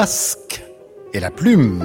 Masque 0.00 0.62
et 1.12 1.18
la 1.18 1.32
plume. 1.32 1.82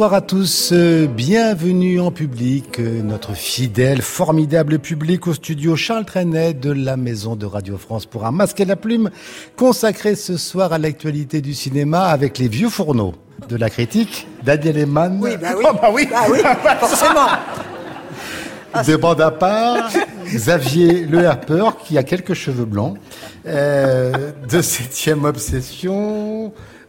Bonsoir 0.00 0.14
à 0.14 0.22
tous, 0.22 0.72
bienvenue 0.72 2.00
en 2.00 2.10
public, 2.10 2.78
notre 2.78 3.34
fidèle, 3.34 4.00
formidable 4.00 4.78
public 4.78 5.26
au 5.26 5.34
studio 5.34 5.76
Charles 5.76 6.06
Trenet 6.06 6.54
de 6.54 6.70
la 6.70 6.96
Maison 6.96 7.36
de 7.36 7.44
Radio 7.44 7.76
France 7.76 8.06
pour 8.06 8.24
un 8.24 8.30
masque 8.30 8.58
et 8.60 8.64
la 8.64 8.76
plume 8.76 9.10
consacré 9.58 10.14
ce 10.14 10.38
soir 10.38 10.72
à 10.72 10.78
l'actualité 10.78 11.42
du 11.42 11.52
cinéma 11.52 12.04
avec 12.04 12.38
les 12.38 12.48
vieux 12.48 12.70
fourneaux 12.70 13.12
de 13.46 13.56
la 13.56 13.68
critique, 13.68 14.26
Daniel 14.42 14.78
Eman. 14.78 15.18
Oui, 15.20 15.36
bah 15.36 15.48
oui, 15.54 15.64
Oh, 15.70 15.74
bah 15.74 15.90
oui. 15.92 16.08
Bah 16.10 16.22
oui, 16.30 16.38
forcément. 16.80 17.26
de 18.82 18.96
bande 18.96 19.20
à 19.20 19.30
part, 19.30 19.90
Xavier 20.24 21.04
Le 21.04 21.26
Harper, 21.26 21.72
qui 21.84 21.98
a 21.98 22.04
quelques 22.04 22.32
cheveux 22.32 22.64
blancs, 22.64 22.96
euh, 23.46 24.32
de 24.48 24.62
septième 24.62 25.24
obsession, 25.24 26.19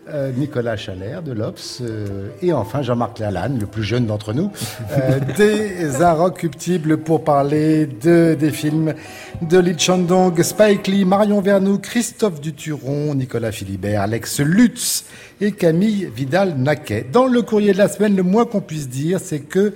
euh, 0.09 0.31
Nicolas 0.35 0.77
Chalère 0.77 1.21
de 1.21 1.31
l'Obs, 1.31 1.79
euh, 1.81 2.29
et 2.41 2.53
enfin 2.53 2.81
Jean-Marc 2.81 3.19
Lalanne, 3.19 3.59
le 3.59 3.67
plus 3.67 3.83
jeune 3.83 4.07
d'entre 4.07 4.33
nous, 4.33 4.51
euh, 4.91 5.19
des 5.37 6.01
Inrecuptibles 6.01 6.97
pour 6.97 7.23
parler 7.23 7.85
de, 7.85 8.35
des 8.39 8.49
films 8.49 8.95
de 9.41 9.59
Lee 9.59 9.77
Chandong, 9.77 10.41
Spike 10.41 10.87
Lee, 10.87 11.05
Marion 11.05 11.39
Vernou, 11.39 11.77
Christophe 11.77 12.41
Duturon, 12.41 13.13
Nicolas 13.13 13.51
Philibert, 13.51 14.01
Alex 14.01 14.39
Lutz 14.39 15.05
et 15.39 15.51
Camille 15.51 16.09
Vidal-Naquet. 16.15 17.05
Dans 17.11 17.27
le 17.27 17.43
courrier 17.43 17.73
de 17.73 17.77
la 17.77 17.87
semaine, 17.87 18.15
le 18.15 18.23
moins 18.23 18.45
qu'on 18.45 18.61
puisse 18.61 18.89
dire, 18.89 19.19
c'est 19.21 19.41
que 19.41 19.75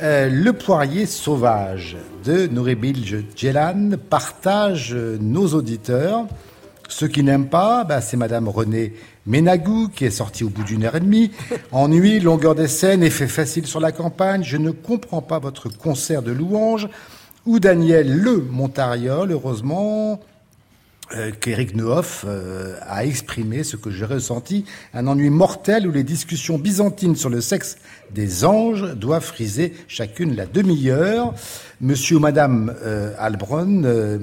euh, 0.00 0.30
le 0.30 0.52
poirier 0.54 1.04
sauvage 1.04 1.96
de 2.24 2.46
Nouribil 2.46 3.24
Djelan 3.36 3.90
partage 4.08 4.94
nos 4.94 5.48
auditeurs. 5.48 6.26
Ceux 6.88 7.06
qui 7.06 7.22
n'aiment 7.22 7.48
pas, 7.48 7.84
bah, 7.84 8.00
c'est 8.00 8.16
Madame 8.16 8.48
Renée 8.48 8.94
Ménagou 9.26 9.88
qui 9.88 10.06
est 10.06 10.10
sortie 10.10 10.42
au 10.42 10.48
bout 10.48 10.64
d'une 10.64 10.84
heure 10.84 10.96
et 10.96 11.00
demie. 11.00 11.30
Ennui, 11.70 12.18
longueur 12.18 12.54
des 12.54 12.66
scènes, 12.66 13.02
effet 13.02 13.28
facile 13.28 13.66
sur 13.66 13.78
la 13.78 13.92
campagne. 13.92 14.42
Je 14.42 14.56
ne 14.56 14.70
comprends 14.70 15.20
pas 15.20 15.38
votre 15.38 15.68
concert 15.68 16.22
de 16.22 16.32
louanges. 16.32 16.88
Ou 17.44 17.60
Daniel 17.60 18.10
Le 18.10 18.38
Montariol, 18.38 19.30
heureusement, 19.30 20.20
euh, 21.14 21.30
qu'Éric 21.30 21.74
Neuhoff 21.74 22.24
euh, 22.26 22.78
a 22.82 23.04
exprimé 23.04 23.64
ce 23.64 23.76
que 23.76 23.90
j'ai 23.90 24.04
ressenti, 24.04 24.64
un 24.94 25.06
ennui 25.06 25.30
mortel 25.30 25.86
où 25.86 25.90
les 25.90 26.04
discussions 26.04 26.58
byzantines 26.58 27.16
sur 27.16 27.30
le 27.30 27.40
sexe 27.40 27.78
des 28.10 28.44
anges 28.44 28.94
doivent 28.94 29.24
friser 29.24 29.74
chacune 29.86 30.36
la 30.36 30.46
demi-heure. 30.46 31.34
Monsieur 31.80 32.16
ou 32.16 32.20
Madame 32.20 32.74
euh, 32.82 33.14
Albron 33.18 33.84
euh, 33.84 34.18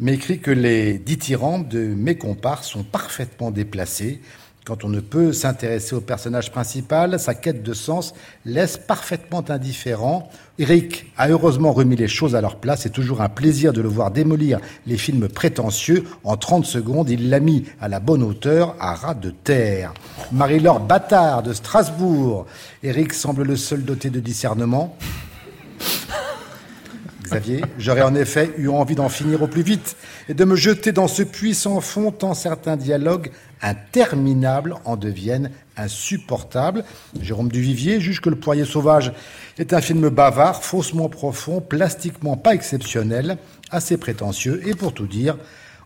m'écrit 0.00 0.40
que 0.40 0.50
les 0.50 0.98
dithyrambes 0.98 1.68
de 1.68 1.78
mes 1.78 2.16
comparses 2.16 2.68
sont 2.68 2.84
parfaitement 2.84 3.50
déplacés. 3.50 4.20
Quand 4.64 4.82
on 4.82 4.88
ne 4.88 4.98
peut 4.98 5.32
s'intéresser 5.32 5.94
au 5.94 6.00
personnage 6.00 6.50
principal, 6.50 7.20
sa 7.20 7.34
quête 7.34 7.62
de 7.62 7.72
sens 7.72 8.14
laisse 8.44 8.76
parfaitement 8.76 9.44
indifférent. 9.48 10.28
Eric 10.58 11.12
a 11.18 11.28
heureusement 11.28 11.72
remis 11.72 11.96
les 11.96 12.08
choses 12.08 12.34
à 12.34 12.40
leur 12.40 12.56
place. 12.56 12.82
C'est 12.82 12.90
toujours 12.90 13.20
un 13.20 13.28
plaisir 13.28 13.74
de 13.74 13.82
le 13.82 13.88
voir 13.88 14.10
démolir 14.10 14.58
les 14.86 14.96
films 14.96 15.28
prétentieux. 15.28 16.04
En 16.24 16.38
30 16.38 16.64
secondes, 16.64 17.10
il 17.10 17.28
l'a 17.28 17.40
mis 17.40 17.64
à 17.78 17.88
la 17.88 18.00
bonne 18.00 18.22
hauteur, 18.22 18.74
à 18.80 18.94
ras 18.94 19.14
de 19.14 19.30
terre. 19.30 19.92
Marie-Laure 20.32 20.80
Bâtard 20.80 21.42
de 21.42 21.52
Strasbourg. 21.52 22.46
Eric 22.82 23.12
semble 23.12 23.42
le 23.42 23.56
seul 23.56 23.84
doté 23.84 24.08
de 24.08 24.18
discernement. 24.20 24.96
Xavier, 27.22 27.60
j'aurais 27.76 28.02
en 28.02 28.14
effet 28.14 28.52
eu 28.56 28.68
envie 28.68 28.94
d'en 28.94 29.08
finir 29.08 29.42
au 29.42 29.48
plus 29.48 29.62
vite 29.62 29.96
et 30.28 30.34
de 30.34 30.44
me 30.44 30.54
jeter 30.54 30.92
dans 30.92 31.08
ce 31.08 31.24
puits 31.24 31.54
sans 31.54 31.80
fond 31.80 32.12
tant 32.12 32.34
certains 32.34 32.76
dialogues 32.76 33.32
interminables 33.62 34.76
en 34.84 34.96
deviennent 34.96 35.50
insupportables. 35.76 36.84
Jérôme 37.20 37.48
Duvivier 37.50 38.00
juge 38.00 38.20
que 38.20 38.30
Le 38.30 38.36
Poirier 38.36 38.64
Sauvage 38.64 39.12
est 39.58 39.72
un 39.72 39.80
film 39.80 40.08
bavard, 40.08 40.62
faussement 40.62 41.08
profond, 41.08 41.60
plastiquement 41.60 42.36
pas 42.36 42.54
exceptionnel, 42.54 43.38
assez 43.70 43.96
prétentieux 43.96 44.62
et 44.66 44.74
pour 44.74 44.92
tout 44.92 45.06
dire, 45.06 45.36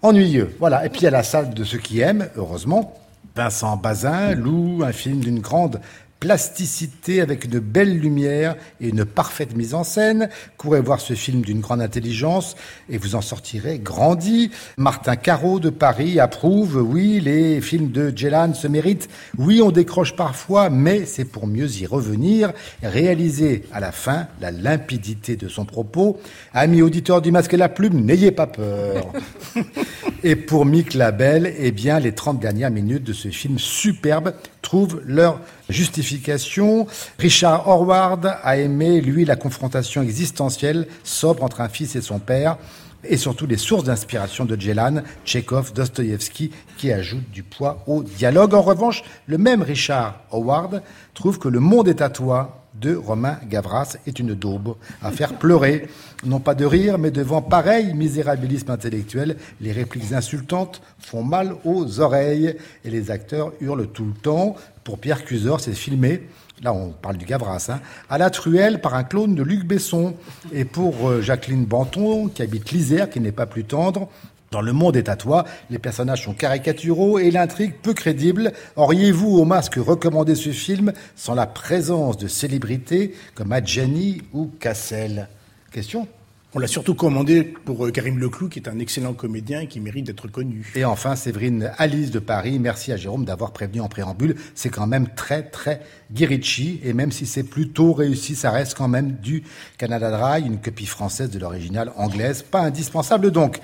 ennuyeux. 0.02 0.54
Voilà. 0.58 0.84
Et 0.84 0.88
puis 0.88 1.06
à 1.06 1.10
la 1.10 1.22
salle 1.22 1.54
de 1.54 1.64
ceux 1.64 1.78
qui 1.78 2.00
aiment, 2.00 2.28
heureusement, 2.36 2.94
Vincent 3.36 3.76
Bazin 3.76 4.34
loue 4.34 4.82
un 4.84 4.92
film 4.92 5.20
d'une 5.20 5.40
grande 5.40 5.80
plasticité 6.20 7.22
avec 7.22 7.46
une 7.46 7.58
belle 7.58 7.98
lumière 7.98 8.56
et 8.80 8.88
une 8.88 9.06
parfaite 9.06 9.56
mise 9.56 9.74
en 9.74 9.84
scène. 9.84 10.28
Courez 10.58 10.82
voir 10.82 11.00
ce 11.00 11.14
film 11.14 11.40
d'une 11.40 11.60
grande 11.60 11.80
intelligence 11.80 12.56
et 12.90 12.98
vous 12.98 13.14
en 13.14 13.22
sortirez 13.22 13.78
grandi. 13.78 14.50
Martin 14.76 15.16
Caro 15.16 15.58
de 15.58 15.70
Paris 15.70 16.20
approuve, 16.20 16.76
oui, 16.76 17.20
les 17.20 17.62
films 17.62 17.90
de 17.90 18.12
Djelan 18.14 18.52
se 18.52 18.68
méritent. 18.68 19.08
Oui, 19.38 19.62
on 19.62 19.70
décroche 19.70 20.14
parfois, 20.14 20.68
mais 20.68 21.06
c'est 21.06 21.24
pour 21.24 21.46
mieux 21.46 21.70
y 21.80 21.86
revenir. 21.86 22.52
Réaliser 22.82 23.64
à 23.72 23.80
la 23.80 23.90
fin 23.90 24.28
la 24.42 24.50
limpidité 24.50 25.36
de 25.36 25.48
son 25.48 25.64
propos. 25.64 26.20
Amis 26.52 26.82
auditeurs 26.82 27.22
du 27.22 27.32
Masque 27.32 27.54
et 27.54 27.56
la 27.56 27.70
Plume, 27.70 28.04
n'ayez 28.04 28.30
pas 28.30 28.46
peur. 28.46 29.10
Et 30.22 30.36
pour 30.36 30.66
Mick 30.66 30.92
Labelle, 30.92 31.54
eh 31.58 31.72
bien, 31.72 31.98
les 31.98 32.12
30 32.12 32.38
dernières 32.38 32.70
minutes 32.70 33.04
de 33.04 33.14
ce 33.14 33.28
film 33.28 33.58
superbe 33.58 34.34
trouvent 34.70 35.02
leur 35.04 35.40
justification. 35.68 36.86
Richard 37.18 37.66
Horward 37.66 38.36
a 38.40 38.56
aimé, 38.56 39.00
lui, 39.00 39.24
la 39.24 39.34
confrontation 39.34 40.00
existentielle, 40.00 40.86
sobre 41.02 41.42
entre 41.42 41.60
un 41.60 41.68
fils 41.68 41.96
et 41.96 42.00
son 42.00 42.20
père, 42.20 42.56
et 43.04 43.16
surtout 43.16 43.46
les 43.46 43.56
sources 43.56 43.84
d'inspiration 43.84 44.44
de 44.44 44.56
Djelan, 44.56 45.02
Tchekhov, 45.24 45.72
Dostoïevski, 45.72 46.50
qui 46.76 46.92
ajoutent 46.92 47.30
du 47.30 47.42
poids 47.42 47.82
au 47.86 48.02
dialogue. 48.02 48.54
En 48.54 48.62
revanche, 48.62 49.02
le 49.26 49.38
même 49.38 49.62
Richard 49.62 50.20
Howard 50.32 50.82
trouve 51.14 51.38
que 51.38 51.48
Le 51.48 51.60
monde 51.60 51.88
est 51.88 52.02
à 52.02 52.10
toi 52.10 52.60
de 52.80 52.94
Romain 52.94 53.38
Gavras 53.48 53.96
est 54.06 54.18
une 54.18 54.34
daube 54.34 54.76
à 55.02 55.10
faire 55.10 55.34
pleurer. 55.38 55.88
Non 56.24 56.40
pas 56.40 56.54
de 56.54 56.64
rire, 56.64 56.98
mais 56.98 57.10
devant 57.10 57.42
pareil 57.42 57.94
misérabilisme 57.94 58.70
intellectuel, 58.70 59.36
les 59.60 59.72
répliques 59.72 60.12
insultantes 60.12 60.80
font 60.98 61.22
mal 61.22 61.56
aux 61.64 62.00
oreilles 62.00 62.56
et 62.84 62.90
les 62.90 63.10
acteurs 63.10 63.52
hurlent 63.60 63.88
tout 63.88 64.04
le 64.04 64.12
temps. 64.14 64.54
Pour 64.84 64.98
Pierre 64.98 65.24
Cusor, 65.24 65.60
c'est 65.60 65.72
filmé 65.72 66.28
là 66.62 66.72
on 66.72 66.90
parle 66.90 67.16
du 67.16 67.24
Gavras, 67.24 67.68
hein, 67.70 67.80
à 68.08 68.18
la 68.18 68.30
truelle 68.30 68.80
par 68.80 68.94
un 68.94 69.04
clone 69.04 69.34
de 69.34 69.42
Luc 69.42 69.64
Besson. 69.64 70.14
Et 70.52 70.64
pour 70.64 71.08
euh, 71.08 71.20
Jacqueline 71.20 71.64
Banton, 71.64 72.28
qui 72.28 72.42
habite 72.42 72.70
l'Isère, 72.70 73.10
qui 73.10 73.20
n'est 73.20 73.32
pas 73.32 73.46
plus 73.46 73.64
tendre, 73.64 74.08
dans 74.50 74.60
Le 74.60 74.72
Monde 74.72 74.96
est 74.96 75.08
à 75.08 75.14
toi, 75.14 75.44
les 75.70 75.78
personnages 75.78 76.24
sont 76.24 76.34
caricaturaux 76.34 77.20
et 77.20 77.30
l'intrigue 77.30 77.74
peu 77.80 77.94
crédible. 77.94 78.52
Auriez-vous 78.74 79.38
au 79.38 79.44
masque 79.44 79.76
recommandé 79.76 80.34
ce 80.34 80.50
film 80.50 80.92
sans 81.14 81.34
la 81.34 81.46
présence 81.46 82.16
de 82.16 82.26
célébrités 82.26 83.14
comme 83.36 83.52
Adjani 83.52 84.22
ou 84.32 84.50
Cassel? 84.58 85.28
Question 85.70 86.08
On 86.52 86.58
l'a 86.58 86.66
surtout 86.66 86.96
commandé 86.96 87.44
pour 87.44 87.86
euh, 87.86 87.92
Karim 87.92 88.18
Leclou, 88.18 88.48
qui 88.48 88.58
est 88.58 88.68
un 88.68 88.80
excellent 88.80 89.14
comédien 89.14 89.60
et 89.60 89.66
qui 89.68 89.78
mérite 89.78 90.06
d'être 90.06 90.26
connu. 90.26 90.72
Et 90.74 90.84
enfin, 90.84 91.14
Séverine 91.14 91.70
Alice 91.78 92.10
de 92.10 92.18
Paris, 92.18 92.58
merci 92.58 92.90
à 92.90 92.96
Jérôme 92.96 93.24
d'avoir 93.24 93.52
prévenu 93.52 93.80
en 93.80 93.88
préambule. 93.88 94.34
C'est 94.56 94.68
quand 94.68 94.88
même 94.88 95.06
très, 95.14 95.44
très 95.44 95.80
Guirichi. 96.12 96.80
Et 96.82 96.92
même 96.92 97.12
si 97.12 97.26
c'est 97.26 97.44
plutôt 97.44 97.92
réussi, 97.92 98.34
ça 98.34 98.50
reste 98.50 98.76
quand 98.76 98.88
même 98.88 99.12
du 99.12 99.44
Canada 99.78 100.10
Dry, 100.10 100.44
une 100.44 100.58
copie 100.60 100.86
française 100.86 101.30
de 101.30 101.38
l'original 101.38 101.92
anglaise. 101.96 102.42
Pas 102.42 102.62
indispensable 102.62 103.30
donc. 103.30 103.60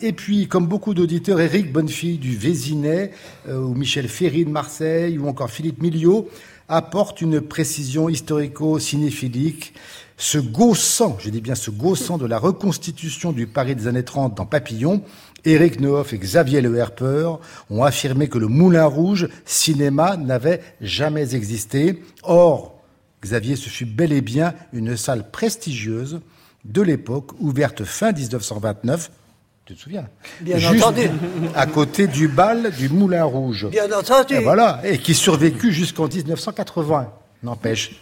Et 0.00 0.14
puis, 0.14 0.48
comme 0.48 0.66
beaucoup 0.66 0.94
d'auditeurs, 0.94 1.42
Éric 1.42 1.70
Bonnefille 1.70 2.16
du 2.16 2.34
Vésinet, 2.38 3.10
euh, 3.48 3.58
ou 3.58 3.74
Michel 3.74 4.08
Ferry 4.08 4.46
de 4.46 4.50
Marseille, 4.50 5.18
ou 5.18 5.28
encore 5.28 5.50
Philippe 5.50 5.82
Miliot, 5.82 6.30
apportent 6.70 7.20
une 7.20 7.40
précision 7.42 8.08
historico-cinéphilique 8.08 9.74
ce 10.20 10.36
gaussant, 10.36 11.16
je 11.18 11.30
dis 11.30 11.40
bien 11.40 11.54
ce 11.54 11.70
gaussant 11.70 12.18
de 12.18 12.26
la 12.26 12.38
reconstitution 12.38 13.32
du 13.32 13.46
Paris 13.46 13.74
des 13.74 13.86
années 13.86 14.04
30 14.04 14.36
dans 14.36 14.44
Papillon, 14.44 15.02
Éric 15.46 15.80
Neuhoff 15.80 16.12
et 16.12 16.18
Xavier 16.18 16.60
Le 16.60 16.76
Herper 16.76 17.30
ont 17.70 17.82
affirmé 17.82 18.28
que 18.28 18.36
le 18.36 18.46
Moulin 18.46 18.84
Rouge 18.84 19.28
cinéma 19.46 20.18
n'avait 20.18 20.60
jamais 20.82 21.34
existé. 21.34 22.02
Or, 22.22 22.78
Xavier, 23.22 23.56
ce 23.56 23.70
fut 23.70 23.86
bel 23.86 24.12
et 24.12 24.20
bien 24.20 24.52
une 24.74 24.94
salle 24.98 25.30
prestigieuse 25.30 26.20
de 26.66 26.82
l'époque, 26.82 27.30
ouverte 27.40 27.84
fin 27.84 28.12
1929, 28.12 29.10
tu 29.64 29.74
te 29.74 29.80
souviens? 29.80 30.06
Bien 30.42 30.58
Juste 30.58 30.84
entendu. 30.84 31.08
à 31.54 31.64
côté 31.64 32.06
du 32.06 32.28
bal 32.28 32.72
du 32.76 32.90
Moulin 32.90 33.24
Rouge. 33.24 33.68
Bien 33.70 33.90
entendu. 33.90 34.34
Et 34.34 34.42
voilà, 34.42 34.82
et 34.84 34.98
qui 34.98 35.14
survécut 35.14 35.72
jusqu'en 35.72 36.08
1980, 36.08 37.10
n'empêche. 37.42 37.98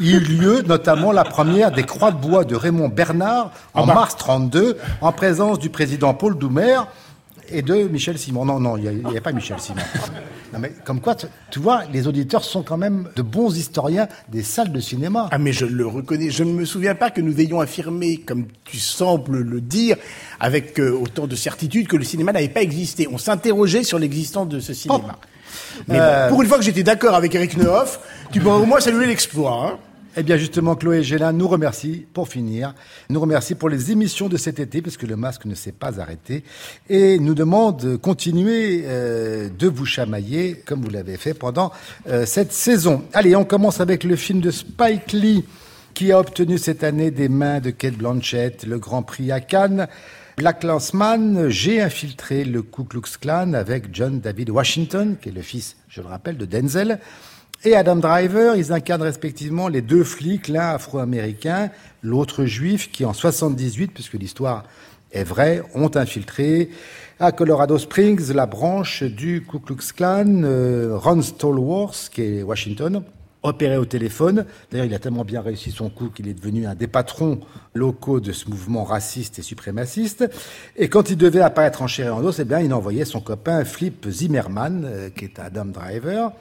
Il 0.00 0.14
eut 0.14 0.20
lieu 0.20 0.62
notamment 0.62 1.12
la 1.12 1.24
première 1.24 1.70
des 1.70 1.84
croix 1.84 2.10
de 2.10 2.16
bois 2.16 2.44
de 2.44 2.56
Raymond 2.56 2.88
Bernard 2.88 3.50
en 3.74 3.86
mars 3.86 4.16
32, 4.16 4.78
en 5.00 5.12
présence 5.12 5.58
du 5.58 5.68
président 5.70 6.14
Paul 6.14 6.38
Doumer 6.38 6.80
et 7.50 7.62
de 7.62 7.74
Michel 7.88 8.18
Simon. 8.18 8.44
Non, 8.44 8.58
non, 8.60 8.76
il 8.76 8.90
n'y 8.90 9.06
avait 9.06 9.20
pas 9.20 9.32
Michel 9.32 9.58
Simon. 9.60 9.82
Non, 10.52 10.58
mais 10.58 10.72
comme 10.84 11.00
quoi, 11.00 11.14
tu, 11.14 11.26
tu 11.50 11.58
vois, 11.58 11.82
les 11.92 12.06
auditeurs 12.06 12.44
sont 12.44 12.62
quand 12.62 12.76
même 12.76 13.08
de 13.16 13.22
bons 13.22 13.54
historiens 13.56 14.08
des 14.28 14.42
salles 14.42 14.72
de 14.72 14.80
cinéma. 14.80 15.28
Ah 15.32 15.38
mais 15.38 15.52
je 15.52 15.66
le 15.66 15.86
reconnais. 15.86 16.30
Je 16.30 16.44
ne 16.44 16.52
me 16.52 16.64
souviens 16.64 16.94
pas 16.94 17.10
que 17.10 17.20
nous 17.20 17.40
ayons 17.40 17.60
affirmé, 17.60 18.18
comme 18.18 18.46
tu 18.64 18.78
sembles 18.78 19.40
le 19.40 19.60
dire, 19.60 19.96
avec 20.40 20.78
euh, 20.78 20.92
autant 20.92 21.26
de 21.26 21.36
certitude, 21.36 21.88
que 21.88 21.96
le 21.96 22.04
cinéma 22.04 22.32
n'avait 22.32 22.48
pas 22.48 22.62
existé. 22.62 23.08
On 23.10 23.18
s'interrogeait 23.18 23.82
sur 23.82 23.98
l'existence 23.98 24.48
de 24.48 24.60
ce 24.60 24.72
cinéma. 24.72 25.18
Mais 25.88 25.98
Euh, 26.00 26.28
pour 26.28 26.42
une 26.42 26.48
fois 26.48 26.58
que 26.58 26.64
j'étais 26.64 26.82
d'accord 26.82 27.14
avec 27.14 27.34
Eric 27.34 27.56
Nehoff, 27.56 28.00
tu 28.32 28.40
peux 28.40 28.48
au 28.48 28.66
moins 28.66 28.80
saluer 28.80 29.06
l'exploit. 29.06 29.66
Hein 29.66 29.78
Eh 30.16 30.22
bien 30.22 30.36
justement, 30.36 30.76
Chloé 30.76 31.02
Gélin 31.02 31.32
nous 31.32 31.48
remercie, 31.48 32.06
pour 32.12 32.28
finir, 32.28 32.74
nous 33.10 33.20
remercie 33.20 33.54
pour 33.54 33.68
les 33.68 33.90
émissions 33.90 34.28
de 34.28 34.36
cet 34.36 34.60
été, 34.60 34.80
parce 34.80 34.96
que 34.96 35.06
le 35.06 35.16
masque 35.16 35.44
ne 35.44 35.54
s'est 35.54 35.72
pas 35.72 36.00
arrêté, 36.00 36.44
et 36.88 37.18
nous 37.18 37.34
demande 37.34 37.78
de 37.78 37.96
continuer 37.96 38.84
euh, 38.86 39.48
de 39.58 39.68
vous 39.68 39.86
chamailler, 39.86 40.62
comme 40.64 40.82
vous 40.82 40.90
l'avez 40.90 41.16
fait 41.16 41.34
pendant 41.34 41.72
euh, 42.08 42.26
cette 42.26 42.52
saison. 42.52 43.02
Allez, 43.12 43.34
on 43.34 43.44
commence 43.44 43.80
avec 43.80 44.04
le 44.04 44.16
film 44.16 44.40
de 44.40 44.50
Spike 44.52 45.12
Lee, 45.12 45.44
qui 45.94 46.12
a 46.12 46.18
obtenu 46.18 46.58
cette 46.58 46.82
année 46.84 47.10
des 47.10 47.28
mains 47.28 47.60
de 47.60 47.70
Kate 47.70 47.94
Blanchett 47.94 48.64
le 48.66 48.78
Grand 48.78 49.02
Prix 49.02 49.30
à 49.32 49.40
Cannes. 49.40 49.86
Black 50.36 50.64
Lanceman, 50.64 51.48
j'ai 51.48 51.80
infiltré 51.80 52.44
le 52.44 52.62
Ku 52.62 52.82
Klux 52.82 53.02
Klan 53.20 53.52
avec 53.52 53.94
John 53.94 54.18
David 54.18 54.50
Washington, 54.50 55.16
qui 55.20 55.28
est 55.28 55.32
le 55.32 55.42
fils, 55.42 55.76
je 55.88 56.00
le 56.00 56.08
rappelle, 56.08 56.36
de 56.36 56.44
Denzel 56.44 56.98
et 57.62 57.76
Adam 57.76 57.94
Driver. 57.94 58.56
Ils 58.56 58.72
incarnent 58.72 59.02
respectivement 59.02 59.68
les 59.68 59.80
deux 59.80 60.02
flics, 60.02 60.48
l'un 60.48 60.70
afro-américain, 60.70 61.70
l'autre 62.02 62.46
juif, 62.46 62.90
qui 62.90 63.04
en 63.04 63.12
78, 63.12 63.92
puisque 63.94 64.14
l'histoire 64.14 64.64
est 65.12 65.22
vraie, 65.22 65.62
ont 65.72 65.90
infiltré 65.94 66.68
à 67.20 67.30
Colorado 67.30 67.78
Springs 67.78 68.32
la 68.32 68.46
branche 68.46 69.04
du 69.04 69.46
Ku 69.48 69.60
Klux 69.60 69.92
Klan, 69.96 70.42
euh, 70.42 70.98
Ron 70.98 71.22
Stallworth, 71.22 72.10
qui 72.12 72.22
est 72.22 72.42
Washington, 72.42 73.04
opéré 73.44 73.76
au 73.76 73.84
téléphone. 73.84 74.46
D'ailleurs, 74.70 74.86
il 74.86 74.94
a 74.94 74.98
tellement 74.98 75.24
bien 75.24 75.40
réussi 75.40 75.70
son 75.70 75.90
coup 75.90 76.08
qu'il 76.08 76.26
est 76.26 76.34
devenu 76.34 76.66
un 76.66 76.74
des 76.74 76.88
patrons 76.88 77.40
locaux 77.74 78.18
de 78.18 78.32
ce 78.32 78.48
mouvement 78.48 78.84
raciste 78.84 79.38
et 79.38 79.42
suprémaciste. 79.42 80.28
Et 80.76 80.88
quand 80.88 81.10
il 81.10 81.16
devait 81.16 81.40
apparaître 81.40 81.82
en 81.82 81.86
chair 81.86 82.16
en 82.16 82.24
os, 82.24 82.38
eh 82.40 82.44
bien, 82.44 82.60
il 82.60 82.72
envoyait 82.74 83.04
son 83.04 83.20
copain 83.20 83.64
Flip 83.64 84.08
Zimmerman, 84.08 84.84
euh, 84.84 85.10
qui 85.10 85.26
est 85.26 85.38
Adam 85.38 85.66
Driver. 85.66 86.32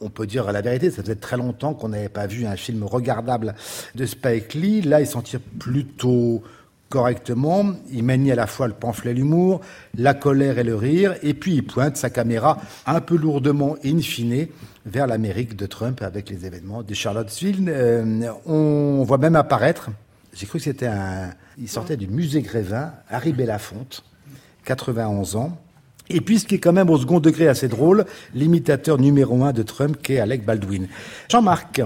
On 0.00 0.10
peut 0.10 0.26
dire 0.26 0.50
la 0.50 0.60
vérité, 0.60 0.90
ça 0.90 1.02
faisait 1.02 1.14
très 1.14 1.36
longtemps 1.36 1.72
qu'on 1.72 1.90
n'avait 1.90 2.08
pas 2.08 2.26
vu 2.26 2.46
un 2.46 2.56
film 2.56 2.84
regardable 2.84 3.54
de 3.94 4.04
Spike 4.04 4.54
Lee. 4.54 4.82
Là, 4.82 5.00
il 5.00 5.06
s'en 5.06 5.22
tire 5.22 5.40
plutôt 5.58 6.42
correctement. 6.88 7.64
Il 7.90 8.04
manie 8.04 8.32
à 8.32 8.36
la 8.36 8.46
fois 8.46 8.68
le 8.68 8.74
pamphlet, 8.74 9.14
l'humour, 9.14 9.60
la 9.96 10.14
colère 10.14 10.58
et 10.58 10.64
le 10.64 10.76
rire, 10.76 11.14
et 11.22 11.34
puis 11.34 11.54
il 11.54 11.62
pointe 11.64 11.96
sa 11.96 12.10
caméra 12.10 12.58
un 12.86 13.00
peu 13.00 13.16
lourdement, 13.16 13.76
in 13.84 14.00
fine, 14.00 14.46
vers 14.84 15.06
l'Amérique 15.06 15.56
de 15.56 15.66
Trump 15.66 16.02
avec 16.02 16.30
les 16.30 16.46
événements 16.46 16.82
de 16.82 16.94
Charlottesville. 16.94 17.64
Euh, 17.68 18.30
on 18.46 19.02
voit 19.04 19.18
même 19.18 19.36
apparaître, 19.36 19.90
j'ai 20.36 20.46
cru 20.46 20.58
que 20.58 20.64
c'était 20.64 20.86
un... 20.86 21.30
Il 21.58 21.68
sortait 21.68 21.96
du 21.96 22.06
musée 22.06 22.42
Grévin, 22.42 22.92
Harry 23.08 23.32
Belafonte, 23.32 24.04
91 24.66 25.36
ans. 25.36 25.58
Et 26.10 26.20
puis, 26.20 26.38
ce 26.38 26.46
qui 26.46 26.56
est 26.56 26.58
quand 26.58 26.74
même 26.74 26.90
au 26.90 26.98
second 26.98 27.20
degré 27.20 27.48
assez 27.48 27.68
drôle, 27.68 28.04
l'imitateur 28.34 28.98
numéro 28.98 29.42
un 29.42 29.52
de 29.52 29.62
Trump, 29.62 29.96
qui 30.02 30.12
est 30.12 30.20
Alec 30.20 30.44
Baldwin. 30.44 30.88
Jean-Marc, 31.30 31.80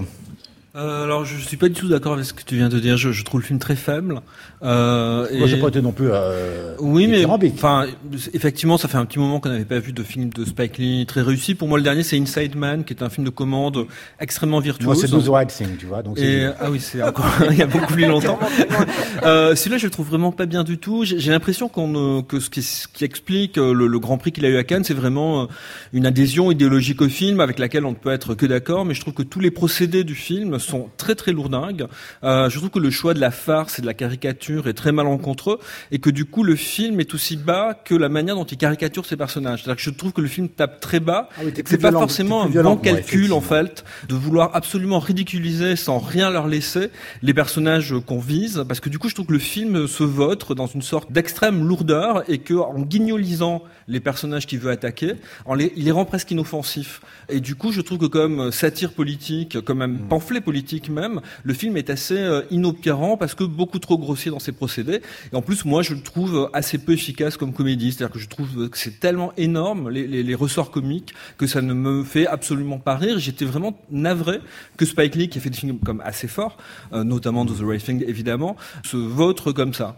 Euh, 0.73 1.03
alors, 1.03 1.25
je 1.25 1.35
suis 1.37 1.57
pas 1.57 1.67
du 1.67 1.73
tout 1.75 1.89
d'accord 1.89 2.13
avec 2.13 2.23
ce 2.23 2.33
que 2.33 2.43
tu 2.45 2.55
viens 2.55 2.69
de 2.69 2.79
dire. 2.79 2.95
Je, 2.95 3.11
je 3.11 3.23
trouve 3.25 3.41
le 3.41 3.45
film 3.45 3.59
très 3.59 3.75
faible. 3.75 4.21
Euh, 4.63 5.27
moi, 5.37 5.45
et- 5.45 5.49
j'ai 5.49 5.57
pas 5.57 5.67
été 5.67 5.81
non 5.81 5.91
plus. 5.91 6.07
Euh, 6.09 6.75
Oui, 6.79 7.07
mais 7.07 7.25
enfin, 7.25 7.87
effectivement, 8.33 8.77
ça 8.77 8.87
fait 8.87 8.97
un 8.97 9.05
petit 9.05 9.19
moment 9.19 9.41
qu'on 9.41 9.49
n'avait 9.49 9.65
pas 9.65 9.79
vu 9.79 9.91
de 9.91 10.01
film 10.01 10.29
de 10.29 10.45
Spike 10.45 10.77
Lee 10.77 11.05
très 11.05 11.23
réussi. 11.23 11.55
Pour 11.55 11.67
moi, 11.67 11.77
le 11.77 11.83
dernier, 11.83 12.03
c'est 12.03 12.17
Inside 12.17 12.55
Man, 12.55 12.85
qui 12.85 12.93
est 12.93 13.03
un 13.03 13.09
film 13.09 13.25
de 13.25 13.29
commande 13.31 13.85
extrêmement 14.21 14.57
Moi, 14.57 14.63
virtuose. 14.63 15.01
c'est 15.01 15.11
Do 15.11 15.21
the 15.21 15.27
Right 15.27 15.49
Thing, 15.49 15.75
tu 15.77 15.87
vois. 15.87 16.03
Donc 16.03 16.17
c'est 16.17 16.25
Et 16.25 16.45
ah 16.61 16.71
oui, 16.71 16.79
c'est 16.79 17.03
encore 17.03 17.25
il 17.51 17.57
y 17.57 17.61
a 17.61 17.67
beaucoup 17.67 17.91
plus 17.93 18.05
longtemps. 18.05 18.39
euh, 19.23 19.55
Celui-là, 19.55 19.77
je 19.77 19.85
le 19.87 19.91
trouve 19.91 20.07
vraiment 20.07 20.31
pas 20.31 20.45
bien 20.45 20.63
du 20.63 20.77
tout. 20.77 21.03
J'ai 21.03 21.31
l'impression 21.31 21.67
qu'on 21.67 22.21
que 22.23 22.39
ce 22.39 22.49
qui, 22.49 22.61
ce 22.61 22.87
qui 22.87 23.03
explique 23.03 23.57
euh, 23.57 23.73
le, 23.73 23.87
le 23.87 23.99
Grand 23.99 24.17
Prix 24.17 24.31
qu'il 24.31 24.45
a 24.45 24.49
eu 24.49 24.55
à 24.57 24.63
Cannes, 24.63 24.85
c'est 24.85 24.93
vraiment 24.93 25.43
euh, 25.43 25.45
une 25.91 26.05
adhésion 26.05 26.49
idéologique 26.49 27.01
au 27.01 27.09
film 27.09 27.41
avec 27.41 27.59
laquelle 27.59 27.83
on 27.85 27.91
ne 27.91 27.95
peut 27.95 28.11
être 28.11 28.35
que 28.35 28.45
d'accord. 28.45 28.85
Mais 28.85 28.93
je 28.93 29.01
trouve 29.01 29.13
que 29.15 29.23
tous 29.23 29.41
les 29.41 29.51
procédés 29.51 30.05
du 30.05 30.15
film 30.15 30.59
sont 30.61 30.89
très 30.97 31.15
très 31.15 31.31
lourdingues. 31.31 31.87
Euh, 32.23 32.49
je 32.49 32.57
trouve 32.57 32.69
que 32.69 32.79
le 32.79 32.89
choix 32.89 33.13
de 33.13 33.19
la 33.19 33.31
farce 33.31 33.79
et 33.79 33.81
de 33.81 33.87
la 33.87 33.93
caricature 33.93 34.67
est 34.67 34.73
très 34.73 34.91
malencontreux 34.91 35.59
et 35.91 35.99
que 35.99 36.09
du 36.09 36.25
coup 36.25 36.43
le 36.43 36.55
film 36.55 36.99
est 36.99 37.13
aussi 37.13 37.37
bas 37.37 37.73
que 37.73 37.95
la 37.95 38.09
manière 38.09 38.35
dont 38.35 38.45
il 38.45 38.57
caricature 38.57 39.05
ses 39.05 39.17
personnages. 39.17 39.63
C'est-à-dire 39.63 39.77
que 39.77 39.81
je 39.83 39.89
trouve 39.89 40.13
que 40.13 40.21
le 40.21 40.27
film 40.27 40.49
tape 40.49 40.79
très 40.79 40.99
bas. 40.99 41.29
Ah 41.37 41.41
oui, 41.45 41.53
c'est 41.65 41.77
pas 41.77 41.91
forcément 41.91 42.43
un 42.43 42.47
violent 42.47 42.75
bon 42.75 42.81
calcul 42.81 43.33
en 43.33 43.41
fait 43.41 43.83
de 44.07 44.15
vouloir 44.15 44.55
absolument 44.55 44.99
ridiculiser 44.99 45.75
sans 45.75 45.99
rien 45.99 46.29
leur 46.29 46.47
laisser 46.47 46.89
les 47.21 47.33
personnages 47.33 47.93
qu'on 48.05 48.19
vise 48.19 48.63
parce 48.67 48.79
que 48.79 48.89
du 48.89 48.99
coup 48.99 49.09
je 49.09 49.13
trouve 49.15 49.27
que 49.27 49.33
le 49.33 49.39
film 49.39 49.87
se 49.87 50.03
vautre 50.03 50.55
dans 50.55 50.67
une 50.67 50.81
sorte 50.81 51.11
d'extrême 51.11 51.67
lourdeur 51.67 52.23
et 52.29 52.39
que 52.39 52.53
en 52.53 52.79
guignolisant 52.81 53.63
les 53.87 53.99
personnages 53.99 54.47
qu'il 54.47 54.59
veut 54.59 54.71
attaquer 54.71 55.13
en 55.45 55.53
les, 55.53 55.73
il 55.75 55.85
les 55.85 55.91
rend 55.91 56.05
presque 56.05 56.31
inoffensifs 56.31 57.01
et 57.29 57.39
du 57.39 57.55
coup 57.55 57.71
je 57.71 57.81
trouve 57.81 57.99
que 57.99 58.05
comme 58.05 58.51
satire 58.51 58.93
politique 58.93 59.61
comme 59.61 59.81
un 59.81 59.91
Mm. 59.91 60.07
pamphlet 60.09 60.41
politique 60.41 60.50
même 60.89 61.21
le 61.43 61.53
film 61.53 61.77
est 61.77 61.89
assez 61.89 62.17
euh, 62.17 62.41
inopérant 62.51 63.17
parce 63.17 63.35
que 63.35 63.43
beaucoup 63.43 63.79
trop 63.79 63.97
grossier 63.97 64.31
dans 64.31 64.39
ses 64.39 64.51
procédés. 64.51 65.01
Et 65.31 65.35
en 65.35 65.41
plus 65.41 65.65
moi 65.65 65.81
je 65.81 65.93
le 65.93 66.01
trouve 66.01 66.49
assez 66.53 66.77
peu 66.77 66.93
efficace 66.93 67.37
comme 67.37 67.53
comédie. 67.53 67.91
C'est-à-dire 67.91 68.13
que 68.13 68.19
je 68.19 68.27
trouve 68.27 68.69
que 68.69 68.77
c'est 68.77 68.99
tellement 68.99 69.33
énorme 69.37 69.89
les, 69.89 70.07
les, 70.07 70.23
les 70.23 70.35
ressorts 70.35 70.71
comiques 70.71 71.13
que 71.37 71.47
ça 71.47 71.61
ne 71.61 71.73
me 71.73 72.03
fait 72.03 72.27
absolument 72.27 72.79
pas 72.79 72.95
rire. 72.95 73.19
J'étais 73.19 73.45
vraiment 73.45 73.79
navré 73.89 74.39
que 74.77 74.85
Spike 74.85 75.15
Lee 75.15 75.29
qui 75.29 75.37
a 75.37 75.41
fait 75.41 75.49
des 75.49 75.57
films 75.57 75.79
comme 75.79 76.01
assez 76.01 76.27
forts 76.27 76.57
euh, 76.93 77.03
notamment 77.03 77.45
The 77.45 77.61
Right 77.61 77.83
Thing 77.83 78.03
évidemment 78.07 78.55
se 78.83 78.97
vautre 78.97 79.51
comme 79.51 79.73
ça. 79.73 79.97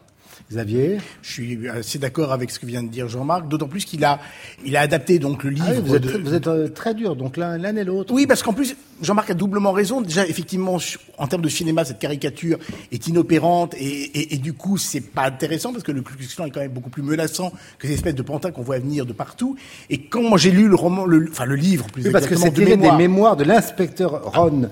Xavier? 0.51 0.97
Je 1.21 1.31
suis 1.31 1.69
assez 1.69 1.99
d'accord 1.99 2.31
avec 2.31 2.51
ce 2.51 2.59
que 2.59 2.65
vient 2.65 2.83
de 2.83 2.89
dire 2.89 3.07
Jean-Marc, 3.07 3.47
d'autant 3.47 3.67
plus 3.67 3.85
qu'il 3.85 4.03
a, 4.03 4.19
il 4.65 4.75
a 4.75 4.81
adapté 4.81 5.19
donc 5.19 5.43
le 5.43 5.51
livre 5.51 5.65
Ah 5.69 5.73
oui, 5.75 5.81
vous 5.83 5.95
êtes, 5.95 6.01
de... 6.01 6.17
vous 6.17 6.33
êtes 6.33 6.47
euh, 6.47 6.67
très 6.67 6.93
dur, 6.93 7.15
donc 7.15 7.37
l'un 7.37 7.75
et 7.75 7.83
l'autre. 7.83 8.13
Oui, 8.13 8.27
parce 8.27 8.43
qu'en 8.43 8.53
plus, 8.53 8.75
Jean-Marc 9.01 9.29
a 9.31 9.33
doublement 9.33 9.71
raison. 9.71 10.01
Déjà, 10.01 10.25
effectivement, 10.27 10.77
en 11.17 11.27
termes 11.27 11.41
de 11.41 11.49
cinéma, 11.49 11.85
cette 11.85 11.99
caricature 11.99 12.57
est 12.91 13.07
inopérante 13.07 13.73
et, 13.75 13.85
et, 13.85 14.35
et 14.35 14.37
du 14.37 14.53
coup, 14.53 14.77
c'est 14.77 15.01
pas 15.01 15.25
intéressant 15.25 15.71
parce 15.71 15.83
que 15.83 15.91
le 15.91 16.01
Ku 16.01 16.13
est 16.21 16.49
quand 16.51 16.59
même 16.59 16.71
beaucoup 16.71 16.89
plus 16.89 17.03
menaçant 17.03 17.51
que 17.79 17.87
ces 17.87 17.93
espèces 17.93 18.15
de 18.15 18.21
pantins 18.21 18.51
qu'on 18.51 18.61
voit 18.61 18.79
venir 18.79 19.05
de 19.05 19.13
partout. 19.13 19.55
Et 19.89 19.99
quand 20.05 20.37
j'ai 20.37 20.51
lu 20.51 20.67
le 20.67 20.75
roman, 20.75 21.05
le, 21.05 21.27
enfin 21.31 21.45
le 21.45 21.55
livre 21.55 21.85
plus 21.91 22.05
Oui, 22.05 22.11
parce 22.11 22.25
que 22.27 22.35
c'est 22.35 22.51
de 22.51 22.63
mémoire, 22.63 22.97
des 22.97 23.03
mémoires 23.03 23.35
de 23.37 23.43
l'inspecteur 23.43 24.23
Ron 24.33 24.69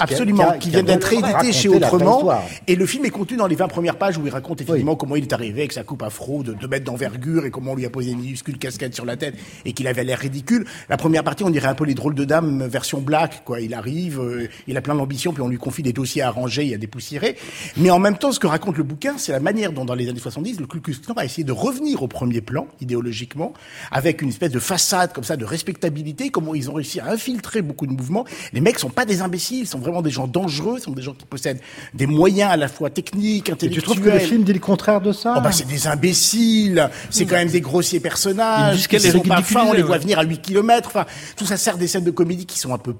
a- 0.00 0.04
Absolument, 0.04 0.44
qui, 0.60 0.70
vient 0.70 0.82
d'être 0.84 1.04
réédité 1.04 1.52
chez 1.52 1.68
Autrement. 1.68 2.20
Et 2.68 2.76
le 2.76 2.86
film 2.86 3.04
est 3.06 3.10
contenu 3.10 3.36
dans 3.36 3.48
les 3.48 3.56
20 3.56 3.66
premières 3.66 3.96
pages 3.98 4.16
où 4.16 4.24
il 4.24 4.30
raconte 4.30 4.60
effectivement 4.60 4.94
comment 4.94 5.16
il 5.16 5.24
est 5.24 5.32
arrivé 5.32 5.62
avec 5.62 5.72
sa 5.72 5.82
coupe 5.82 6.04
afro 6.04 6.44
de 6.44 6.52
2 6.52 6.68
mètres 6.68 6.84
d'envergure 6.84 7.44
et 7.44 7.50
comment 7.50 7.72
on 7.72 7.74
lui 7.74 7.84
a 7.84 7.90
posé 7.90 8.12
une 8.12 8.20
minuscule 8.20 8.56
casquette 8.58 8.94
sur 8.94 9.04
la 9.04 9.16
tête 9.16 9.34
et 9.64 9.72
qu'il 9.72 9.88
avait 9.88 10.04
l'air 10.04 10.20
ridicule. 10.20 10.64
La 10.88 10.96
première 10.96 11.24
partie, 11.24 11.42
on 11.42 11.50
dirait 11.50 11.66
un 11.68 11.74
peu 11.74 11.84
les 11.84 11.94
drôles 11.94 12.14
de 12.14 12.24
dames 12.24 12.66
version 12.68 13.00
quoi. 13.44 13.60
Il 13.60 13.74
arrive, 13.74 14.20
euh, 14.20 14.48
il 14.66 14.76
a 14.76 14.80
plein 14.80 14.94
d'ambition, 14.94 15.32
puis 15.32 15.42
on 15.42 15.48
lui 15.48 15.58
confie 15.58 15.82
des 15.82 15.92
dossiers 15.92 16.22
à 16.22 16.30
ranger, 16.30 16.62
il 16.62 16.70
y 16.70 16.74
a 16.74 16.78
des 16.78 16.86
poussiérés. 16.86 17.36
Mais 17.76 17.90
en 17.90 17.98
même 17.98 18.16
temps, 18.16 18.32
ce 18.32 18.40
que 18.40 18.46
raconte 18.46 18.76
le 18.76 18.84
bouquin, 18.84 19.14
c'est 19.18 19.32
la 19.32 19.40
manière 19.40 19.72
dont 19.72 19.84
dans 19.84 19.94
les 19.94 20.08
années 20.08 20.20
70, 20.20 20.60
le 20.60 20.66
Ku 20.66 20.80
Klux 20.80 20.96
Klan 21.04 21.14
a 21.16 21.24
essayé 21.24 21.44
de 21.44 21.52
revenir 21.52 22.02
au 22.02 22.08
premier 22.08 22.40
plan, 22.40 22.66
idéologiquement, 22.80 23.52
avec 23.90 24.22
une 24.22 24.28
espèce 24.28 24.50
de 24.50 24.58
façade 24.58 25.12
comme 25.12 25.24
ça 25.24 25.36
de 25.36 25.44
respectabilité, 25.44 26.30
comment 26.30 26.54
ils 26.54 26.70
ont 26.70 26.74
réussi 26.74 27.00
à 27.00 27.10
infiltrer 27.10 27.62
beaucoup 27.62 27.86
de 27.86 27.92
mouvements. 27.92 28.24
Les 28.52 28.60
mecs 28.60 28.78
sont 28.78 28.90
pas 28.90 29.04
des 29.04 29.22
imbéciles, 29.22 29.60
ils 29.60 29.66
sont 29.66 29.78
vraiment 29.78 30.02
des 30.02 30.10
gens 30.10 30.26
dangereux, 30.26 30.78
ce 30.78 30.84
sont 30.84 30.92
des 30.92 31.02
gens 31.02 31.14
qui 31.14 31.24
possèdent 31.24 31.60
des 31.94 32.06
moyens 32.06 32.50
à 32.52 32.56
la 32.56 32.68
fois 32.68 32.90
techniques, 32.90 33.48
Et 33.48 33.52
intellectuels. 33.52 33.82
tu 33.82 33.88
trouves 33.90 34.00
que 34.04 34.10
le 34.10 34.18
film 34.18 34.44
dit 34.44 34.52
le 34.52 34.58
contraire 34.58 35.00
de 35.00 35.12
ça 35.12 35.34
Oh 35.36 35.40
bah 35.40 35.52
c'est 35.52 35.66
des 35.66 35.86
imbéciles, 35.86 36.90
c'est 37.10 37.26
quand 37.26 37.36
même 37.36 37.48
des 37.50 37.60
grossiers 37.60 37.98
Ils 37.98 38.02
personnages, 38.02 38.88
qui 38.88 38.96
est 38.96 39.10
sont 39.10 39.20
pas 39.20 39.42
fins, 39.42 39.64
on 39.66 39.72
les 39.72 39.82
voit 39.82 39.98
venir 39.98 40.18
à 40.18 40.24
8 40.24 40.40
km, 40.42 40.88
enfin 40.88 41.06
tout 41.36 41.46
ça 41.46 41.56
sert 41.56 41.78
des 41.78 41.86
scènes 41.86 42.04
de 42.04 42.10
comédie 42.10 42.46
qui 42.46 42.58
sont 42.58 42.72
un 42.72 42.78
peu 42.78 42.92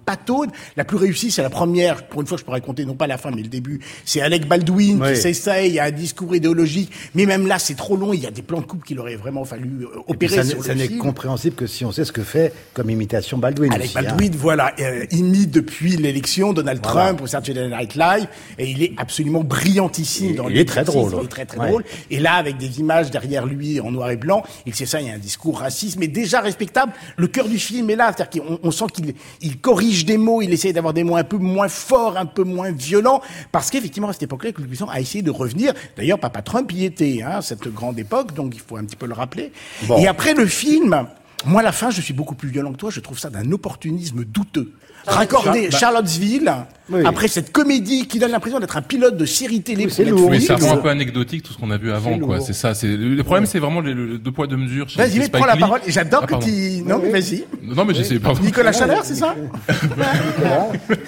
La 0.76 0.84
plus 0.84 0.96
réussie 0.96 1.30
c'est 1.30 1.42
la 1.42 1.50
première, 1.50 2.06
pour 2.06 2.20
une 2.20 2.26
fois 2.26 2.36
je 2.38 2.44
pourrais 2.44 2.58
raconter 2.60 2.84
non 2.84 2.94
pas 2.94 3.06
la 3.06 3.18
fin 3.18 3.30
mais 3.30 3.42
le 3.42 3.48
début, 3.48 3.80
c'est 4.04 4.20
Alec 4.20 4.46
Baldwin 4.46 5.00
Oui. 5.02 5.10
qui 5.14 5.20
s'essaye, 5.20 5.68
il 5.70 5.74
y 5.74 5.78
a 5.78 5.84
un 5.84 5.90
discours 5.90 6.34
idéologique, 6.34 6.90
mais 7.14 7.26
même 7.26 7.46
là 7.46 7.58
c'est 7.58 7.74
trop 7.74 7.96
long, 7.96 8.12
il 8.12 8.20
y 8.20 8.26
a 8.26 8.30
des 8.30 8.42
plans 8.42 8.60
de 8.60 8.66
coupe 8.66 8.84
qu'il 8.84 8.98
aurait 9.00 9.16
vraiment 9.16 9.44
fallu 9.44 9.84
euh, 9.84 9.98
opérer 10.06 10.36
ça 10.36 10.44
sur 10.44 10.60
n'est- 10.74 10.86
ça 10.88 10.94
compréhensible 10.98 11.56
que 11.56 11.66
si 11.66 11.84
on 11.84 11.92
sait 11.92 12.04
ce 12.04 12.12
que 12.12 12.22
fait 12.22 12.52
comme 12.74 12.90
imitation 12.90 13.38
Baldwin. 13.38 13.72
Alec 13.72 13.86
aussi, 13.86 13.98
hein. 13.98 14.02
Baldwin, 14.02 14.32
voilà, 14.36 14.72
euh, 14.80 15.04
imite 15.10 15.50
depuis 15.50 15.94
élections, 15.94 16.52
Donald 16.52 16.80
Trump 16.80 17.20
au 17.22 17.26
Saturday 17.26 17.68
Night 17.68 17.94
Live, 17.94 18.26
et 18.58 18.70
il 18.70 18.82
est 18.82 18.92
absolument 18.96 19.42
brillantissime 19.44 20.34
dans 20.36 20.48
Il 20.48 20.58
est 20.58 20.64
très 20.68 20.84
drôle. 20.84 21.12
Il 21.20 21.24
est 21.24 21.28
très 21.28 21.46
très 21.46 21.56
drôle. 21.68 21.84
Et 22.10 22.18
là, 22.20 22.34
avec 22.34 22.58
des 22.58 22.80
images 22.80 23.10
derrière 23.10 23.46
lui 23.46 23.80
en 23.80 23.90
noir 23.90 24.10
et 24.10 24.16
blanc, 24.16 24.42
il 24.66 24.74
sait 24.74 24.86
ça, 24.86 25.00
il 25.00 25.06
y 25.06 25.10
a 25.10 25.14
un 25.14 25.18
discours 25.18 25.60
raciste, 25.60 25.98
mais 25.98 26.08
déjà 26.08 26.40
respectable. 26.40 26.92
Le 27.16 27.26
cœur 27.26 27.48
du 27.48 27.58
film 27.58 27.88
est 27.90 27.96
là, 27.96 28.12
c'est-à-dire 28.16 28.42
qu'on 28.44 28.58
on 28.62 28.70
sent 28.70 28.84
qu'il 28.92 29.14
il 29.40 29.58
corrige 29.58 30.01
des 30.04 30.18
mots, 30.18 30.42
il 30.42 30.52
essaye 30.52 30.72
d'avoir 30.72 30.94
des 30.94 31.04
mots 31.04 31.16
un 31.16 31.24
peu 31.24 31.38
moins 31.38 31.68
forts, 31.68 32.16
un 32.16 32.26
peu 32.26 32.44
moins 32.44 32.70
violents, 32.70 33.20
parce 33.50 33.70
qu'effectivement 33.70 34.08
à 34.08 34.12
cette 34.12 34.24
époque-là, 34.24 34.50
Luc 34.56 34.68
Besson 34.68 34.88
a 34.88 35.00
essayé 35.00 35.22
de 35.22 35.30
revenir. 35.30 35.72
D'ailleurs, 35.96 36.18
Papa 36.18 36.42
Trump 36.42 36.70
y 36.72 36.84
était, 36.84 37.22
hein, 37.22 37.40
cette 37.40 37.68
grande 37.68 37.98
époque, 37.98 38.34
donc 38.34 38.54
il 38.54 38.60
faut 38.60 38.76
un 38.76 38.84
petit 38.84 38.96
peu 38.96 39.06
le 39.06 39.14
rappeler. 39.14 39.52
Bon. 39.84 39.98
Et 39.98 40.06
après 40.06 40.34
le 40.34 40.46
film, 40.46 41.06
moi, 41.44 41.60
à 41.60 41.64
la 41.64 41.72
fin, 41.72 41.90
je 41.90 42.00
suis 42.00 42.14
beaucoup 42.14 42.34
plus 42.34 42.48
violent 42.48 42.72
que 42.72 42.76
toi. 42.76 42.90
Je 42.90 43.00
trouve 43.00 43.18
ça 43.18 43.30
d'un 43.30 43.50
opportunisme 43.52 44.24
douteux. 44.24 44.72
Raccorder 45.06 45.62
Char- 45.62 45.70
bah- 45.70 45.78
Charlottesville, 45.78 46.52
Oui. 46.90 47.00
après 47.04 47.28
cette 47.28 47.52
comédie 47.52 48.06
qui 48.06 48.18
donne 48.18 48.30
l'impression 48.32 48.60
d'être 48.60 48.76
un 48.76 48.82
pilote 48.82 49.16
de 49.16 49.24
série 49.24 49.62
télé 49.62 49.88
c'est 49.88 50.04
pour 50.04 50.12
lourd. 50.18 50.30
Oui, 50.30 50.38
Netflix. 50.38 50.62
ça 50.62 50.68
rend 50.68 50.74
un 50.78 50.82
peu 50.82 50.88
anecdotique 50.90 51.42
tout 51.42 51.52
ce 51.52 51.58
qu'on 51.58 51.70
a 51.70 51.76
vu 51.78 51.90
avant, 51.92 52.18
quoi. 52.18 52.40
C'est 52.40 52.52
ça. 52.52 52.74
C'est 52.74 52.88
le 52.96 53.22
problème, 53.24 53.46
c'est 53.46 53.58
vraiment 53.58 53.80
le, 53.80 53.92
le 53.92 54.18
deux 54.18 54.32
poids 54.32 54.46
deux 54.46 54.56
mesures. 54.56 54.86
Vas-y, 54.96 55.18
mais 55.18 55.28
prends 55.28 55.44
la 55.46 55.56
parole. 55.56 55.80
Et 55.86 55.92
J'adore 55.92 56.22
Ah, 56.24 56.26
que 56.26 56.44
tu... 56.44 56.82
Non, 56.86 57.00
mais 57.02 57.10
vas-y. 57.10 57.44
Non, 57.62 57.84
mais 57.84 57.94
j'essaie. 57.94 58.18
Pardon. 58.18 58.42
Nicolas 58.42 58.72
Chaleur, 58.72 59.04
c'est 59.04 59.14
ça. 59.14 59.34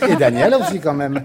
Et 0.09 0.17
Daniel 0.17 0.55
aussi, 0.61 0.81
quand 0.81 0.95
même. 0.95 1.23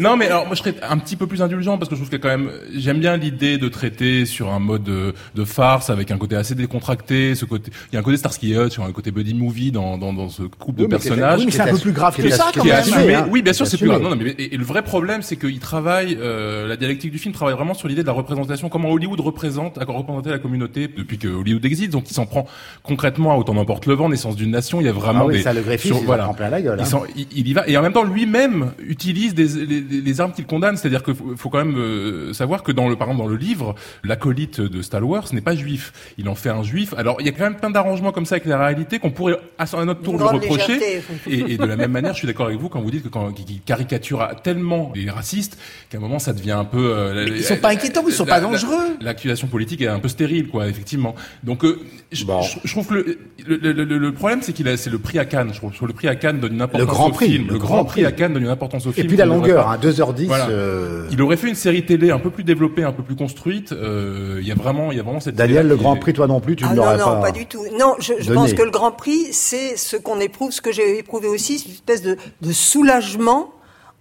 Non, 0.00 0.16
mais 0.16 0.26
alors 0.26 0.46
moi 0.46 0.54
je 0.54 0.60
serais 0.62 0.74
un 0.88 0.98
petit 0.98 1.16
peu 1.16 1.26
plus 1.26 1.42
indulgent 1.42 1.78
parce 1.78 1.88
que 1.88 1.94
je 1.94 2.00
trouve 2.00 2.10
que 2.10 2.16
quand 2.16 2.28
même 2.28 2.50
j'aime 2.74 2.98
bien 2.98 3.16
l'idée 3.16 3.58
de 3.58 3.68
traiter 3.68 4.26
sur 4.26 4.52
un 4.52 4.58
mode 4.58 4.82
de, 4.82 5.14
de 5.34 5.44
farce 5.44 5.90
avec 5.90 6.10
un 6.10 6.18
côté 6.18 6.36
assez 6.36 6.54
décontracté, 6.54 7.34
ce 7.34 7.44
côté 7.44 7.70
il 7.90 7.94
y 7.94 7.96
a 7.96 8.00
un 8.00 8.02
côté 8.02 8.16
Starsky 8.16 8.54
Hutch, 8.56 8.76
il 8.76 8.80
y 8.80 8.82
a 8.82 8.86
un 8.86 8.92
côté 8.92 9.10
buddy 9.10 9.34
movie 9.34 9.72
dans 9.72 9.98
dans, 9.98 10.12
dans 10.12 10.28
ce 10.28 10.42
couple 10.42 10.82
Oui, 10.82 10.86
de 10.86 10.92
mais 10.92 10.98
personnages. 10.98 11.40
Oui, 11.40 11.46
mais 11.46 11.52
c'est 11.52 11.60
un 11.62 11.66
peu 11.72 11.78
plus 11.78 11.92
grave 12.00 12.16
que 12.16 12.30
ça, 12.30 12.50
quand 12.54 12.64
même. 12.64 12.74
assumé. 12.74 13.14
hein. 13.14 13.28
Oui, 13.30 13.42
bien 13.42 13.52
sûr, 13.52 13.66
c'est 13.66 13.76
plus 13.78 13.86
grave. 13.88 14.02
Non, 14.02 14.10
non, 14.10 14.16
mais 14.16 14.30
et, 14.30 14.54
et 14.54 14.56
le 14.56 14.64
vrai 14.64 14.82
problème, 14.82 15.22
c'est 15.22 15.36
qu'il 15.36 15.58
travaille 15.60 16.18
euh, 16.20 16.66
la 16.68 16.76
dialectique 16.76 17.10
du 17.12 17.18
film 17.18 17.32
travaille 17.34 17.54
vraiment 17.54 17.74
sur 17.74 17.88
l'idée 17.88 18.02
de 18.02 18.06
la 18.06 18.12
représentation, 18.12 18.68
comment 18.68 18.90
Hollywood 18.90 19.20
représente, 19.20 19.78
a 19.78 19.84
représenté 19.84 20.30
la 20.30 20.38
communauté 20.38 20.88
depuis 20.88 21.18
que 21.18 21.28
Hollywood 21.28 21.64
existe. 21.64 21.90
Donc, 21.92 22.10
il 22.10 22.14
s'en 22.14 22.26
prend 22.26 22.46
concrètement 22.82 23.32
à 23.32 23.36
autant 23.36 23.54
n'importe 23.54 23.86
le 23.86 23.94
vent, 23.94 24.08
naissance 24.08 24.36
d'une 24.36 24.50
nation. 24.50 24.80
Il 24.80 24.86
y 24.86 24.88
a 24.88 24.92
vraiment 24.92 25.20
Ah 25.22 25.26
oui, 25.26 25.34
des 25.34 25.42
ça, 25.42 25.52
le 25.52 25.62
Griffith, 25.62 25.94
il 26.02 26.10
en 26.10 26.16
prend 26.18 26.34
plein 26.34 26.50
la 26.50 26.60
gueule, 26.62 26.78
Il, 26.80 26.94
hein. 26.94 27.00
il- 27.16 27.26
il 27.36 27.48
y 27.48 27.52
va 27.52 27.66
et 27.68 27.76
en 27.76 27.82
même 27.82 27.92
temps 27.92 28.04
lui-même 28.04 28.72
utilise 28.86 29.34
des, 29.34 29.46
les, 29.66 29.80
les- 29.80 30.00
les 30.00 30.20
armes 30.20 30.32
qu'il 30.32 30.46
condamne. 30.46 30.76
C'est-à-dire 30.76 31.02
qu'il 31.02 31.14
faut, 31.14 31.34
faut 31.36 31.48
quand 31.50 31.64
même 31.64 31.76
euh, 31.76 32.32
savoir 32.32 32.62
que 32.62 32.72
dans 32.72 32.88
le 32.88 32.96
par 32.96 33.08
exemple 33.08 33.24
dans 33.24 33.30
le 33.30 33.36
livre, 33.36 33.74
l'acolyte 34.04 34.60
de 34.60 34.82
Star 34.82 35.06
Wars 35.06 35.24
n'est 35.32 35.40
pas 35.40 35.54
juif. 35.54 35.92
Il 36.18 36.28
en 36.28 36.34
fait 36.34 36.48
un 36.50 36.62
juif. 36.62 36.94
Alors 36.96 37.16
il 37.20 37.26
y 37.26 37.28
a 37.28 37.32
quand 37.32 37.44
même 37.44 37.56
plein 37.56 37.70
d'arrangements 37.70 38.12
comme 38.12 38.26
ça 38.26 38.36
avec 38.36 38.46
la 38.46 38.58
réalité 38.58 38.98
qu'on 38.98 39.10
pourrait 39.10 39.38
à 39.58 39.64
à 39.64 39.84
notre 39.84 40.02
tour 40.02 40.16
lui 40.16 40.24
reprocher. 40.24 40.72
légèreté. 40.78 41.02
Et, 41.28 41.52
et 41.52 41.58
de 41.58 41.64
la 41.64 41.76
même 41.76 41.89
manière, 41.90 42.12
je 42.12 42.18
suis 42.18 42.26
d'accord 42.26 42.46
avec 42.46 42.58
vous 42.58 42.68
quand 42.68 42.80
vous 42.80 42.90
dites 42.90 43.02
que 43.04 43.08
quand 43.08 43.32
qu'il 43.32 43.60
caricature 43.62 44.26
tellement 44.42 44.92
les 44.94 45.10
racistes 45.10 45.58
qu'à 45.90 45.98
un 45.98 46.00
moment 46.00 46.18
ça 46.18 46.32
devient 46.32 46.52
un 46.52 46.64
peu. 46.64 46.92
euh, 46.96 47.26
Mais 47.28 47.36
ils 47.38 47.44
sont 47.44 47.56
pas 47.56 47.70
inquiétants, 47.70 48.02
ils 48.06 48.12
sont 48.12 48.24
la- 48.24 48.34
pas 48.34 48.40
dangereux. 48.40 48.96
L'accusation 49.00 49.46
politique 49.48 49.80
est 49.82 49.86
un 49.88 49.98
peu 49.98 50.08
stérile, 50.08 50.48
quoi, 50.48 50.68
effectivement. 50.68 51.14
Donc, 51.44 51.64
euh, 51.64 51.78
je, 52.12 52.24
Bon. 52.24 52.40
je- 52.42 52.58
je 52.64 52.70
trouve 52.72 52.86
que 52.86 52.94
le, 52.94 53.18
le, 53.46 53.56
le- 53.72 53.84
le- 53.84 53.98
le 53.98 54.12
problème, 54.12 54.40
c'est 54.42 54.52
qu'il 54.52 54.68
a, 54.68 54.76
c'est 54.76 54.90
le 54.90 54.98
prix 54.98 55.18
à 55.18 55.24
Cannes. 55.24 55.50
Je 55.52 55.58
trouve 55.58 55.72
que 55.72 55.84
le 55.84 55.92
prix 55.92 56.08
à 56.08 56.16
Cannes 56.16 56.40
donne 56.40 56.54
une 56.54 56.62
importance 56.62 56.86
Grand 56.88 57.08
au 57.08 57.12
Prix, 57.12 57.30
film. 57.30 57.46
le 57.46 57.52
Le, 57.54 57.58
Grand 57.58 57.74
grand 57.76 57.84
prix 57.84 58.04
à. 58.04 58.12
Cannes 58.12 58.32
donne 58.34 58.42
une 58.42 58.48
importance 58.48 58.86
au 58.86 58.90
Et 58.90 58.94
film. 58.94 59.06
puis 59.08 59.16
la 59.16 59.26
longueur, 59.26 59.64
pas. 59.64 59.72
hein, 59.74 59.78
2h10. 59.80 60.26
Voilà. 60.26 60.48
euh, 60.48 61.06
Il 61.12 61.20
aurait 61.22 61.36
fait 61.36 61.48
une 61.48 61.54
série 61.54 61.84
télé 61.84 62.10
un 62.10 62.18
peu 62.18 62.30
plus 62.30 62.44
développée, 62.44 62.84
un 62.84 62.92
peu 62.92 63.02
plus 63.02 63.16
construite. 63.16 63.72
euh, 63.72 64.38
Il 64.40 64.46
y 64.48 64.52
a 64.52 64.54
vraiment, 64.54 64.90
il 64.92 64.96
y 64.96 65.00
a 65.00 65.02
vraiment 65.02 65.20
cette. 65.20 65.34
Daniel, 65.36 65.68
le 65.68 65.76
Grand 65.76 65.96
est- 65.96 66.00
Prix, 66.00 66.12
toi 66.12 66.26
non 66.26 66.40
plus, 66.40 66.56
tu 66.56 66.64
Ah 66.66 66.70
ne 66.70 66.76
non, 66.76 66.82
l'aurais 66.84 66.98
non, 66.98 67.04
pas. 67.04 67.20
pas 67.20 67.30
du 67.32 67.46
tout. 67.46 67.64
Non, 67.78 67.94
je, 68.00 68.32
pense 68.32 68.52
que 68.54 68.62
le 68.62 68.70
Grand 68.70 68.92
Prix, 68.92 69.28
c'est 69.32 69.76
ce 69.76 69.96
qu'on 69.96 70.18
éprouve, 70.20 70.50
ce 70.52 70.60
que 70.60 70.72
j'ai 70.72 70.98
éprouvé 70.98 71.28
aussi, 71.28 71.79
espèce 71.80 72.02
de, 72.02 72.16
de 72.42 72.52
soulagement. 72.52 73.52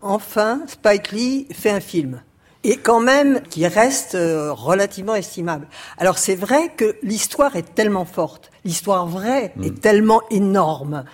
Enfin, 0.01 0.61
Spike 0.67 1.11
Lee 1.11 1.47
fait 1.51 1.71
un 1.71 1.79
film. 1.79 2.21
Et 2.65 2.75
quand 2.75 2.99
même, 2.99 3.41
qui 3.49 3.65
reste 3.65 4.15
euh, 4.15 4.51
relativement 4.51 5.15
estimable. 5.15 5.67
Alors 5.97 6.17
c'est 6.17 6.35
vrai 6.35 6.71
que 6.75 6.97
l'histoire 7.03 7.55
est 7.55 7.73
tellement 7.73 8.05
forte, 8.05 8.51
l'histoire 8.65 9.07
vraie 9.07 9.53
Mm. 9.55 9.63
est 9.63 9.81
tellement 9.81 10.21
énorme, 10.29 11.05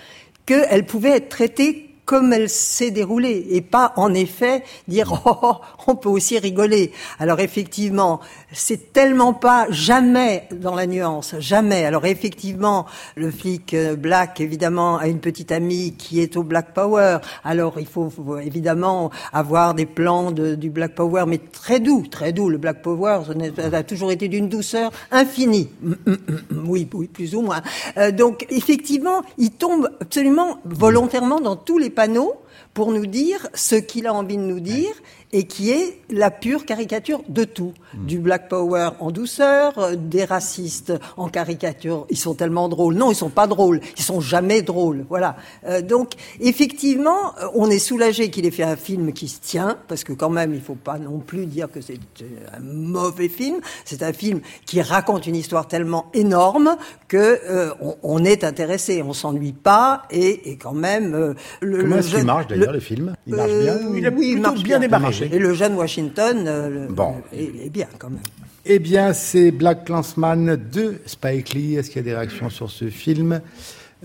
qu'elle 0.47 0.85
pouvait 0.85 1.17
être 1.17 1.29
traitée 1.29 1.84
comme 2.05 2.33
elle 2.33 2.49
s'est 2.49 2.91
déroulée 2.91 3.47
et 3.49 3.61
pas 3.61 3.93
en 3.95 4.13
effet 4.13 4.63
dire 4.87 5.21
oh, 5.25 5.37
oh, 5.41 5.55
on 5.87 5.95
peut 5.95 6.09
aussi 6.09 6.37
rigoler. 6.39 6.91
Alors 7.19 7.39
effectivement, 7.39 8.19
c'est 8.51 8.93
tellement 8.93 9.33
pas 9.33 9.67
jamais 9.69 10.47
dans 10.51 10.75
la 10.75 10.87
nuance, 10.87 11.35
jamais. 11.39 11.85
Alors 11.85 12.05
effectivement, 12.05 12.85
le 13.15 13.31
flic 13.31 13.73
euh, 13.73 13.95
Black 13.95 14.39
évidemment 14.39 14.97
a 14.97 15.07
une 15.07 15.19
petite 15.19 15.51
amie 15.51 15.95
qui 15.97 16.21
est 16.21 16.37
au 16.37 16.43
Black 16.43 16.73
Power. 16.73 17.17
Alors 17.43 17.79
il 17.79 17.87
faut, 17.87 18.11
évidemment 18.39 19.11
avoir 19.33 19.73
des 19.73 19.85
plans 19.85 20.31
de, 20.31 20.55
du 20.55 20.69
Black 20.69 20.95
Power, 20.95 21.25
mais 21.27 21.39
très 21.39 21.79
doux, 21.79 22.05
très 22.09 22.31
doux. 22.31 22.49
Le 22.49 22.57
Black 22.57 22.81
Power 22.81 23.21
ça 23.55 23.77
a 23.77 23.83
toujours 23.83 24.11
été 24.11 24.27
d'une 24.27 24.49
douceur 24.49 24.91
infinie. 25.11 25.69
Hum, 25.83 25.95
hum, 26.07 26.17
hum, 26.29 26.65
Oui, 26.67 26.87
oui, 26.93 27.07
plus 27.07 27.35
ou 27.35 27.41
moins. 27.41 27.61
Euh, 27.97 28.11
donc 28.11 28.45
effectivement, 28.49 29.21
il 29.37 29.51
tombe 29.51 29.89
absolument 29.99 30.59
volontairement 30.65 31.39
dans 31.39 31.55
tous 31.55 31.77
les 31.77 31.89
panneaux 31.95 32.35
pour 32.73 32.91
nous 32.91 33.05
dire 33.05 33.47
ce 33.53 33.75
qu'il 33.75 34.05
a 34.05 34.13
envie 34.13 34.37
de 34.37 34.43
nous 34.43 34.59
dire 34.59 34.93
et 35.33 35.43
qui 35.45 35.71
est 35.71 35.99
la 36.09 36.31
pure 36.31 36.65
caricature 36.65 37.21
de 37.27 37.43
tout. 37.43 37.73
Du 37.93 38.19
Black 38.19 38.49
Power 38.49 38.89
en 38.99 39.11
douceur, 39.11 39.77
euh, 39.79 39.95
des 39.95 40.25
racistes 40.25 40.93
en 41.17 41.29
caricature. 41.29 42.05
Ils 42.09 42.17
sont 42.17 42.33
tellement 42.35 42.67
drôles. 42.69 42.95
Non, 42.95 43.09
ils 43.11 43.15
sont 43.15 43.29
pas 43.29 43.47
drôles. 43.47 43.79
Ils 43.97 44.03
sont 44.03 44.19
jamais 44.21 44.61
drôles. 44.61 45.05
Voilà. 45.09 45.37
Euh, 45.65 45.81
donc, 45.81 46.11
effectivement, 46.39 47.35
euh, 47.41 47.47
on 47.53 47.69
est 47.69 47.79
soulagé 47.79 48.29
qu'il 48.29 48.45
ait 48.45 48.51
fait 48.51 48.63
un 48.63 48.75
film 48.75 49.11
qui 49.13 49.27
se 49.27 49.39
tient, 49.41 49.77
parce 49.87 50.03
que 50.03 50.13
quand 50.13 50.29
même, 50.29 50.53
il 50.53 50.61
faut 50.61 50.75
pas 50.75 50.97
non 50.97 51.19
plus 51.19 51.45
dire 51.45 51.69
que 51.71 51.81
c'est 51.81 51.99
euh, 52.21 52.25
un 52.57 52.59
mauvais 52.61 53.29
film. 53.29 53.57
C'est 53.85 54.03
un 54.03 54.13
film 54.13 54.41
qui 54.65 54.81
raconte 54.81 55.27
une 55.27 55.35
histoire 55.35 55.67
tellement 55.67 56.05
énorme 56.13 56.75
que 57.07 57.17
euh, 57.49 57.71
on, 57.81 57.95
on 58.03 58.25
est 58.25 58.43
intéressé, 58.43 59.01
on 59.03 59.13
s'ennuie 59.13 59.53
pas, 59.53 60.03
et, 60.11 60.51
et 60.51 60.57
quand 60.57 60.73
même 60.73 61.13
euh, 61.13 61.33
le, 61.61 61.79
Comment 61.81 61.95
le 61.95 62.01
est-ce 62.01 62.15
qu'il 62.15 62.25
marche 62.25 62.47
d'ailleurs, 62.47 62.67
le- 62.67 62.73
le 62.73 62.79
film 62.79 63.15
Il 63.27 63.35
marche 63.35 63.49
euh, 63.51 63.63
bien 63.63 63.97
Il 63.97 64.05
a 64.05 64.09
oui, 64.11 64.31
il 64.33 64.41
marche 64.41 64.63
bien 64.63 64.79
démarré. 64.79 65.24
Et 65.31 65.39
le 65.39 65.53
jeune 65.53 65.75
Washington, 65.75 66.45
euh, 66.47 66.69
le- 66.87 66.87
Bon. 66.93 67.15
est, 67.33 67.65
est 67.65 67.69
bien 67.69 67.87
quand 67.99 68.09
même. 68.09 68.19
Eh 68.65 68.79
bien, 68.79 69.13
c'est 69.13 69.51
Black 69.51 69.85
Clansman 69.85 70.55
de 70.71 70.95
Spike 71.05 71.53
Lee. 71.53 71.75
Est-ce 71.75 71.89
qu'il 71.89 71.97
y 71.97 71.99
a 71.99 72.03
des 72.03 72.15
réactions 72.15 72.49
sur 72.49 72.71
ce 72.71 72.89
film 72.89 73.41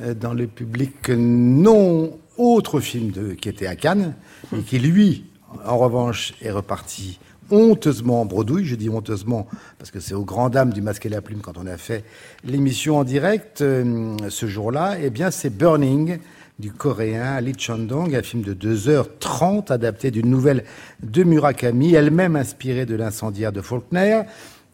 euh, 0.01 0.15
dans 0.15 0.35
le 0.35 0.47
public 0.47 1.09
Non. 1.11 2.19
Autre 2.37 2.81
film 2.81 3.11
de, 3.11 3.33
qui 3.35 3.49
était 3.51 3.67
à 3.67 3.77
Cannes 3.77 4.15
et 4.57 4.61
qui, 4.63 4.79
lui, 4.79 5.25
en 5.67 5.77
revanche, 5.77 6.33
est 6.41 6.51
reparti 6.51 7.19
honteusement 7.51 8.21
en 8.23 8.25
bredouille. 8.25 8.65
Je 8.65 8.77
dis 8.77 8.89
honteusement 8.89 9.47
parce 9.79 9.91
que 9.91 10.01
c'est 10.01 10.15
aux 10.15 10.25
grandes 10.25 10.53
dames 10.53 10.73
du 10.73 10.81
masque 10.83 11.05
et 11.05 11.09
la 11.11 11.21
plume 11.21 11.41
quand 11.41 11.59
on 11.59 11.67
a 11.67 11.77
fait 11.77 12.05
l'émission 12.45 12.97
en 12.99 13.05
direct 13.05 13.61
euh, 13.61 14.17
ce 14.29 14.47
jour-là. 14.47 14.97
Eh 15.03 15.11
bien, 15.11 15.31
c'est 15.31 15.51
Burning 15.51 16.19
du 16.61 16.71
coréen 16.71 17.41
Lee 17.41 17.55
Chandong, 17.59 18.15
un 18.15 18.23
film 18.23 18.43
de 18.43 18.55
2h30 18.55 19.73
adapté 19.73 20.11
d'une 20.11 20.29
nouvelle 20.29 20.65
de 21.03 21.25
Murakami, 21.25 21.95
elle-même 21.95 22.37
inspirée 22.37 22.87
de 22.87 22.95
l'incendiaire 22.95 23.51
de 23.51 23.63
Faulkner. 23.63 24.23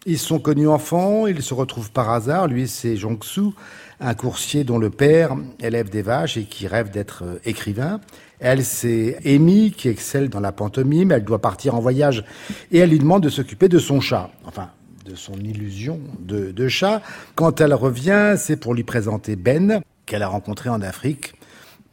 Ils 0.05 0.19
sont 0.19 0.38
connus 0.38 0.69
enfants, 0.69 1.26
ils 1.26 1.43
se 1.43 1.55
retrouvent 1.55 1.90
par 1.90 2.11
hasard. 2.11 2.49
Lui, 2.49 2.69
c'est 2.69 2.97
Jong-soo, 2.97 3.55
un 4.00 4.14
coursier 4.14 4.64
dont 4.64 4.78
le 4.78 4.90
père 4.90 5.37
élève 5.61 5.88
des 5.88 6.02
vaches 6.02 6.37
et 6.37 6.45
qui 6.45 6.66
rêve 6.66 6.90
d'être 6.90 7.25
euh, 7.25 7.38
écrivain. 7.45 8.00
Elle, 8.38 8.64
c'est 8.64 9.19
Amy, 9.25 9.73
qui 9.73 9.88
excelle 9.88 10.28
dans 10.28 10.40
la 10.40 10.52
pantomime. 10.52 11.11
Elle 11.11 11.25
doit 11.25 11.40
partir 11.40 11.75
en 11.75 11.81
voyage 11.81 12.25
et 12.71 12.78
elle 12.78 12.90
lui 12.90 12.99
demande 12.99 13.23
de 13.23 13.28
s'occuper 13.28 13.69
de 13.69 13.78
son 13.78 14.00
chat. 14.00 14.31
Enfin, 14.45 14.71
de 15.05 15.14
son 15.14 15.35
illusion 15.35 16.00
de 16.21 16.69
chat. 16.69 17.00
Quand 17.35 17.61
elle 17.61 17.75
revient, 17.75 18.35
c'est 18.37 18.57
pour 18.57 18.75
lui 18.75 18.85
présenter 18.85 19.37
Ben, 19.37 19.81
qu'elle 20.05 20.23
a 20.23 20.28
rencontré 20.28 20.69
en 20.69 20.83
Afrique. 20.83 21.36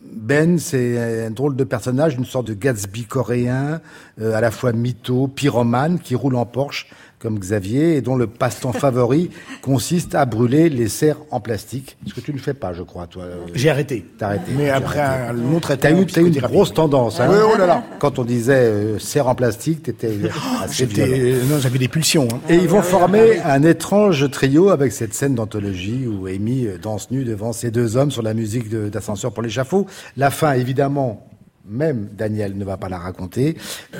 Ben, 0.06 0.60
c'est 0.60 1.26
un 1.28 1.32
drôle 1.32 1.56
de 1.56 1.64
personnage, 1.64 2.16
une 2.16 2.26
sorte 2.26 2.48
de 2.48 2.54
Gatsby 2.54 3.06
coréen, 3.06 3.80
euh, 4.20 4.34
à 4.36 4.42
la 4.42 4.52
fois 4.52 4.74
mytho, 4.74 5.28
pyromane, 5.28 6.00
qui 6.00 6.14
roule 6.14 6.36
en 6.36 6.46
Porsche, 6.46 6.88
comme 7.24 7.39
Xavier, 7.39 7.96
et 7.96 8.01
dont 8.01 8.15
le 8.18 8.27
passe-temps 8.27 8.74
favori 8.74 9.32
consiste 9.63 10.13
à 10.13 10.25
brûler 10.25 10.70
les 10.70 10.89
serres 10.89 11.18
en 11.32 11.39
plastique. 11.39 11.98
Ce 12.06 12.13
que 12.13 12.20
tu 12.22 12.34
ne 12.34 12.38
fais 12.38 12.53
pas, 12.53 12.74
je 12.74 12.84
crois, 12.84 13.08
toi. 13.08 13.24
euh, 13.24 13.38
J'ai 13.56 13.70
arrêté. 13.70 14.06
T'as 14.20 14.27
arrêté. 14.27 14.51
Mais 14.58 14.70
après 14.70 15.00
arrêté. 15.00 15.30
un 15.30 15.34
long 15.51 15.60
traitement. 15.60 15.89
T'as 15.89 16.01
eu, 16.01 16.06
t'as 16.06 16.22
eu 16.22 16.27
une 16.27 16.39
grosse 16.42 16.74
tendance. 16.74 17.20
Hein 17.20 17.30
Ouais, 17.30 17.38
oh 17.51 17.58
là 17.58 17.65
là. 17.65 17.84
Quand 18.00 18.20
on 18.20 18.25
disait 18.25 18.53
euh, 18.53 19.00
serre 19.00 19.27
en 19.30 19.36
plastique, 19.36 19.84
t'étais 19.84 20.10
violent. 20.10 20.34
J'étais, 20.70 21.36
non, 21.50 21.60
j'avais 21.60 21.80
des 21.80 21.88
pulsions. 21.88 22.27
hein. 22.32 22.39
Et 22.50 22.56
ils 22.56 22.68
vont 22.68 22.82
former 22.82 23.39
un 23.39 23.63
étrange 23.63 24.30
trio 24.30 24.70
avec 24.70 24.92
cette 24.92 25.13
scène 25.13 25.34
d'anthologie 25.36 26.06
où 26.06 26.27
Amy 26.27 26.68
euh, 26.68 26.77
danse 26.77 27.10
nue 27.10 27.24
devant 27.24 27.53
ces 27.53 27.72
deux 27.72 27.96
hommes 27.98 28.12
sur 28.12 28.22
la 28.22 28.34
musique 28.34 28.70
d'ascenseur 28.70 29.32
pour 29.32 29.42
l'échafaud. 29.44 29.88
La 30.18 30.30
fin, 30.30 30.51
évidemment, 30.53 31.25
même 31.65 32.10
Daniel 32.12 32.58
ne 32.58 32.65
va 32.65 32.75
pas 32.75 32.89
la 32.89 32.98
raconter. 32.98 33.56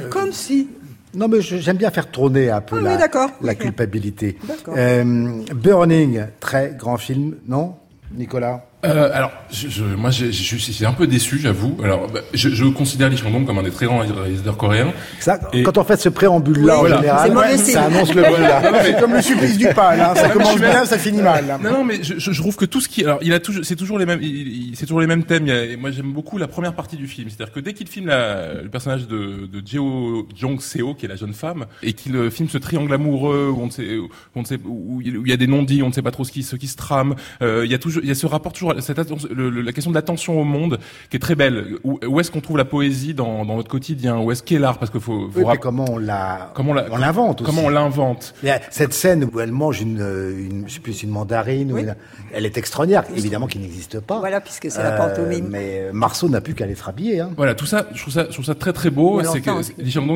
Comme 0.10 0.34
si. 0.34 0.68
Non, 1.16 1.28
mais 1.28 1.42
j'aime 1.42 1.78
bien 1.78 1.92
faire 1.92 2.10
trôner 2.10 2.50
un 2.50 2.62
peu 2.62 2.84
Ah 2.86 2.98
la, 3.42 3.56
culpabilité. 3.56 4.38
Euh, 4.70 5.44
Burning, 5.54 6.26
très 6.40 6.76
grand 6.78 6.98
film, 6.98 7.36
non 7.48 7.76
Nicolas? 8.16 8.66
Euh, 8.86 9.10
alors, 9.14 9.32
je, 9.52 9.70
je, 9.70 9.84
moi, 9.84 10.10
je, 10.10 10.26
je, 10.32 10.58
suis 10.58 10.86
un 10.86 10.92
peu 10.94 11.08
déçu, 11.08 11.40
j'avoue. 11.40 11.78
Alors, 11.84 12.08
bah, 12.12 12.20
je, 12.34 12.50
je 12.50 12.66
considère 12.66 13.10
Lee 13.10 13.16
Chang-dong 13.18 13.46
comme 13.46 13.58
un 13.58 13.64
des 13.64 13.72
très 13.72 13.86
grands 13.86 14.00
réalisateurs 14.00 14.58
coréens. 14.58 14.92
Ça, 15.20 15.40
Et- 15.54 15.64
Quand 15.64 15.78
on 15.78 15.84
fait 15.84 15.98
ce 16.00 16.10
préambule-là, 16.10 16.82
Oui, 16.82 16.92
en 16.92 16.96
c'est 16.96 17.02
général, 17.02 17.58
ça 17.60 17.84
annonce 17.84 18.14
le 18.14 18.22
voilà. 18.28 18.84
C'est 18.84 19.00
comme 19.00 19.14
le 19.14 19.22
supplice 19.22 19.58
du 19.58 19.68
pain, 19.70 19.96
là. 19.96 20.14
Ça 20.16 20.30
commence 20.30 20.58
bien, 20.60 20.86
ça 20.86 20.98
finit 20.98 21.22
mal. 21.22 21.48
là. 21.48 21.58
Non, 21.64 21.72
non, 21.72 21.84
mais 21.86 22.04
je, 22.04 22.16
je, 22.20 22.32
je 22.32 22.42
trouve 22.42 22.56
que 22.56 22.66
tout 22.66 22.82
ce 22.82 22.90
qui, 22.90 23.04
alors, 23.04 23.20
il 23.22 23.32
a 23.34 23.40
toujours, 23.40 23.64
c'est 23.64 23.76
toujours 23.76 23.98
les 24.00 24.06
mêmes, 24.06 24.20
il, 24.22 24.70
il- 24.70 24.76
c'est 24.76 24.86
toujours 24.86 25.02
les 25.02 25.08
mêmes 25.08 25.24
thèmes. 25.24 25.48
Il 25.48 25.50
y 25.50 25.58
a- 25.58 25.64
et 25.66 25.76
moi, 25.78 25.92
j'aime 25.92 26.12
beaucoup 26.12 26.38
la 26.38 26.48
première 26.48 26.74
partie 26.74 26.98
du 26.98 27.08
film, 27.08 27.30
c'est-à-dire 27.30 27.54
que 27.54 27.60
dès 27.62 27.74
qu'il 27.74 27.88
filme 27.88 28.08
la, 28.08 28.62
le 28.62 28.70
personnage 28.70 29.08
de, 29.08 29.48
de 29.52 29.62
Jeo 29.66 30.28
Jong 30.36 30.60
Seo, 30.60 30.94
qui 30.94 31.06
est 31.06 31.10
la 31.10 31.16
jeune 31.16 31.34
femme, 31.34 31.66
et 31.84 31.94
qu'il 31.94 32.16
euh, 32.16 32.30
filme 32.30 32.50
ce 32.50 32.58
triangle 32.58 32.94
amoureux 32.94 33.50
où 33.56 33.62
on 33.62 33.68
ne 33.68 33.72
sait, 33.72 33.98
où 33.98 34.10
on 34.36 34.42
ne 34.42 34.46
sait, 34.46 34.60
où 34.66 35.00
il 35.04 35.18
où 35.18 35.26
il 35.26 35.30
y 35.30 35.34
a 35.34 35.38
des 35.38 35.48
non-dits, 35.48 35.84
on 35.84 35.88
ne 35.88 35.94
sait 35.94 36.02
pas 36.02 36.12
trop 36.12 36.26
ce 36.26 36.32
qui, 36.34 36.44
ce 36.44 36.56
qui 36.58 36.68
se 36.68 36.76
trame. 36.76 37.16
Euh, 37.42 37.62
il 37.66 37.72
y 37.72 37.76
a 37.76 37.78
toujours, 37.80 38.02
il 38.04 38.10
y 38.10 38.12
a 38.12 38.16
ce 38.16 38.26
rapport 38.26 38.52
toujours, 38.52 38.73
cette 38.82 39.00
attention- 39.00 39.30
le- 39.34 39.50
le- 39.50 39.62
la 39.62 39.72
question 39.72 39.92
de 39.92 39.96
l'attention 39.96 40.40
au 40.40 40.44
monde, 40.44 40.80
qui 41.10 41.18
est 41.18 41.20
très 41.20 41.36
belle. 41.36 41.78
Où, 41.84 42.00
où 42.06 42.20
est-ce 42.20 42.32
qu'on 42.32 42.42
trouve 42.42 42.58
la 42.58 42.66
poésie 42.66 43.14
dans, 43.14 43.46
dans 43.46 43.56
notre 43.58 43.70
quotidien? 43.70 44.20
Où 44.20 44.32
est-ce 44.32 44.44
qu'est 44.44 44.60
l'art? 44.60 44.78
Parce 44.80 44.92
que 44.92 45.00
faut, 45.00 45.30
faut 45.32 45.42
Oui, 45.42 45.58
comment 45.62 45.86
on 45.90 45.98
la, 45.98 46.52
comment 46.56 46.72
on 46.92 46.98
l'invente 46.98 47.42
aussi. 47.42 47.50
comment 47.50 47.68
on 47.68 47.70
l'invente? 47.70 48.34
A 48.48 48.60
cette 48.72 48.94
scène 48.94 49.30
où 49.32 49.40
elle 49.40 49.52
mange 49.52 49.82
une, 49.82 50.02
euh, 50.02 50.32
une 50.50 50.68
je 50.68 50.74
sais 50.76 50.80
plus, 50.80 51.04
une 51.04 51.10
mandarine, 51.10 51.72
ou 51.72 51.76
Oui. 51.76 51.82
une- 51.84 51.96
elle 52.34 52.46
est 52.46 52.58
extraordinaire, 52.58 53.04
évidemment 53.16 53.48
qui 53.48 53.60
n'existe 53.60 54.00
pas. 54.00 54.20
Voilà, 54.20 54.42
puisque 54.42 54.70
c'est 54.72 54.84
la 54.84 54.92
pantomime. 54.94 55.48
Mais 55.50 55.90
Marceau 55.94 56.30
n'a 56.30 56.42
plus 56.42 56.54
qu'à 56.54 56.64
aller 56.66 56.76
se 56.76 56.84
rhabiller. 56.84 57.20
Hein. 57.20 57.32
Voilà, 57.38 57.56
tout 57.56 57.66
ça, 57.66 57.88
je 57.94 58.02
trouve 58.02 58.14
ça, 58.14 58.26
je 58.28 58.34
trouve 58.34 58.46
ça 58.46 58.56
très 58.56 58.74
très 58.74 58.90
beau. 58.90 59.18
Mais 59.18 59.24
C'est 59.26 59.42
que 59.42 59.52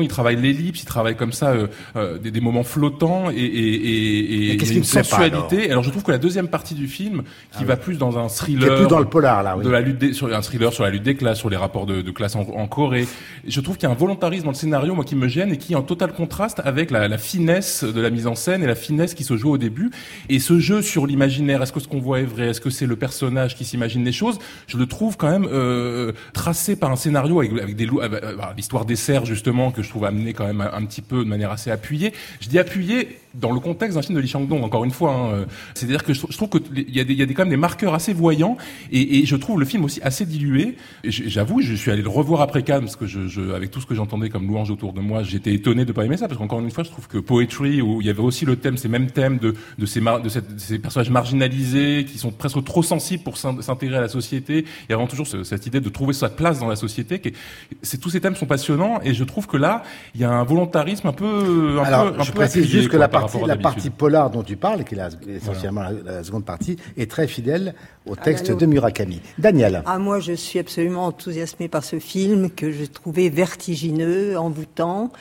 il 0.02 0.08
travaille 0.08 0.36
l'ellipse, 0.36 0.82
il 0.82 0.86
travaille 0.86 1.16
comme 1.16 1.32
ça 1.32 1.50
euh, 1.50 1.66
euh, 1.96 2.18
des, 2.18 2.30
des 2.30 2.40
moments 2.40 2.62
flottants 2.62 3.30
et, 3.30 3.34
et, 3.34 3.40
et, 3.40 4.48
et 4.48 4.52
Et 4.52 4.56
qu'est-ce 4.56 4.72
il 4.72 4.76
y 4.76 4.80
a 4.80 4.82
qui 4.82 4.96
une 4.96 5.04
sensualité. 5.04 5.70
alors, 5.70 5.82
je 5.82 5.90
trouve 5.90 6.02
que 6.02 6.10
la 6.10 6.18
deuxième 6.18 6.48
partie 6.48 6.74
du 6.74 6.86
film, 6.88 7.22
qui 7.56 7.64
va 7.64 7.76
plus 7.76 7.98
dans 7.98 8.18
un 8.18 8.28
thriller, 8.56 8.72
est 8.74 8.76
plus 8.80 8.88
dans 8.88 8.98
le 8.98 9.04
polar 9.04 9.42
là. 9.42 9.56
Oui. 9.56 9.64
de 9.64 9.70
la 9.70 9.80
lutte 9.80 9.98
des, 9.98 10.12
sur 10.12 10.32
un 10.34 10.40
thriller 10.40 10.72
sur 10.72 10.84
la 10.84 10.90
lutte 10.90 11.02
des 11.02 11.14
classes, 11.14 11.38
sur 11.38 11.50
les 11.50 11.56
rapports 11.56 11.86
de, 11.86 12.02
de 12.02 12.10
classe 12.10 12.36
en, 12.36 12.40
en 12.40 12.66
Corée. 12.66 13.06
Je 13.46 13.60
trouve 13.60 13.76
qu'il 13.76 13.88
y 13.88 13.90
a 13.90 13.94
un 13.94 13.98
volontarisme 13.98 14.44
dans 14.44 14.50
le 14.50 14.56
scénario, 14.56 14.94
moi, 14.94 15.04
qui 15.04 15.16
me 15.16 15.28
gêne 15.28 15.52
et 15.52 15.58
qui 15.58 15.72
est 15.72 15.76
en 15.76 15.82
total 15.82 16.12
contraste 16.12 16.60
avec 16.64 16.90
la, 16.90 17.08
la 17.08 17.18
finesse 17.18 17.84
de 17.84 18.00
la 18.00 18.10
mise 18.10 18.26
en 18.26 18.34
scène 18.34 18.62
et 18.62 18.66
la 18.66 18.74
finesse 18.74 19.14
qui 19.14 19.24
se 19.24 19.36
joue 19.36 19.50
au 19.50 19.58
début. 19.58 19.90
Et 20.28 20.38
ce 20.38 20.58
jeu 20.58 20.82
sur 20.82 21.06
l'imaginaire, 21.06 21.62
est-ce 21.62 21.72
que 21.72 21.80
ce 21.80 21.88
qu'on 21.88 22.00
voit 22.00 22.20
est 22.20 22.24
vrai, 22.24 22.48
est-ce 22.48 22.60
que 22.60 22.70
c'est 22.70 22.86
le 22.86 22.96
personnage 22.96 23.56
qui 23.56 23.64
s'imagine 23.64 24.04
les 24.04 24.12
choses, 24.12 24.38
je 24.66 24.76
le 24.76 24.86
trouve 24.86 25.16
quand 25.16 25.30
même 25.30 25.48
euh, 25.50 26.12
tracé 26.32 26.76
par 26.76 26.90
un 26.90 26.96
scénario 26.96 27.40
avec, 27.40 27.52
avec 27.52 27.76
des 27.76 27.86
lou- 27.86 28.00
avec, 28.00 28.22
euh, 28.22 28.36
bah, 28.36 28.54
l'histoire 28.56 28.84
des 28.84 28.96
serres 28.96 29.24
justement 29.24 29.70
que 29.70 29.82
je 29.82 29.88
trouve 29.88 30.04
amené 30.04 30.32
quand 30.32 30.46
même 30.46 30.60
un, 30.60 30.70
un 30.72 30.84
petit 30.84 31.02
peu 31.02 31.24
de 31.24 31.28
manière 31.28 31.50
assez 31.50 31.70
appuyée. 31.70 32.12
Je 32.40 32.48
dis 32.48 32.58
appuyé 32.58 33.18
dans 33.34 33.52
le 33.52 33.60
contexte 33.60 33.96
d'un 33.96 34.02
film 34.02 34.16
de 34.16 34.20
Lee 34.20 34.28
Chang-dong, 34.28 34.62
encore 34.64 34.84
une 34.84 34.90
fois. 34.90 35.12
hein, 35.12 35.26
euh, 35.32 35.44
C'est-à-dire 35.74 36.02
que 36.04 36.12
je, 36.12 36.20
trou- 36.20 36.28
je 36.30 36.36
trouve 36.36 36.48
qu'il 36.48 36.94
y 36.94 37.00
a, 37.00 37.04
des, 37.04 37.12
il 37.12 37.18
y 37.18 37.22
a 37.22 37.26
des, 37.26 37.34
quand 37.34 37.42
même 37.42 37.50
des 37.50 37.56
marqueurs 37.56 37.94
assez 37.94 38.12
voyants 38.12 38.56
et, 38.90 39.18
et 39.18 39.26
je 39.26 39.36
trouve 39.36 39.60
le 39.60 39.66
film 39.66 39.84
aussi 39.84 40.00
assez 40.02 40.24
dilué. 40.26 40.76
J'avoue, 41.04 41.60
je 41.60 41.74
suis 41.74 41.90
allé 41.90 42.02
le 42.02 42.08
revoir 42.08 42.40
après 42.40 42.62
Cannes 42.62 42.82
parce 42.82 42.96
que 42.96 43.06
je, 43.06 43.26
je, 43.28 43.52
avec 43.52 43.70
tout 43.70 43.80
ce 43.80 43.86
que 43.86 43.94
j'entendais 43.94 44.28
comme 44.30 44.46
louange 44.46 44.70
autour 44.70 44.92
de 44.92 45.00
moi, 45.00 45.22
j'étais 45.22 45.52
étonné 45.52 45.84
de 45.84 45.92
pas 45.92 46.04
aimer 46.04 46.16
ça 46.16 46.28
parce 46.28 46.38
qu'encore 46.38 46.60
une 46.60 46.70
fois, 46.70 46.84
je 46.84 46.90
trouve 46.90 47.06
que 47.08 47.18
Poetry 47.18 47.80
où 47.82 48.00
il 48.00 48.06
y 48.06 48.10
avait 48.10 48.20
aussi 48.20 48.44
le 48.44 48.56
thème, 48.56 48.76
ces 48.76 48.88
mêmes 48.88 49.10
thèmes 49.10 49.38
de, 49.38 49.54
de 49.78 49.86
ces, 49.86 50.00
mar- 50.00 50.20
de, 50.22 50.28
cette- 50.28 50.54
de 50.54 50.60
ces 50.60 50.78
personnages 50.78 51.10
marginalisés 51.10 52.04
qui 52.10 52.18
sont 52.18 52.30
presque 52.30 52.62
trop 52.64 52.82
sensibles 52.82 53.22
pour 53.22 53.36
s'in- 53.36 53.60
s'intégrer 53.62 53.98
à 53.98 54.00
la 54.00 54.08
société. 54.08 54.64
Il 54.64 54.90
y 54.90 54.92
a 54.92 54.96
vraiment 54.96 55.08
toujours 55.08 55.26
ce- 55.26 55.44
cette 55.44 55.66
idée 55.66 55.80
de 55.80 55.88
trouver 55.88 56.12
sa 56.12 56.28
place 56.28 56.58
dans 56.60 56.68
la 56.68 56.76
société. 56.76 57.18
qui 57.20 57.28
est- 57.28 57.34
C'est 57.82 57.98
tous 57.98 58.10
ces 58.10 58.20
thèmes 58.20 58.36
sont 58.36 58.46
passionnants 58.46 59.00
et 59.02 59.14
je 59.14 59.24
trouve 59.24 59.46
que 59.46 59.56
là, 59.56 59.82
il 60.14 60.20
y 60.20 60.24
a 60.24 60.30
un 60.30 60.44
volontarisme 60.44 61.06
un 61.08 61.12
peu, 61.12 61.78
un 61.80 61.84
Alors, 61.84 62.12
peu, 62.14 62.20
un 62.20 62.24
je 62.24 62.32
peu 62.32 62.38
précise 62.38 62.66
juste 62.66 62.86
que 62.86 62.90
quoi, 62.92 63.00
la 63.00 63.08
partie, 63.20 63.38
la 63.46 63.56
partie 63.56 63.90
polar 63.90 64.30
dont 64.30 64.42
tu 64.42 64.56
parles, 64.56 64.84
qui 64.84 64.94
est 64.94 64.98
la- 64.98 65.10
essentiellement 65.28 65.82
la, 65.82 65.92
la 65.92 66.24
seconde 66.24 66.44
partie, 66.44 66.76
est 66.96 67.10
très 67.10 67.26
fidèle 67.28 67.74
au 68.06 68.16
texte 68.16 68.48
la 68.48 68.54
de 68.54 68.66
Murakami. 68.66 69.20
Daniel. 69.38 69.82
Ah, 69.86 69.98
moi, 69.98 70.20
je 70.20 70.32
suis 70.32 70.58
absolument 70.58 71.06
enthousiasmée 71.06 71.68
par 71.68 71.84
ce 71.84 71.98
film 71.98 72.50
que 72.50 72.70
j'ai 72.72 72.88
trouvé 72.88 73.30
vertigineux, 73.30 74.38
envoûtant. 74.38 75.12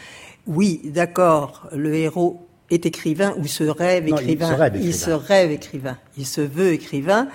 Oui, 0.47 0.81
d'accord, 0.85 1.67
le 1.73 1.93
héros 1.95 2.47
est 2.69 2.85
écrivain 2.85 3.33
ou 3.37 3.47
se 3.47 3.63
rêve 3.63 4.07
Non, 4.09 4.17
il 4.17 4.23
écrivain. 4.31 4.47
se 4.49 4.53
rêve 4.53 4.77
Il 4.81 4.93
se 4.93 5.11
rêve 5.11 5.51
écrivain. 5.51 5.97
Il 6.17 6.25
se 6.25 6.41
veut 6.41 6.73
écrivain. 6.73 7.27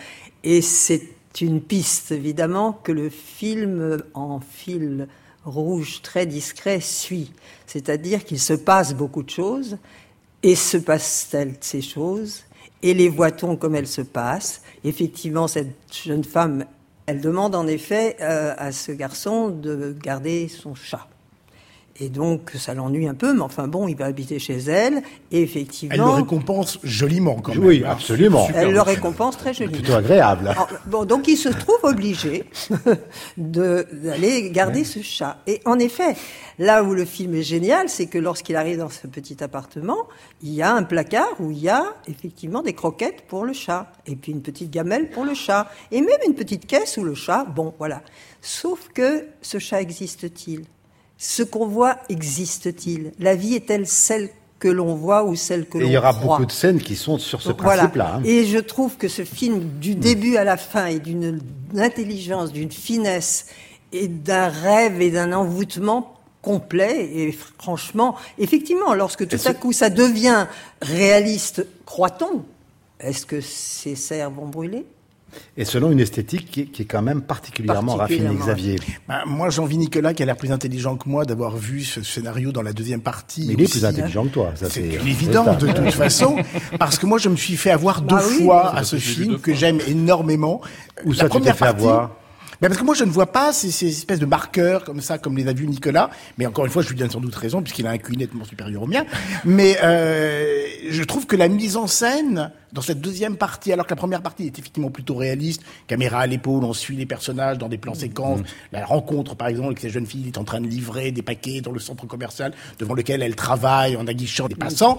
Et 0.44 0.61
c'est 0.62 1.03
une 1.40 1.61
piste, 1.62 2.12
évidemment, 2.12 2.72
que 2.72 2.92
le 2.92 3.09
film 3.09 4.03
en 4.14 4.40
fil 4.40 5.09
rouge 5.44 6.03
très 6.03 6.27
discret 6.27 6.81
suit. 6.81 7.33
C'est-à-dire 7.66 8.25
qu'il 8.25 8.38
se 8.38 8.53
passe 8.53 8.94
beaucoup 8.94 9.22
de 9.22 9.31
choses. 9.31 9.79
Et 10.42 10.57
se 10.57 10.76
passe-t-elle 10.76 11.55
ces 11.61 11.81
choses? 11.81 12.42
Et 12.83 12.94
les 12.94 13.09
voit-on 13.09 13.57
comme 13.57 13.76
elles 13.76 13.87
se 13.87 14.02
passent? 14.02 14.62
Effectivement, 14.83 15.46
cette 15.46 15.76
jeune 15.92 16.24
femme, 16.24 16.64
elle 17.07 17.20
demande 17.20 17.55
en 17.55 17.66
effet 17.68 18.16
euh, 18.20 18.55
à 18.59 18.72
ce 18.72 18.90
garçon 18.90 19.50
de 19.50 19.96
garder 20.02 20.48
son 20.48 20.74
chat. 20.74 21.07
Et 22.00 22.09
donc, 22.09 22.52
ça 22.55 22.72
l'ennuie 22.74 23.07
un 23.07 23.14
peu, 23.14 23.35
mais 23.35 23.42
enfin 23.42 23.68
bon, 23.68 23.87
il 23.87 23.96
va 23.96 24.07
habiter 24.07 24.38
chez 24.38 24.57
elle. 24.57 24.94
Et 25.31 25.37
Elle 25.37 25.38
le 25.40 25.44
effectivement, 25.44 26.14
récompense 26.14 26.78
joliment, 26.83 27.37
quand 27.37 27.55
même. 27.55 27.64
Oui, 27.64 27.85
absolument. 27.85 28.48
elle 28.55 28.72
le 28.72 28.81
récompense 28.81 29.37
très 29.37 29.52
joliment. 29.52 29.76
Plutôt 29.76 29.94
agréable. 29.94 30.48
Alors, 30.48 30.68
bon, 30.87 31.05
donc 31.05 31.28
il 31.28 31.37
se 31.37 31.50
trouve 31.50 31.78
obligé 31.83 32.44
de- 33.37 33.87
d'aller 33.92 34.50
garder 34.50 34.85
ce 34.85 35.00
chat. 35.02 35.38
Et 35.46 35.61
en 35.66 35.78
effet, 35.78 36.16
là 36.59 36.83
où 36.83 36.94
le 36.94 37.05
film 37.05 37.35
est 37.35 37.42
génial, 37.42 37.88
c'est 37.88 38.07
que 38.07 38.18
lorsqu'il 38.18 38.57
arrive 38.57 38.78
dans 38.78 38.88
ce 38.90 39.07
petit 39.07 39.42
appartement, 39.44 39.98
il 40.42 40.52
y 40.55 40.62
a 40.62 40.74
un 40.74 40.83
placard 40.85 41.28
où 41.40 41.50
il 41.50 41.59
y 41.59 41.68
a 41.68 41.85
effectivement 42.09 42.62
des 42.62 42.72
croquettes 42.72 43.22
pour 43.28 43.44
le 43.44 43.52
chat, 43.52 43.92
et 44.07 44.16
puis 44.16 44.33
une 44.33 44.42
petite 44.42 44.70
gamelle 44.70 45.11
pour 45.11 45.24
le 45.24 45.35
chat, 45.35 45.70
et 45.90 46.00
même 46.00 46.18
une 46.26 46.35
petite 46.35 46.66
caisse 46.66 46.96
où 46.96 47.05
le 47.05 47.14
chat, 47.14 47.44
bon, 47.44 47.74
voilà. 47.78 48.02
Sauf 48.40 48.88
que 48.94 49.26
ce 49.42 49.59
chat 49.59 49.81
existe-t-il? 49.83 50.64
Ce 51.24 51.44
qu'on 51.44 51.68
voit 51.68 51.98
existe-t-il? 52.08 53.12
La 53.20 53.37
vie 53.37 53.54
est-elle 53.54 53.87
celle 53.87 54.28
que 54.58 54.66
l'on 54.66 54.96
voit 54.96 55.22
ou 55.22 55.37
celle 55.37 55.68
que 55.68 55.78
l'on 55.78 55.87
il 55.87 55.92
y 55.92 55.96
aura 55.96 56.12
croit? 56.12 56.38
beaucoup 56.38 56.46
de 56.46 56.50
scènes 56.50 56.80
qui 56.80 56.96
sont 56.96 57.16
sur 57.16 57.40
ce 57.40 57.50
donc 57.50 57.62
voilà. 57.62 57.82
principe-là. 57.82 58.14
hein. 58.16 58.22
Et 58.24 58.44
je 58.44 58.58
trouve 58.58 58.96
que 58.96 59.06
ce 59.06 59.24
film, 59.24 59.61
du 59.80 59.94
début 59.94 60.37
à 60.37 60.42
la 60.42 60.56
fin, 60.56 60.87
est 60.87 60.98
d'une 60.98 61.40
intelligence, 61.78 62.50
d'une 62.52 62.72
finesse, 62.72 63.46
et 63.92 64.08
d'un 64.08 64.48
rêve 64.48 65.00
et 65.00 65.12
d'un 65.12 65.32
envoûtement 65.32 66.14
complet. 66.42 67.08
Et 67.14 67.30
franchement, 67.30 68.16
effectivement, 68.38 68.92
lorsque 68.92 69.28
tout 69.28 69.38
à 69.46 69.54
coup 69.54 69.72
ça 69.72 69.90
devient 69.90 70.48
réaliste, 70.80 71.64
croit-on 71.87 72.42
Est-ce 72.98 73.26
que 73.26 73.40
ces 73.40 73.94
serres 73.94 74.32
vont 74.32 74.48
brûler? 74.48 74.85
Et 75.57 75.64
selon 75.64 75.90
une 75.90 76.01
esthétique 76.01 76.51
qui, 76.51 76.66
qui 76.66 76.83
est 76.83 76.85
quand 76.87 77.03
même 77.03 77.23
particulièrement, 77.23 77.97
raffinée. 77.97 78.35
Xavier. 78.35 78.77
Ben, 79.09 79.21
moi, 79.27 79.51
j'envie 79.51 79.77
Nicolas, 79.79 80.14
qui 80.14 80.23
a 80.23 80.27
l'air 80.27 80.37
plus 80.37 80.53
intelligent 80.53 80.97
que 80.97 81.09
moi, 81.09 81.25
d'avoir 81.25 81.57
vu 81.57 81.83
ce 81.83 82.03
scénario 82.03 82.53
dans 82.53 82.62
la 82.62 82.73
deuxième 82.73 83.01
partie. 83.01 83.47
Mais 83.49 83.55
il 83.55 83.61
est 83.61 83.64
aussi. 83.64 83.79
plus 83.81 83.85
intelligent 83.85 84.25
que 84.25 84.29
toi. 84.31 84.53
Ça, 84.55 84.66
C'est 84.71 84.81
c'est 85.01 85.07
évident 85.09 85.55
de 85.55 85.66
toute 85.73 85.90
façon, 85.92 86.37
parce 86.79 86.99
que 86.99 87.07
moi 87.07 87.18
je 87.18 87.29
me 87.29 87.37
suis 87.37 87.57
fait 87.57 87.71
avoir 87.71 88.03
deux 88.03 88.16
Bah 88.16 88.23
oui. 88.29 88.45
fois 88.45 88.75
à 88.75 88.85
ce 88.85 88.97
film 88.97 89.33
deux 89.33 89.38
que 89.38 89.55
j'aime 89.55 89.79
énormément. 89.87 90.61
Où 91.05 91.12
La 91.12 91.18
ça, 91.18 91.29
tu 91.29 91.40
t'es 91.40 91.53
fait 91.53 91.59
partie- 91.59 91.83
avoir 91.85 92.11
Ben 92.62 92.68
parce 92.68 92.79
que 92.79 92.85
moi 92.87 92.94
je 92.94 93.03
ne 93.03 93.11
vois 93.11 93.33
pas 93.33 93.53
ces, 93.53 93.72
ces 93.72 93.88
espèces 93.88 94.20
de 94.20 94.27
marqueurs 94.27 94.85
comme 94.85 95.01
ça, 95.01 95.18
comme 95.18 95.37
les 95.37 95.48
a 95.48 95.53
vus 95.53 95.66
Nicolas. 95.66 96.11
Mais 96.38 96.46
encore 96.46 96.64
une 96.64 96.70
fois, 96.70 96.81
je 96.83 96.90
lui 96.90 96.96
donne 96.96 97.11
sans 97.11 97.18
doute 97.18 97.35
raison 97.35 97.61
puisqu'il 97.61 97.88
a 97.88 97.90
un 97.90 97.98
QI 97.98 98.16
nettement 98.16 98.44
supérieur 98.44 98.85
au 98.85 98.87
mien. 98.87 99.05
Mais 99.44 99.79
euh, 99.83 100.64
je 100.88 101.03
trouve 101.03 101.27
que 101.27 101.35
la 101.35 101.48
mise 101.48 101.77
en 101.77 101.88
scène 101.88 102.53
dans 102.72 102.81
cette 102.81 103.01
deuxième 103.01 103.37
partie, 103.37 103.72
alors 103.72 103.85
que 103.85 103.90
la 103.90 103.96
première 103.96 104.22
partie 104.22 104.46
est 104.46 104.57
effectivement 104.61 104.90
plutôt 104.90 105.16
réaliste, 105.16 105.62
caméra 105.88 106.20
à 106.20 106.27
l'épaule, 106.29 106.62
on 106.62 106.72
suit 106.72 106.94
les 106.94 107.05
personnages 107.05 107.59
dans 107.59 107.68
des 107.68 107.79
plans 107.79 107.94
séquences. 107.94 108.40
La 108.70 108.87
rencontre, 108.87 109.35
par 109.35 109.48
exemple, 109.48 109.66
avec 109.66 109.81
cette 109.81 109.90
jeune 109.90 110.07
fille, 110.07 110.29
est 110.29 110.38
en 110.38 110.44
train 110.44 110.61
de 110.61 110.68
livrer 110.68 111.11
des 111.11 111.22
paquets 111.22 111.62
dans 111.62 111.72
le 111.72 111.81
centre 111.81 112.07
commercial 112.07 112.53
devant 112.79 112.94
lequel 112.94 113.22
elle 113.25 113.35
travaille 113.35 113.96
en 113.96 114.07
aguichant 114.07 114.46
des 114.46 114.55
passants. 114.55 114.98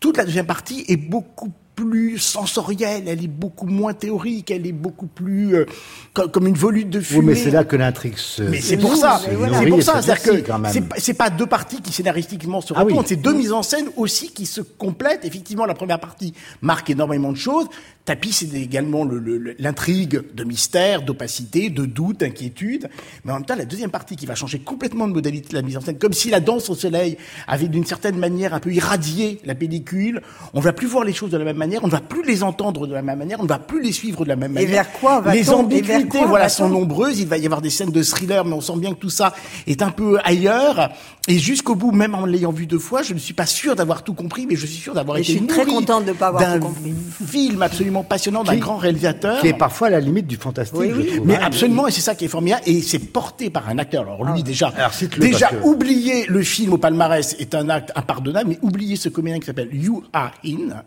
Toute 0.00 0.16
la 0.16 0.24
deuxième 0.24 0.46
partie 0.46 0.84
est 0.88 0.96
beaucoup 0.96 1.52
plus 1.76 2.18
sensorielle, 2.18 3.04
elle 3.06 3.22
est 3.22 3.28
beaucoup 3.28 3.66
moins 3.66 3.92
théorique, 3.92 4.50
elle 4.50 4.66
est 4.66 4.72
beaucoup 4.72 5.06
plus 5.06 5.54
euh, 5.54 5.66
co- 6.14 6.26
comme 6.28 6.46
une 6.46 6.54
volute 6.56 6.88
de 6.90 7.00
fumée. 7.00 7.20
Oui, 7.20 7.24
mais 7.26 7.34
c'est 7.36 7.50
là 7.50 7.64
que 7.64 7.76
l'intrigue 7.76 8.16
se. 8.16 8.42
Mais 8.42 8.60
c'est 8.62 8.78
pour 8.78 8.96
ça, 8.96 9.20
voilà. 9.36 9.60
c'est 9.60 9.66
pour 9.68 9.82
ça, 9.82 10.00
c'est-à-dire 10.02 10.22
que 10.22 10.80
c'est 10.98 11.14
pas- 11.14 11.30
deux 11.30 11.46
parties 11.46 11.82
qui 11.82 11.92
scénaristiquement 11.92 12.60
se 12.62 12.72
Ah 12.74 12.78
oui. 12.82 12.92
répondent, 12.92 13.06
c'est 13.06 13.16
deux 13.16 13.34
mises 13.34 13.52
en 13.52 13.62
scène 13.62 13.88
aussi 13.96 14.30
qui 14.30 14.46
se 14.46 14.62
complètent. 14.62 15.24
Effectivement, 15.26 15.66
la 15.66 15.74
première 15.74 16.00
partie 16.00 16.32
marque 16.62 16.88
énormément 16.88 17.30
de 17.30 17.36
choses. 17.36 17.66
Tapis, 18.06 18.32
c'est 18.32 18.54
également 18.54 19.04
le- 19.04 19.18
le- 19.18 19.36
le- 19.36 19.56
l'intrigue 19.58 20.22
de 20.32 20.44
mystère, 20.44 21.02
d'opacité, 21.02 21.68
de 21.70 21.84
doute, 21.84 22.20
d'inquiétude. 22.20 22.88
Mais 23.24 23.32
en 23.32 23.36
même 23.36 23.44
temps, 23.44 23.56
la 23.56 23.64
deuxième 23.64 23.90
partie 23.90 24.14
qui 24.16 24.24
va 24.26 24.34
changer 24.36 24.60
complètement 24.60 25.08
de 25.08 25.12
modalité 25.12 25.48
de 25.50 25.54
la 25.54 25.62
mise 25.62 25.76
en 25.76 25.80
scène, 25.80 25.98
comme 25.98 26.12
si 26.12 26.30
la 26.30 26.38
danse 26.40 26.70
au 26.70 26.74
soleil 26.76 27.18
avait 27.48 27.66
d'une 27.68 27.84
certaine 27.84 28.16
manière 28.16 28.54
un 28.54 28.60
peu 28.60 28.72
irradié 28.72 29.40
la 29.44 29.54
pellicule. 29.56 30.22
On 30.54 30.60
va 30.60 30.72
plus 30.72 30.86
voir 30.86 31.04
les 31.04 31.12
choses 31.12 31.30
de 31.30 31.36
la 31.36 31.44
même 31.44 31.56
manière, 31.56 31.65
on 31.82 31.86
ne 31.86 31.92
va 31.92 32.00
plus 32.00 32.22
les 32.24 32.42
entendre 32.42 32.86
de 32.86 32.94
la 32.94 33.02
même 33.02 33.18
manière, 33.18 33.38
on 33.40 33.44
ne 33.44 33.48
va 33.48 33.58
plus 33.58 33.82
les 33.82 33.92
suivre 33.92 34.24
de 34.24 34.28
la 34.28 34.36
même 34.36 34.52
Et 34.52 34.54
manière. 34.54 34.70
vers 34.70 34.92
quoi 34.92 35.20
va-t-on 35.20 35.32
Les 35.32 35.46
Et 35.46 35.50
ambiguïtés, 35.50 36.24
voilà, 36.24 36.48
sont 36.48 36.68
nombreuses. 36.68 37.20
Il 37.20 37.26
va 37.26 37.38
y 37.38 37.46
avoir 37.46 37.60
des 37.62 37.70
scènes 37.70 37.90
de 37.90 38.02
thriller, 38.02 38.44
mais 38.44 38.54
on 38.54 38.60
sent 38.60 38.76
bien 38.78 38.92
que 38.92 38.98
tout 38.98 39.10
ça 39.10 39.34
est 39.66 39.82
un 39.82 39.90
peu 39.90 40.18
ailleurs. 40.24 40.90
Et 41.28 41.38
jusqu'au 41.38 41.74
bout, 41.74 41.90
même 41.92 42.14
en 42.14 42.24
l'ayant 42.24 42.52
vu 42.52 42.66
deux 42.66 42.78
fois, 42.78 43.02
je 43.02 43.12
ne 43.12 43.18
suis 43.18 43.34
pas 43.34 43.46
sûr 43.46 43.74
d'avoir 43.74 44.04
tout 44.04 44.14
compris, 44.14 44.46
mais 44.48 44.54
je 44.56 44.66
suis 44.66 44.80
sûr 44.80 44.94
d'avoir 44.94 45.16
Et 45.18 45.22
été 45.22 45.32
je 45.32 45.38
suis 45.38 45.46
très 45.46 45.64
contente 45.66 46.04
de 46.04 46.12
pas 46.12 46.28
avoir 46.28 46.54
tout 46.54 46.60
compris. 46.60 46.94
film 47.26 47.62
absolument 47.62 48.04
passionnant 48.04 48.44
d'un 48.44 48.56
grand 48.56 48.76
réalisateur. 48.76 49.40
Qui 49.40 49.48
est 49.48 49.52
parfois 49.58 49.88
à 49.88 49.90
la 49.90 50.00
limite 50.00 50.26
du 50.28 50.36
fantastique, 50.36 50.78
Oui, 50.78 50.90
je 50.90 50.96
oui. 51.00 51.06
trouve, 51.16 51.26
Mais 51.26 51.36
absolument, 51.36 51.86
et 51.88 51.90
c'est 51.90 52.00
ça 52.00 52.14
qui 52.14 52.26
est 52.26 52.28
formidable, 52.28 52.62
et 52.66 52.80
c'est 52.80 52.98
porté 53.00 53.50
par 53.50 53.68
un 53.68 53.78
acteur. 53.78 54.02
Alors 54.02 54.24
lui, 54.24 54.42
déjà, 54.44 54.72
Alors, 54.76 54.92
cite-le, 54.94 55.20
déjà 55.26 55.48
que- 55.48 55.64
oublier 55.64 56.26
le 56.28 56.42
film 56.42 56.72
au 56.74 56.78
palmarès 56.78 57.34
est 57.40 57.54
un 57.56 57.68
acte 57.70 57.90
impardonnable, 57.96 58.50
mais 58.50 58.58
oublier 58.62 58.94
ce 58.96 59.08
comédien 59.08 59.40
qui 59.40 59.46
s'appelle 59.46 59.68
You 59.72 60.04
Are 60.12 60.30
In, 60.44 60.82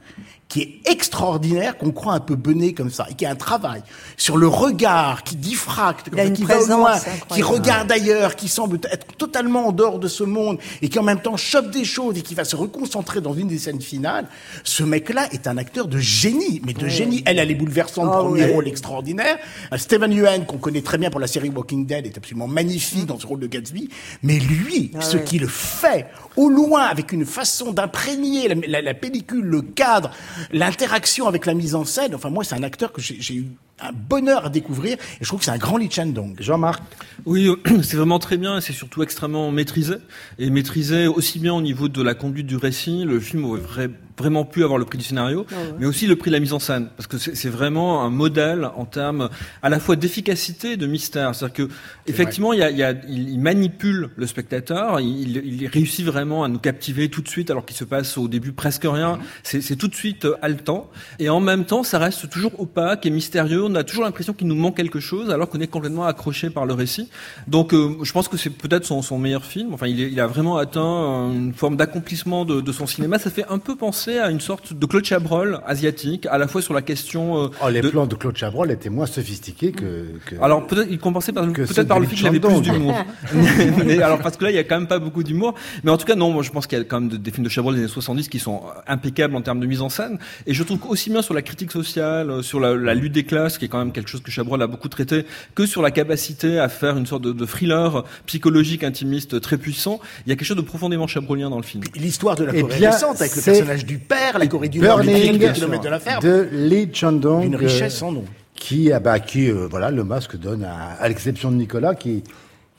qui 0.50 0.62
est 0.64 0.92
extraordinaire, 0.92 1.78
qu'on 1.78 1.92
croit 1.92 2.14
un 2.16 2.20
peu 2.20 2.36
bené 2.36 2.74
comme 2.74 2.90
ça, 2.90 3.06
et 3.10 3.14
qui 3.14 3.24
a 3.24 3.30
un 3.30 3.36
travail 3.36 3.84
sur 4.18 4.36
le 4.36 4.48
regard 4.48 5.24
qui 5.24 5.36
diffracte, 5.36 6.10
qui 6.34 6.44
va 6.44 6.60
au 6.60 6.66
loin, 6.66 6.94
qui 7.30 7.44
regarde 7.44 7.92
ailleurs, 7.92 8.36
qui 8.36 8.48
semble 8.48 8.80
être 8.92 9.06
totalement 9.16 9.68
en 9.68 9.72
dehors 9.72 10.00
de 10.00 10.08
ce 10.08 10.24
monde, 10.24 10.58
et 10.82 10.90
qui 10.90 10.98
en 10.98 11.04
même 11.04 11.22
temps 11.22 11.38
chope 11.38 11.70
des 11.70 11.86
choses, 11.86 12.18
et 12.18 12.24
qui 12.24 12.34
va 12.34 12.46
se 12.46 12.56
reconcentrer 12.56 13.22
dans 13.22 13.34
une 13.36 13.48
des 13.48 13.60
scènes 13.60 13.80
finales. 13.80 14.26
Ce 14.64 14.82
mec-là 14.82 15.28
est 15.32 15.46
un 15.46 15.56
acteur 15.58 15.88
de 15.88 16.00
génie, 16.00 16.62
mais 16.66 16.74
de 16.74 16.88
génie. 16.88 17.22
Elle, 17.28 17.38
elle 17.38 17.52
est 17.52 17.56
bouleversante, 17.56 18.10
Ah 18.12 18.18
premier 18.18 18.46
oui. 18.46 18.52
rôle 18.52 18.68
extraordinaire. 18.68 19.38
Euh, 19.72 19.78
Stephen 19.78 20.12
Yeun, 20.12 20.46
qu'on 20.48 20.58
connaît 20.58 20.82
très 20.82 20.98
bien 20.98 21.12
pour 21.12 21.20
la 21.20 21.28
série 21.28 21.50
Walking 21.50 21.86
Dead, 21.86 22.08
est 22.08 22.18
absolument 22.18 22.48
magnifique 22.48 23.06
dans 23.06 23.20
ce 23.20 23.28
rôle 23.28 23.40
de 23.40 23.48
Gatsby. 23.48 23.90
Mais 24.24 24.40
lui, 24.40 24.92
Ah 24.96 25.02
ce 25.02 25.18
qu'il 25.18 25.48
fait, 25.48 26.08
au 26.38 26.50
loin, 26.50 26.82
avec 26.86 27.12
une 27.12 27.26
façon 27.26 27.72
d'imprégner 27.72 28.48
la, 28.48 28.56
la- 28.68 28.82
la 28.82 28.94
pellicule, 28.96 29.46
le 29.46 29.62
cadre, 29.62 30.10
l'interaction 30.52 31.28
avec 31.28 31.46
la 31.46 31.54
mise 31.54 31.76
en 31.76 31.86
scène, 31.86 32.16
enfin 32.16 32.30
moi, 32.30 32.44
c'est 32.44 32.56
un 32.56 32.64
acteur 32.64 32.92
que 32.92 33.02
j'ai 33.02 33.36
eu 33.36 33.46
un 33.82 33.92
bonheur 33.92 34.46
à 34.46 34.50
découvrir, 34.50 34.94
et 34.94 34.98
je 35.22 35.26
trouve 35.28 35.40
que 35.40 35.46
c'est 35.46 35.52
un 35.52 35.58
grand 35.58 35.78
Lee 35.78 35.90
Chandong. 35.92 36.36
Jean-Marc, 36.40 36.82
Oui, 37.26 37.48
euh, 37.48 37.82
c'est 37.84 37.98
vraiment 37.98 38.20
très 38.20 38.38
bien 38.38 38.58
et 38.58 38.62
c'est 38.62 38.74
surtout 38.74 39.04
extrêmement 39.04 39.52
maîtrisé. 39.52 39.96
Et 40.38 40.50
maîtrisé 40.50 41.08
aussi 41.08 41.40
bien 41.40 41.54
au 41.54 41.62
niveau 41.62 41.88
de 41.90 42.02
la 42.02 42.14
conduite 42.14 42.48
du 42.48 42.56
récit, 42.58 43.04
le 43.06 43.20
film 43.20 43.46
aurait 43.46 43.62
vra- 43.62 43.92
vraiment 44.18 44.44
pu 44.44 44.66
avoir 44.66 44.78
le 44.78 44.84
prix 44.84 44.98
du 44.98 45.04
scénario, 45.06 45.46
mais 45.80 45.86
aussi 45.86 46.06
le 46.06 46.18
prix 46.18 46.30
de 46.30 46.36
la 46.36 46.42
mise 46.42 46.52
en 46.52 46.60
scène. 46.60 46.90
Parce 46.98 47.08
que 47.08 47.18
c'est 47.18 47.48
vraiment 47.50 48.04
un 48.04 48.10
modèle 48.10 48.70
en 48.76 48.84
termes 48.84 49.30
à 49.64 49.70
la 49.70 49.80
fois 49.80 49.96
d'efficacité 49.96 50.74
et 50.74 50.78
de 50.78 50.88
mystère. 50.88 51.34
C'est-à-dire 51.34 51.68
que 51.68 51.74
effectivement, 52.06 52.52
il, 52.52 52.60
y 52.60 52.64
a, 52.64 52.70
il, 52.70 52.78
y 52.78 52.84
a- 52.84 52.92
il- 53.08 53.30
il 53.30 53.40
manipule 53.40 54.10
le 54.18 54.28
spectateur, 54.28 55.00
il, 55.00 55.38
il 55.38 55.68
réussit 55.68 56.06
vraiment 56.06 56.44
à 56.44 56.50
nous 56.50 56.60
captiver 56.60 57.08
tout 57.08 57.22
de 57.22 57.30
suite 57.30 57.50
alors 57.50 57.66
qu'il 57.66 57.78
se 57.78 57.86
passe 57.86 58.18
au 58.18 58.28
début 58.28 58.52
presque 58.52 58.84
rien. 58.84 59.20
C'est 59.44 59.62
c'est 59.62 59.78
tout 59.78 59.88
de 59.88 59.96
suite 59.96 60.26
euh, 60.26 60.36
haletant. 60.42 60.90
Et 61.20 61.30
en 61.30 61.40
même 61.40 61.64
temps, 61.64 61.84
ça 61.84 61.98
reste 61.98 62.30
toujours 62.30 62.60
opaque 62.60 63.06
et 63.06 63.12
mystérieux. 63.12 63.69
On 63.70 63.76
a 63.76 63.84
toujours 63.84 64.04
l'impression 64.04 64.34
qu'il 64.34 64.48
nous 64.48 64.56
manque 64.56 64.78
quelque 64.78 65.00
chose 65.00 65.30
alors 65.30 65.48
qu'on 65.50 65.60
est 65.60 65.68
complètement 65.68 66.06
accroché 66.06 66.50
par 66.50 66.66
le 66.66 66.74
récit. 66.74 67.10
Donc 67.48 67.74
euh, 67.74 67.96
je 68.04 68.12
pense 68.12 68.28
que 68.28 68.38
c'est 68.38 68.50
peut-être 68.50 68.86
son, 68.86 69.02
son 69.02 69.18
meilleur 69.20 69.46
film. 69.46 69.74
Enfin, 69.74 69.88
il, 69.88 70.02
est- 70.02 70.12
il 70.12 70.20
a 70.20 70.28
vraiment 70.28 70.58
atteint 70.58 70.82
euh, 70.84 71.32
une 71.34 71.54
forme 71.54 71.76
d'accomplissement 71.78 72.46
de, 72.46 72.62
de 72.62 72.72
son 72.72 72.88
cinéma. 72.88 73.20
Ça 73.20 73.30
fait 73.30 73.46
un 73.50 73.60
peu 73.60 73.76
penser 73.76 74.18
à 74.18 74.30
une 74.32 74.40
sorte 74.40 74.74
de 74.74 74.86
Claude 74.86 75.06
Chabrol 75.06 75.60
asiatique, 75.66 76.26
à 76.28 76.38
la 76.38 76.48
fois 76.48 76.62
sur 76.62 76.74
la 76.74 76.82
question. 76.82 77.44
euh, 77.44 77.48
oh, 77.64 77.70
les 77.70 77.82
de- 77.82 77.90
plans 77.90 78.08
de 78.08 78.16
Claude 78.16 78.36
Chabrol 78.38 78.72
étaient 78.72 78.90
moins 78.90 79.06
sophistiqués 79.06 79.72
que... 79.72 80.06
que- 80.26 80.36
alors 80.42 80.66
peut-être 80.66 80.88
il 80.90 80.98
compensait 81.00 81.32
par, 81.32 81.46
peut-être 81.46 81.88
par 81.88 82.00
le 82.00 82.08
fait 82.08 82.16
qu'il 82.16 82.28
avait 82.28 82.40
plus 82.40 82.62
d'humour. 82.62 82.96
Alors 84.04 84.20
parce 84.20 84.38
que 84.38 84.46
là 84.46 84.52
il 84.52 84.56
y 84.56 84.60
a 84.60 84.64
quand 84.64 84.78
même 84.80 84.88
pas 84.88 85.00
beaucoup 85.00 85.24
d'humour. 85.24 85.54
Mais 85.84 85.92
en 85.92 85.98
tout 85.98 86.06
cas 86.06 86.16
non, 86.16 86.32
moi 86.32 86.44
je 86.44 86.50
pense 86.50 86.68
qu'il 86.68 86.78
y 86.78 86.82
a 86.82 86.84
quand 86.84 87.00
même 87.02 87.10
de- 87.10 87.18
des 87.18 87.32
films 87.32 87.44
de 87.44 87.50
Chabrol 87.50 87.76
des 87.76 87.82
années 87.82 87.90
70 87.90 88.30
qui 88.30 88.40
sont 88.40 88.62
impeccables 88.88 89.36
en 89.36 89.42
termes 89.42 89.60
de 89.60 89.66
mise 89.68 89.82
en 89.82 89.90
scène. 89.90 90.18
Et 90.48 90.54
je 90.54 90.64
trouve 90.64 90.80
aussi 90.90 91.10
bien 91.10 91.22
sur 91.22 91.34
la 91.34 91.42
critique 91.42 91.72
sociale, 91.72 92.30
euh, 92.30 92.42
sur 92.42 92.60
la, 92.60 92.76
la 92.76 92.94
lutte 92.94 93.14
des 93.14 93.24
classes, 93.24 93.58
qui 93.60 93.66
est 93.66 93.68
quand 93.68 93.78
même 93.78 93.92
quelque 93.92 94.10
chose 94.10 94.22
que 94.22 94.32
Chabrol 94.32 94.62
a 94.62 94.68
beaucoup 94.68 94.90
traité, 94.90 95.26
que 95.54 95.66
sur 95.66 95.82
la 95.82 95.92
capacité 95.92 96.58
à 96.60 96.70
faire 96.70 96.98
une 96.98 97.06
sorte 97.06 97.22
de, 97.22 97.32
de 97.32 97.46
thriller 97.46 98.04
psychologique 98.26 98.84
intimiste 98.84 99.40
très 99.42 99.58
puissant. 99.58 100.00
Il 100.26 100.30
y 100.30 100.34
a 100.34 100.36
quelque 100.36 100.48
chose 100.48 100.58
de 100.58 100.62
profondément 100.62 101.08
chabrolien 101.08 101.50
dans 101.50 101.58
le 101.58 101.64
film. 101.64 101.84
L'histoire 101.96 102.36
de 102.36 102.46
la 102.46 102.56
Eh 102.56 102.62
Corée 102.62 102.78
bien, 102.78 102.92
récente, 102.92 103.22
avec 103.22 103.36
le 103.36 103.42
personnage 103.42 103.86
du 103.86 103.98
père, 104.00 104.40
la 104.40 104.48
Corée 104.48 104.70
du 104.70 104.80
Nord, 104.80 105.02
de 105.04 105.88
la 105.90 106.00
ferme. 106.00 106.24
de 106.24 106.48
Lee 106.52 106.90
Chandong. 106.92 107.54
Euh, 107.54 107.58
richesse 107.58 107.98
sans 107.98 108.12
nom. 108.12 108.26
Qui, 108.56 108.92
ah 108.92 109.00
bah, 109.00 109.20
qui 109.20 109.50
euh, 109.50 109.68
voilà, 109.70 109.92
le 109.92 110.04
masque 110.04 110.38
donne, 110.38 110.64
à, 110.64 110.94
à 111.00 111.08
l'exception 111.08 111.52
de 111.52 111.56
Nicolas, 111.56 111.96
qui 111.96 112.24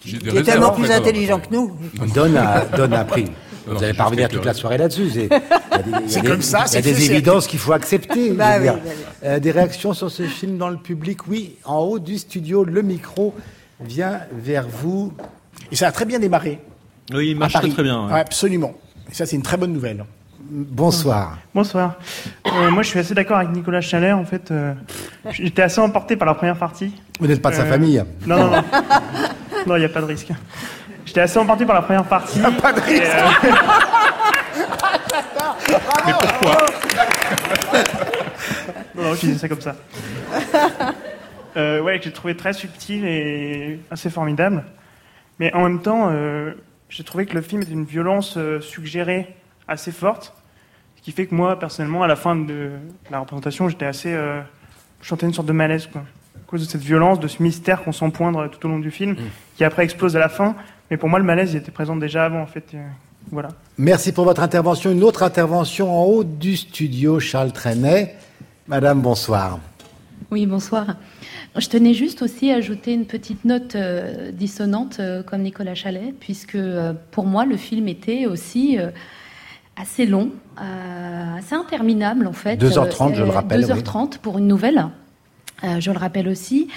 J'ai 0.05 0.19
des 0.19 0.19
Qui 0.19 0.27
est 0.29 0.31
réserves, 0.31 0.47
tellement 0.47 0.69
en 0.69 0.73
plus 0.75 0.91
intelligent 0.91 1.41
que 1.41 1.53
nous. 1.55 1.77
donne, 2.15 2.37
à, 2.37 2.65
donne 2.77 2.95
un 2.95 3.05
prix. 3.05 3.27
Vous 3.67 3.75
Non, 3.75 3.81
n'allez 3.81 3.93
pas 3.95 4.05
revenir 4.05 4.29
toute 4.29 4.45
la 4.45 4.55
soirée 4.55 4.79
là-dessus. 4.79 5.11
c'est- 5.11 6.27
comme 6.27 6.41
ça, 6.43 6.59
Il 6.59 6.63
y 6.63 6.65
a 6.65 6.67
c'est 6.67 6.83
des 6.83 7.11
évidences 7.11 7.47
qu'il 7.47 7.59
faut 7.59 7.73
accepter. 7.73 8.31
Bah 8.33 8.59
bah 8.59 8.75
oui. 8.85 8.91
Euh, 9.25 9.39
des 9.39 9.51
réactions 9.51 9.93
sur 9.93 10.11
ce 10.11 10.23
film 10.25 10.57
dans 10.57 10.71
le 10.71 10.79
public 10.79 11.29
Oui, 11.29 11.57
en 11.65 11.79
haut 11.81 11.99
du 11.99 12.17
studio, 12.19 12.65
le 12.65 12.81
micro 12.83 13.35
vient 13.81 14.21
vers 14.33 14.67
vous. 14.67 15.13
Et 15.71 15.77
ça 15.77 15.89
a 15.89 15.93
très 15.93 16.07
bien 16.07 16.19
démarré. 16.19 16.59
Oui, 17.13 17.29
il 17.31 17.37
marche 17.37 17.53
très 17.53 17.69
très 17.69 17.83
bien. 17.83 18.07
ouais. 18.07 18.13
Ouais, 18.15 18.21
absolument. 18.21 18.73
Et 19.11 19.15
ça, 19.15 19.27
c'est 19.27 19.37
une 19.37 19.43
très 19.43 19.57
bonne 19.59 19.73
nouvelle. 19.73 20.05
Bonsoir. 20.53 21.39
Bonsoir. 21.55 21.95
Euh, 22.47 22.71
moi, 22.71 22.83
je 22.83 22.89
suis 22.89 22.99
assez 22.99 23.15
d'accord 23.15 23.37
avec 23.37 23.51
Nicolas 23.51 23.81
Chalet. 23.81 24.13
En 24.15 24.25
fait, 24.25 24.51
euh, 24.51 24.73
j'étais 25.31 25.63
assez 25.63 25.81
emporté 25.81 26.17
par 26.17 26.27
la 26.27 26.35
première 26.35 26.57
partie. 26.57 26.93
Vous 27.21 27.27
n'êtes 27.27 27.43
pas 27.43 27.51
de 27.51 27.57
sa 27.57 27.67
famille. 27.67 28.03
Non, 28.27 28.39
non, 28.39 28.51
non. 28.53 28.63
Non, 29.67 29.77
il 29.77 29.81
n'y 29.81 29.85
a 29.85 29.89
pas 29.89 30.01
de 30.01 30.07
risque. 30.07 30.29
J'étais 31.05 31.21
assez 31.21 31.39
emporté 31.39 31.65
par 31.65 31.75
la 31.75 31.83
première 31.83 32.05
partie. 32.05 32.41
pas 32.63 32.73
de 32.73 32.81
risque. 32.81 33.17
Mais 36.07 36.13
pourquoi 36.13 36.67
non, 38.95 39.03
non, 39.03 39.15
je 39.15 39.21
disais 39.21 39.39
ça 39.39 39.49
comme 39.49 39.61
ça. 39.61 39.77
Euh, 41.57 41.81
ouais, 41.81 41.99
que 41.99 42.05
j'ai 42.05 42.13
trouvé 42.13 42.37
très 42.37 42.53
subtil 42.53 43.05
et 43.05 43.81
assez 43.91 44.09
formidable. 44.09 44.65
Mais 45.41 45.53
en 45.55 45.65
même 45.65 45.83
temps, 45.83 46.09
euh, 46.11 46.53
j'ai 46.89 47.03
trouvé 47.03 47.27
que 47.27 47.35
le 47.35 47.41
film 47.41 47.63
était 47.63 47.73
une 47.73 47.85
violence 47.85 48.37
euh, 48.37 48.61
suggérée 48.61 49.35
assez 49.67 49.91
forte. 49.91 50.35
Ce 50.97 51.03
qui 51.03 51.13
fait 51.13 51.27
que 51.27 51.35
moi, 51.35 51.59
personnellement, 51.59 52.03
à 52.03 52.07
la 52.07 52.17
fin 52.17 52.37
de 52.37 52.73
la 53.11 53.21
représentation, 53.21 53.69
j'étais 53.69 53.87
assez. 53.87 54.13
Euh, 54.13 54.41
je 55.01 55.09
sentais 55.09 55.27
une 55.27 55.33
sorte 55.33 55.49
de 55.49 55.53
malaise, 55.53 55.87
quoi. 55.87 56.03
À 56.51 56.55
cause 56.59 56.67
de 56.67 56.69
cette 56.69 56.83
violence, 56.83 57.21
de 57.21 57.29
ce 57.29 57.41
mystère 57.41 57.85
qu'on 57.85 57.93
sent 57.93 58.11
poindre 58.11 58.49
tout 58.49 58.67
au 58.67 58.69
long 58.69 58.81
du 58.81 58.91
film, 58.91 59.15
qui 59.57 59.63
après 59.63 59.85
explose 59.85 60.17
à 60.17 60.19
la 60.19 60.29
fin. 60.29 60.57
Mais 60.91 60.97
pour 60.97 61.09
moi, 61.09 61.21
le 61.21 61.25
malaise, 61.25 61.53
il 61.53 61.59
était 61.59 61.71
présent 61.71 61.95
déjà 61.95 62.25
avant, 62.25 62.43
en 62.43 62.47
fait. 62.47 62.75
Voilà. 63.31 63.51
Merci 63.79 64.11
pour 64.11 64.25
votre 64.25 64.43
intervention. 64.43 64.91
Une 64.91 65.05
autre 65.05 65.23
intervention 65.23 65.97
en 65.97 66.07
haut 66.07 66.25
du 66.25 66.57
studio, 66.57 67.21
Charles 67.21 67.53
Trenet. 67.53 68.17
Madame, 68.67 69.01
bonsoir. 69.01 69.61
Oui, 70.33 70.45
bonsoir. 70.45 70.97
Je 71.57 71.69
tenais 71.69 71.95
juste 71.95 72.21
aussi 72.21 72.51
à 72.51 72.57
ajouter 72.57 72.95
une 72.95 73.07
petite 73.07 73.45
note 73.45 73.77
euh, 73.77 74.33
dissonante, 74.33 74.99
euh, 74.99 75.23
comme 75.23 75.43
Nicolas 75.43 75.77
Chalet, 75.77 76.13
puisque 76.19 76.57
euh, 76.57 76.95
pour 77.13 77.27
moi, 77.27 77.45
le 77.45 77.57
film 77.57 77.87
était 77.87 78.27
aussi 78.27 78.77
euh, 78.77 78.91
assez 79.81 80.05
long, 80.05 80.31
euh, 80.61 81.37
assez 81.39 81.55
interminable 81.55 82.27
en 82.27 82.33
fait. 82.33 82.57
2h30, 82.57 83.15
je 83.15 83.23
le 83.23 83.31
rappelle, 83.31 83.63
2h30 83.65 84.19
pour 84.19 84.39
une 84.39 84.49
nouvelle, 84.49 84.89
Euh, 85.65 85.81
je 85.81 85.91
le 85.91 85.99
rappelle 85.99 86.29
aussi. 86.29 86.69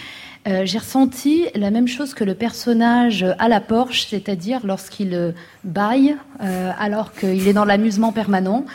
Euh, 0.48 0.64
J'ai 0.66 0.78
ressenti 0.78 1.46
la 1.56 1.72
même 1.72 1.88
chose 1.88 2.14
que 2.14 2.24
le 2.24 2.36
personnage 2.36 3.26
à 3.40 3.48
la 3.48 3.62
Porsche, 3.62 4.08
c'est-à-dire 4.10 4.62
lorsqu'il 4.66 5.14
euh, 5.14 5.32
baille 5.64 6.16
alors 6.40 7.14
qu'il 7.14 7.48
est 7.48 7.54
dans 7.54 7.66
l'amusement 7.66 8.12
permanent. 8.12 8.66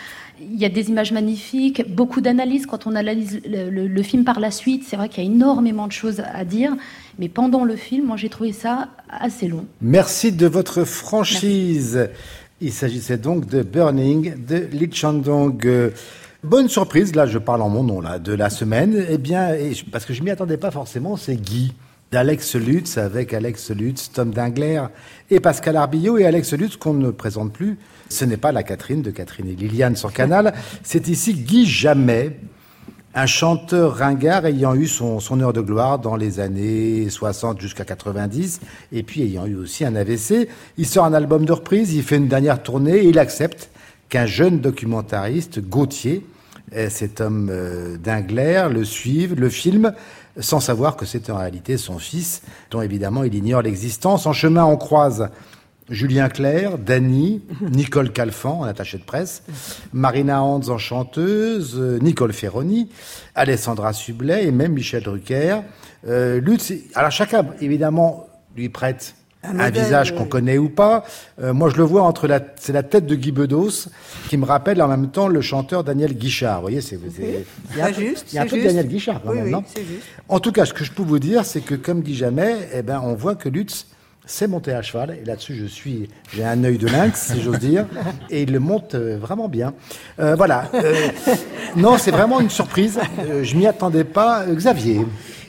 Il 0.41 0.57
y 0.57 0.65
a 0.65 0.69
des 0.69 0.89
images 0.89 1.13
magnifiques, 1.13 1.83
beaucoup 1.93 2.21
d'analyses 2.21 2.65
quand 2.65 2.87
on 2.87 2.95
analyse 2.95 3.41
le 3.45 4.03
film 4.03 4.25
par 4.25 4.39
la 4.39 4.53
suite. 4.53 4.85
C'est 4.87 4.97
vrai 4.97 5.09
qu'il 5.09 5.25
y 5.25 5.27
a 5.27 5.31
énormément 5.31 5.89
de 5.89 5.93
choses 5.93 6.23
à 6.33 6.45
dire, 6.45 6.77
mais 7.19 7.29
pendant 7.29 7.65
le 7.65 7.75
film, 7.75 8.07
moi 8.07 8.17
j'ai 8.17 8.29
trouvé 8.29 8.53
ça 8.53 8.89
assez 9.11 9.49
long. 9.49 9.67
Merci 9.83 10.31
de 10.31 10.47
votre 10.47 10.85
franchise. 10.85 12.09
Il 12.61 12.73
s'agissait 12.73 13.19
donc 13.19 13.47
de 13.47 13.63
Burning 13.63 14.35
de 14.47 14.69
Lee 14.73 14.91
Chandong. 14.93 15.93
Bonne 16.45 16.69
surprise, 16.69 17.17
là 17.17 17.27
je 17.27 17.39
parle 17.39 17.63
en 17.63 17.69
mon 17.69 17.83
nom, 17.83 18.01
là, 18.01 18.21
de 18.21 18.33
la 18.33 18.49
semaine. 18.49 19.05
Eh 19.11 19.19
bien, 19.19 19.57
parce 19.91 20.05
que 20.05 20.15
je 20.15 20.23
m'y 20.23 20.31
attendais 20.31 20.57
pas 20.57 20.71
forcément, 20.71 21.17
c'est 21.17 21.35
Guy 21.35 21.75
d'Alex 22.13 22.55
Lutz 22.55 22.97
avec 22.97 23.35
Alex 23.35 23.71
Lutz, 23.73 24.13
Tom 24.13 24.31
Dingler 24.31 24.85
et 25.33 25.41
Pascal 25.41 25.77
Arbillot 25.77 26.17
et 26.17 26.27
Alex 26.27 26.53
Lutz 26.53 26.77
qu'on 26.77 26.95
ne 26.95 27.11
présente 27.11 27.53
plus. 27.53 27.77
Ce 28.09 28.25
n'est 28.25 28.37
pas 28.37 28.53
la 28.53 28.63
Catherine 28.63 29.03
de 29.03 29.11
Catherine 29.11 29.49
et 29.49 29.57
Liliane 29.57 29.97
sur 29.97 30.13
Canal, 30.13 30.55
c'est 30.85 31.09
ici 31.09 31.35
Guy 31.35 31.67
Jamais, 31.67 32.39
un 33.17 33.27
chanteur 33.27 33.97
ringard 33.97 34.47
ayant 34.47 34.77
eu 34.77 34.87
son, 34.87 35.19
son 35.19 35.41
heure 35.41 35.53
de 35.53 35.61
gloire 35.61 35.99
dans 35.99 36.15
les 36.15 36.39
années 36.39 37.11
60 37.11 37.61
jusqu'à 37.61 37.85
90, 37.85 38.61
et 38.93 39.03
puis 39.03 39.23
ayant 39.23 39.45
eu 39.45 39.57
aussi 39.57 39.85
un 39.85 39.97
AVC. 39.97 40.49
Il 40.77 40.87
sort 40.87 41.05
un 41.05 41.15
album 41.15 41.45
de 41.45 41.53
reprise, 41.53 41.93
il 41.95 42.05
fait 42.05 42.17
une 42.17 42.29
dernière 42.29 42.63
tournée, 42.63 42.99
et 42.99 43.09
il 43.09 43.19
accepte 43.19 43.71
qu'un 44.09 44.27
jeune 44.27 44.61
documentariste, 44.61 45.61
Gauthier, 45.61 46.25
euh, 46.75 46.89
cet 46.91 47.21
homme 47.21 47.49
euh, 47.51 47.97
d'Ingler, 47.97 48.69
le 48.71 48.85
suive, 48.85 49.35
le 49.35 49.49
filme, 49.49 49.95
sans 50.39 50.61
savoir 50.61 50.97
que 50.97 51.07
c'est 51.07 51.31
en 51.31 51.37
réalité 51.37 51.77
son 51.77 51.99
fils, 51.99 52.43
dont 52.71 52.83
évidemment 52.83 53.25
il 53.25 53.35
ignore 53.35 53.63
l'existence. 53.63 54.27
En 54.27 54.33
chemin, 54.33 54.65
on 54.65 54.77
croise 54.77 55.31
Julien 55.91 56.29
Clerc, 56.29 56.79
Dany, 56.79 57.43
Nicole 57.61 58.13
Calfan 58.13 58.61
en 58.61 58.65
attachée 58.65 58.99
de 58.99 59.05
presse, 59.05 59.43
Marina 59.93 60.43
Hans 60.43 60.69
en 60.69 60.79
chanteuse, 60.79 61.77
euh, 61.79 61.99
Nicole 62.01 62.33
Ferroni, 62.33 62.91
Alessandra 63.35 63.93
Sublet 63.93 64.47
et 64.47 64.51
même 64.51 64.73
Michel 64.73 65.03
Drucker. 65.03 65.61
Euh, 66.07 66.41
Lutz, 66.41 66.73
alors 66.95 67.11
chacun 67.11 67.47
évidemment 67.61 68.29
lui 68.57 68.69
prête 68.69 69.15
Un 69.45 69.71
visage 69.71 70.15
qu'on 70.17 70.25
connaît 70.25 70.59
ou 70.59 70.69
pas. 70.69 71.05
Euh, 71.41 71.53
moi, 71.53 71.71
je 71.71 71.77
le 71.77 71.85
vois 71.85 72.03
entre 72.03 72.27
la, 72.27 72.41
c'est 72.59 72.73
la 72.73 72.83
tête 72.83 73.07
de 73.07 73.15
Guy 73.15 73.31
Bedos 73.31 73.87
qui 74.29 74.37
me 74.37 74.45
rappelle 74.45 74.83
en 74.83 74.89
même 74.89 75.11
temps 75.11 75.29
le 75.29 75.41
chanteur 75.41 75.85
Daniel 75.85 76.13
Guichard. 76.15 76.57
Vous 76.57 76.63
voyez, 76.63 76.81
c'est, 76.81 76.99
c'est- 77.17 77.45
il 77.73 77.79
y 77.79 77.81
a 77.81 77.87
un 77.87 77.93
juste, 77.93 78.33
il 78.33 78.37
y 78.37 78.39
a 78.39 78.43
un 78.43 78.47
peu 78.47 78.59
de. 78.59 78.65
Daniel 78.65 78.89
Guichard 78.89 79.21
quand 79.23 79.31
Oui, 79.31 79.37
même, 79.37 79.45
oui, 79.47 79.51
non 79.53 79.63
c'est 79.67 79.83
juste. 79.85 80.03
En 80.29 80.41
tout 80.41 80.51
cas, 80.53 80.65
ce 80.67 80.75
que 80.75 80.83
je 80.85 80.91
peux 80.91 81.05
vous 81.05 81.21
dire, 81.21 81.45
c'est 81.45 81.61
que 81.61 81.77
comme 81.77 82.03
dit 82.03 82.17
jamais, 82.17 82.57
eh 82.75 82.83
ben, 82.83 83.01
on 83.05 83.15
voit 83.15 83.37
que 83.37 83.49
Lutz 83.49 83.87
sait 84.27 84.49
monter 84.49 84.73
à 84.73 84.83
cheval. 84.83 85.17
Et 85.23 85.25
là-dessus, 85.25 85.55
je 85.55 85.65
suis, 85.67 86.09
j'ai 86.35 86.45
un 86.45 86.63
œil 86.65 86.77
de 86.77 86.87
lynx, 86.89 87.33
si 87.33 87.41
j'ose 87.41 87.61
dire. 87.61 87.87
Et 88.31 88.43
il 88.43 88.53
le 88.53 88.59
monte 88.59 88.95
euh, 88.97 89.17
vraiment 89.19 89.49
bien. 89.49 89.73
Euh, 90.21 90.35
voilà. 90.35 90.69
Euh, 90.75 90.95
non, 91.77 91.97
c'est 91.97 92.11
vraiment 92.11 92.41
une 92.41 92.51
surprise. 92.51 92.99
Euh, 93.21 93.43
je 93.45 93.57
m'y 93.57 93.67
attendais 93.69 94.05
pas. 94.05 94.43
Euh, 94.43 94.55
Xavier. 94.55 95.07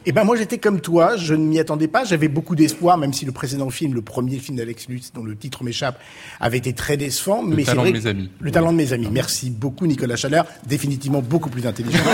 Eh 0.09 0.11
ben 0.11 0.23
moi 0.23 0.35
j'étais 0.35 0.57
comme 0.57 0.81
toi, 0.81 1.17
je 1.17 1.35
ne 1.35 1.45
m'y 1.45 1.59
attendais 1.59 1.87
pas, 1.87 2.03
j'avais 2.03 2.29
beaucoup 2.29 2.55
d'espoir, 2.55 2.97
même 2.97 3.13
si 3.13 3.25
le 3.25 3.31
précédent 3.31 3.69
film, 3.69 3.93
le 3.93 4.01
premier 4.01 4.39
film 4.39 4.57
d'Alex 4.57 4.87
Lutz, 4.89 5.11
dont 5.13 5.23
le 5.23 5.35
titre 5.35 5.63
m'échappe, 5.63 5.99
avait 6.39 6.57
été 6.57 6.73
très 6.73 6.97
décevant. 6.97 7.43
mais 7.43 7.57
c'est 7.57 7.65
talent 7.65 7.81
vrai 7.83 7.91
de 7.91 7.97
mes 7.99 8.07
amis. 8.07 8.31
Le 8.39 8.49
talent 8.49 8.71
de 8.71 8.77
mes 8.77 8.91
amis. 8.91 9.07
Merci 9.11 9.51
beaucoup 9.51 9.85
Nicolas 9.85 10.15
Chaleur, 10.15 10.47
définitivement 10.65 11.21
beaucoup 11.21 11.51
plus 11.51 11.67
intelligent. 11.67 11.99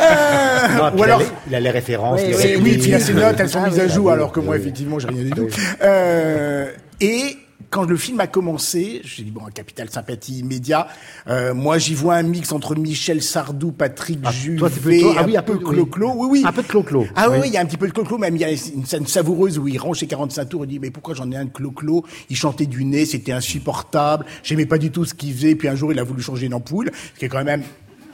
Euh, 0.00 0.76
Non, 0.76 0.90
ou 0.92 0.96
il, 0.98 1.02
a 1.02 1.04
alors, 1.04 1.22
il 1.46 1.54
a 1.54 1.60
les 1.60 1.70
références. 1.70 2.20
Oui, 2.20 2.34
les 2.42 2.56
oui, 2.56 2.78
puis 2.78 2.90
là, 2.90 2.98
ces 2.98 3.14
notes, 3.14 3.36
elles 3.38 3.48
sont 3.48 3.60
Ah 3.64 3.68
mises 3.68 3.78
à 3.78 3.86
jour, 3.86 4.10
ah 4.10 4.14
alors 4.14 4.32
que 4.32 4.40
moi, 4.40 4.54
oui. 4.56 4.60
effectivement, 4.60 4.98
j'ai 4.98 5.08
rien 5.08 5.22
du 5.22 5.30
tout. 5.30 5.46
Euh, 5.82 6.70
et 7.00 7.36
quand 7.70 7.84
le 7.84 7.96
film 7.96 8.18
a 8.20 8.26
commencé, 8.26 9.02
je 9.04 9.22
dit 9.22 9.30
bon, 9.30 9.46
un 9.46 9.50
capital 9.50 9.90
sympathie 9.90 10.38
immédiat. 10.38 10.88
Euh, 11.28 11.52
moi, 11.54 11.78
j'y 11.78 11.94
vois 11.94 12.14
un 12.14 12.22
mix 12.22 12.50
entre 12.52 12.74
Michel 12.74 13.22
Sardou, 13.22 13.72
Patrick 13.72 14.20
Ah, 14.24 14.30
Juvet, 14.32 14.56
toi, 14.58 14.70
plutôt- 14.70 15.12
ah 15.18 15.24
oui, 15.26 15.36
un 15.36 15.40
un 15.40 15.42
peu 15.42 15.58
clo-clo. 15.58 16.12
Oui, 16.16 16.28
oui. 16.30 16.42
Un 16.46 16.52
peu 16.52 16.62
de 16.62 16.66
clo-clo. 16.68 17.06
Ah 17.14 17.28
oui, 17.30 17.40
il 17.46 17.52
y 17.52 17.56
a 17.56 17.60
un 17.60 17.66
petit 17.66 17.76
peu 17.76 17.86
de 17.86 17.92
clo-clo, 17.92 18.16
même 18.18 18.36
il 18.36 18.40
y 18.40 18.44
a 18.44 18.50
une 18.50 18.86
scène 18.86 19.06
savoureuse 19.06 19.58
où 19.58 19.68
il 19.68 19.78
range 19.78 19.98
ses 20.00 20.06
45 20.06 20.44
tours, 20.48 20.64
il 20.64 20.68
dit 20.68 20.78
mais 20.78 20.90
pourquoi 20.90 21.14
j'en 21.14 21.30
ai 21.30 21.36
un 21.36 21.44
de 21.44 21.50
clo-clo? 21.50 22.04
Il 22.30 22.36
chantait 22.36 22.66
du 22.66 22.84
nez, 22.84 23.04
c'était 23.06 23.32
insupportable, 23.32 24.24
j'aimais 24.42 24.66
pas 24.66 24.78
du 24.78 24.90
tout 24.90 25.04
ce 25.04 25.14
qu'il 25.14 25.34
faisait, 25.34 25.54
puis 25.54 25.68
un 25.68 25.74
jour 25.76 25.92
il 25.92 25.98
a 25.98 26.04
voulu 26.04 26.22
changer 26.22 26.46
une 26.46 26.54
ampoule, 26.54 26.90
ce 27.14 27.18
qui 27.18 27.24
est 27.26 27.28
quand 27.28 27.44
même 27.44 27.62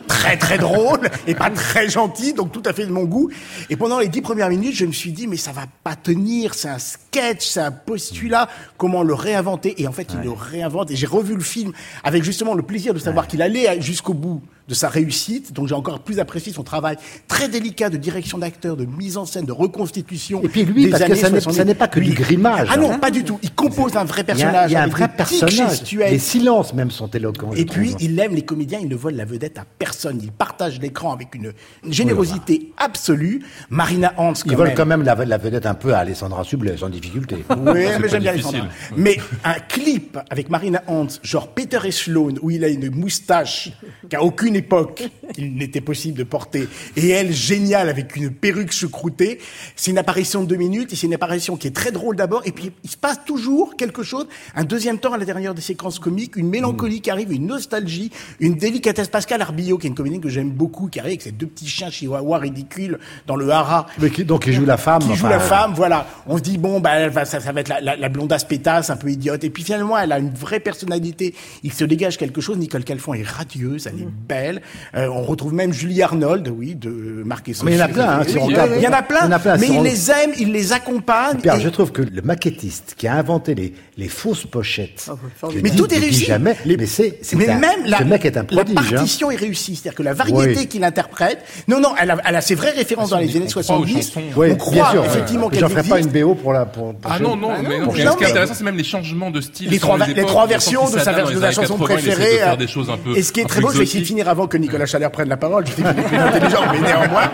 très 0.06 0.36
très 0.36 0.58
drôle 0.58 1.00
et 1.26 1.34
pas 1.34 1.50
très 1.50 1.88
gentil, 1.88 2.32
donc 2.32 2.52
tout 2.52 2.62
à 2.64 2.72
fait 2.72 2.86
de 2.86 2.92
mon 2.92 3.04
goût. 3.04 3.30
Et 3.70 3.76
pendant 3.76 3.98
les 3.98 4.08
dix 4.08 4.20
premières 4.22 4.48
minutes, 4.48 4.74
je 4.74 4.84
me 4.86 4.92
suis 4.92 5.12
dit 5.12 5.26
mais 5.26 5.36
ça 5.36 5.52
va 5.52 5.66
pas 5.82 5.96
tenir, 5.96 6.54
c'est 6.54 6.68
un 6.68 6.78
sketch, 6.78 7.46
c'est 7.46 7.60
un 7.60 7.72
postulat, 7.72 8.48
comment 8.76 9.02
le 9.02 9.14
réinventer 9.14 9.80
Et 9.82 9.86
en 9.86 9.92
fait, 9.92 10.08
il 10.14 10.20
le 10.24 10.30
réinvente. 10.32 10.90
Et 10.90 10.96
j'ai 10.96 11.06
revu 11.06 11.34
le 11.34 11.40
film 11.42 11.72
avec 12.02 12.22
justement 12.24 12.54
le 12.54 12.62
plaisir 12.62 12.94
de 12.94 12.98
savoir 12.98 13.26
qu'il 13.26 13.42
allait 13.42 13.80
jusqu'au 13.80 14.14
bout 14.14 14.42
de 14.66 14.72
sa 14.74 14.88
réussite. 14.88 15.52
Donc 15.52 15.68
j'ai 15.68 15.74
encore 15.74 16.00
plus 16.00 16.20
apprécié 16.20 16.52
son 16.52 16.62
travail 16.62 16.96
très 17.28 17.48
délicat 17.48 17.90
de 17.90 17.98
direction 17.98 18.38
d'acteur, 18.38 18.76
de 18.76 18.86
mise 18.86 19.18
en 19.18 19.26
scène, 19.26 19.44
de 19.44 19.52
reconstitution. 19.52 20.42
Et 20.42 20.48
puis 20.48 20.64
lui, 20.64 20.84
des 20.86 20.90
parce 20.90 21.04
que 21.04 21.14
ça 21.14 21.28
n'est- 21.28 21.40
70. 21.40 21.56
ça 21.58 21.64
n'est 21.64 21.74
pas 21.74 21.88
que 21.88 22.00
du 22.00 22.06
Lui- 22.10 22.14
grimage. 22.14 22.68
Ah 22.70 22.76
non, 22.78 22.98
pas 22.98 23.10
du 23.10 23.24
tout. 23.24 23.38
Il 23.42 23.52
compose 23.52 23.94
un 23.96 24.04
vrai 24.04 24.22
Il 24.22 24.28
y 24.28 24.30
a, 24.30 24.34
personnage. 24.34 24.70
il 24.70 24.74
y 24.74 24.76
a 24.76 24.82
un 24.82 24.86
vrai 24.86 25.08
personnage. 25.08 25.82
Les 25.92 26.18
silences 26.18 26.72
même 26.72 26.90
sont 26.90 27.08
éloquents. 27.08 27.50
Et 27.54 27.66
puis, 27.66 27.90
trouve. 27.90 28.02
il 28.02 28.18
aime 28.18 28.34
les 28.34 28.42
comédiens, 28.42 28.78
il 28.80 28.88
ne 28.88 28.96
vole 28.96 29.14
la 29.16 29.24
vedette 29.26 29.58
à 29.58 29.64
personne. 29.78 29.93
Il 30.20 30.32
partage 30.32 30.80
l'écran 30.80 31.12
avec 31.12 31.34
une, 31.34 31.52
une 31.84 31.92
générosité 31.92 32.72
absolue. 32.76 33.42
Marina 33.70 34.12
Hans, 34.16 34.32
quand 34.32 34.50
Ils 34.50 34.56
veulent 34.56 34.68
même. 34.68 34.76
quand 34.76 34.86
même 34.86 35.02
la, 35.02 35.14
la 35.14 35.38
vedette 35.38 35.66
un 35.66 35.74
peu 35.74 35.94
à 35.94 35.98
Alessandra 35.98 36.44
Sublet, 36.44 36.76
sans 36.76 36.88
difficulté. 36.88 37.44
Oui, 37.50 37.86
mais 38.00 38.08
j'aime 38.08 38.22
bien. 38.22 38.32
Alessandra. 38.32 38.66
Mais 38.96 39.18
un 39.44 39.54
clip 39.54 40.18
avec 40.30 40.50
Marina 40.50 40.82
Hans, 40.86 41.06
genre 41.22 41.48
Peter 41.48 41.78
et 41.84 41.90
Sloan, 41.90 42.34
où 42.42 42.50
il 42.50 42.64
a 42.64 42.68
une 42.68 42.90
moustache 42.90 43.70
qu'à 44.08 44.22
aucune 44.22 44.56
époque 44.56 45.04
il 45.38 45.54
n'était 45.54 45.80
possible 45.80 46.18
de 46.18 46.24
porter, 46.24 46.68
et 46.96 47.08
elle 47.08 47.32
géniale 47.32 47.88
avec 47.88 48.14
une 48.16 48.30
perruque 48.30 48.72
choucroutée, 48.72 49.38
c'est 49.74 49.90
une 49.90 49.98
apparition 49.98 50.42
de 50.42 50.48
deux 50.48 50.56
minutes, 50.56 50.92
et 50.92 50.96
c'est 50.96 51.06
une 51.06 51.14
apparition 51.14 51.56
qui 51.56 51.66
est 51.66 51.74
très 51.74 51.92
drôle 51.92 52.16
d'abord, 52.16 52.42
et 52.44 52.52
puis 52.52 52.70
il 52.84 52.90
se 52.90 52.96
passe 52.96 53.24
toujours 53.24 53.76
quelque 53.76 54.02
chose, 54.02 54.26
un 54.54 54.64
deuxième 54.64 54.98
temps 54.98 55.12
à 55.12 55.18
l'intérieur 55.18 55.54
des 55.54 55.62
séquences 55.62 55.98
comiques, 55.98 56.36
une 56.36 56.48
mélancolie 56.48 57.00
qui 57.00 57.10
arrive, 57.10 57.32
une 57.32 57.46
nostalgie, 57.46 58.10
une 58.40 58.54
délicatesse. 58.54 59.08
Pascal 59.08 59.42
Arbillot, 59.42 59.78
qui 59.84 59.88
est 59.88 59.90
une 59.90 59.94
comédienne 59.96 60.22
que 60.22 60.30
j'aime 60.30 60.50
beaucoup, 60.50 60.88
qui 60.88 60.98
arrive 60.98 61.10
avec 61.10 61.20
ses 61.22 61.30
deux 61.32 61.46
petits 61.46 61.68
chiens 61.68 61.90
chihuahuas 61.90 62.38
ridicules 62.38 62.98
dans 63.26 63.36
le 63.36 63.50
hara, 63.50 63.86
Mais 63.98 64.08
qui- 64.08 64.24
donc 64.24 64.46
il 64.46 64.54
joue 64.54 64.64
la 64.64 64.78
femme. 64.78 65.00
qui 65.02 65.08
joue 65.08 65.26
enfin, 65.26 65.28
la 65.28 65.40
femme, 65.40 65.72
voilà. 65.76 66.06
On 66.26 66.38
se 66.38 66.42
dit 66.42 66.56
bon, 66.56 66.80
bah, 66.80 66.92
elle 66.94 67.10
va- 67.10 67.26
ça, 67.26 67.38
ça 67.40 67.52
va 67.52 67.60
être 67.60 67.68
la, 67.68 67.82
la, 67.82 67.96
la 67.96 68.08
blondasse 68.08 68.44
pétasse, 68.44 68.88
un 68.88 68.96
peu 68.96 69.10
idiote. 69.10 69.44
Et 69.44 69.50
puis 69.50 69.62
finalement, 69.62 69.98
elle 69.98 70.12
a 70.12 70.18
une 70.18 70.32
vraie 70.32 70.60
personnalité. 70.60 71.34
Il 71.62 71.72
se 71.72 71.84
dégage 71.84 72.16
quelque 72.16 72.40
chose. 72.40 72.56
Nicole 72.56 72.84
Calfon 72.84 73.12
est 73.14 73.26
radieuse, 73.28 73.86
elle 73.86 74.00
est 74.00 74.08
belle. 74.28 74.62
Euh, 74.94 75.08
on 75.08 75.22
retrouve 75.22 75.52
même 75.52 75.72
Julie 75.72 76.00
Arnold, 76.02 76.48
oui, 76.48 76.74
de 76.74 77.22
Marc 77.26 77.48
et 77.50 77.54
Mais 77.62 77.72
il 77.72 77.78
y 77.78 77.82
en 77.82 77.84
a 77.84 77.88
plein, 77.88 78.08
hein, 78.08 78.22
si 78.26 78.38
on 78.38 78.44
regarde. 78.46 78.70
il 78.76 78.82
y 78.82 78.88
en 78.88 78.92
a 78.92 79.02
plein. 79.02 79.20
Il 79.22 79.24
y 79.24 79.28
en 79.28 79.32
a 79.32 79.38
plein, 79.38 79.56
mais 79.58 79.66
si 79.66 79.72
il 79.74 79.78
on- 79.78 79.82
les 79.82 80.10
aime, 80.10 80.30
il 80.38 80.52
les 80.52 80.72
accompagne. 80.72 81.38
Pierre, 81.40 81.56
et- 81.56 81.60
je 81.60 81.68
trouve 81.68 81.92
que 81.92 82.00
le 82.02 82.22
maquettiste 82.22 82.94
qui 82.96 83.06
a 83.06 83.14
inventé 83.16 83.54
les, 83.54 83.74
les 83.98 84.08
fausses 84.08 84.46
pochettes, 84.46 85.10
formidable. 85.36 85.62
Mais 85.62 85.70
dit- 85.70 85.76
tout 85.76 85.92
est 85.94 85.98
réussi. 85.98 86.24
jamais, 86.24 86.56
mais 86.64 86.86
c'est, 86.86 87.18
c'est 87.22 87.36
mais 87.36 87.48
un- 87.48 87.58
même 87.58 87.80
la, 87.86 87.98
ce 87.98 88.04
mec 88.04 88.24
est 88.24 88.36
un 88.36 88.40
la 88.40 88.46
prodige. 88.64 88.76
hein. 88.78 88.82
partition 88.96 89.30
est 89.30 89.36
réussie, 89.36 89.73
c'est-à-dire 89.76 89.96
que 89.96 90.02
la 90.02 90.12
variété 90.14 90.56
Oui. 90.60 90.66
qu'il 90.68 90.84
interprète, 90.84 91.38
non, 91.68 91.80
non, 91.80 91.94
elle 92.00 92.10
a, 92.10 92.16
elle 92.26 92.36
a 92.36 92.40
ses 92.40 92.54
vraies 92.54 92.70
références 92.70 93.10
dans 93.10 93.18
les 93.18 93.28
années 93.36 93.46
qu'on 93.46 93.60
croit 93.62 93.76
aux 93.78 93.84
70. 93.86 94.06
chansons. 94.08 94.20
Oui, 94.36 94.46
on 94.46 94.48
bien 94.48 94.54
croit 94.56 94.90
sûr. 94.90 95.04
effectivement 95.04 95.48
qu'elle 95.48 95.60
J'en 95.60 95.68
ferai 95.68 95.82
pas 95.82 95.98
une 96.00 96.06
existe. 96.08 96.24
BO 96.24 96.34
pour 96.34 96.52
la. 96.52 96.64
Pour, 96.66 96.94
pour 96.94 97.10
Ah 97.12 97.18
chez- 97.18 97.22
non, 97.24 97.36
non, 97.36 97.48
mais 97.62 97.78
non, 97.78 97.86
non, 97.86 97.92
mais 97.92 98.04
ce 98.06 98.16
qui 98.16 98.24
est 98.24 98.26
intéressant, 98.30 98.54
c'est 98.54 98.64
même 98.64 98.76
les 98.76 98.84
changements 98.84 99.30
de 99.30 99.40
style. 99.40 99.70
les 99.70 99.78
trois, 99.78 99.98
les 99.98 100.12
époques. 100.12 100.26
trois 100.26 100.42
On 100.42 100.46
sent 100.46 100.50
versions 100.50 100.84
qu'il 100.86 100.94
de 100.94 100.98
sa, 100.98 101.04
s'adapte 101.04 101.16
vers- 101.28 101.34
dans 101.34 101.40
de 101.40 101.44
années 101.46 101.54
chanson 101.54 101.78
80, 101.78 101.94
il 101.94 101.98
essaie 102.08 102.16
préférée. 102.16 102.42
euh, 102.42 102.56
des 102.56 102.66
choses 102.66 102.90
un 102.90 102.96
peu- 102.96 103.16
et 103.16 103.22
ce 103.22 103.32
qui 103.32 103.40
est 103.40 103.44
très 103.44 103.60
beau, 103.60 103.70
c'est 103.70 103.80
exotiques. 103.80 104.06
finir 104.06 104.28
avant 104.28 104.46
que 104.46 104.56
Nicolas 104.56 104.86
Chaleur 104.86 105.10
prenne 105.10 105.28
la 105.28 105.36
parole, 105.36 105.64
je 105.66 105.72
sais 105.72 105.76
qu'il 105.82 105.86
est 105.86 106.02
plus 106.08 106.16
intelligent, 106.16 106.60
mais 106.72 106.80
néanmoins, 106.80 107.30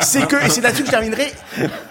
c'est 0.00 0.26
que, 0.26 0.36
et 0.44 0.48
c'est 0.50 0.60
là-dessus 0.60 0.82
que 0.82 0.86
je 0.88 0.92
terminerai, 0.92 1.32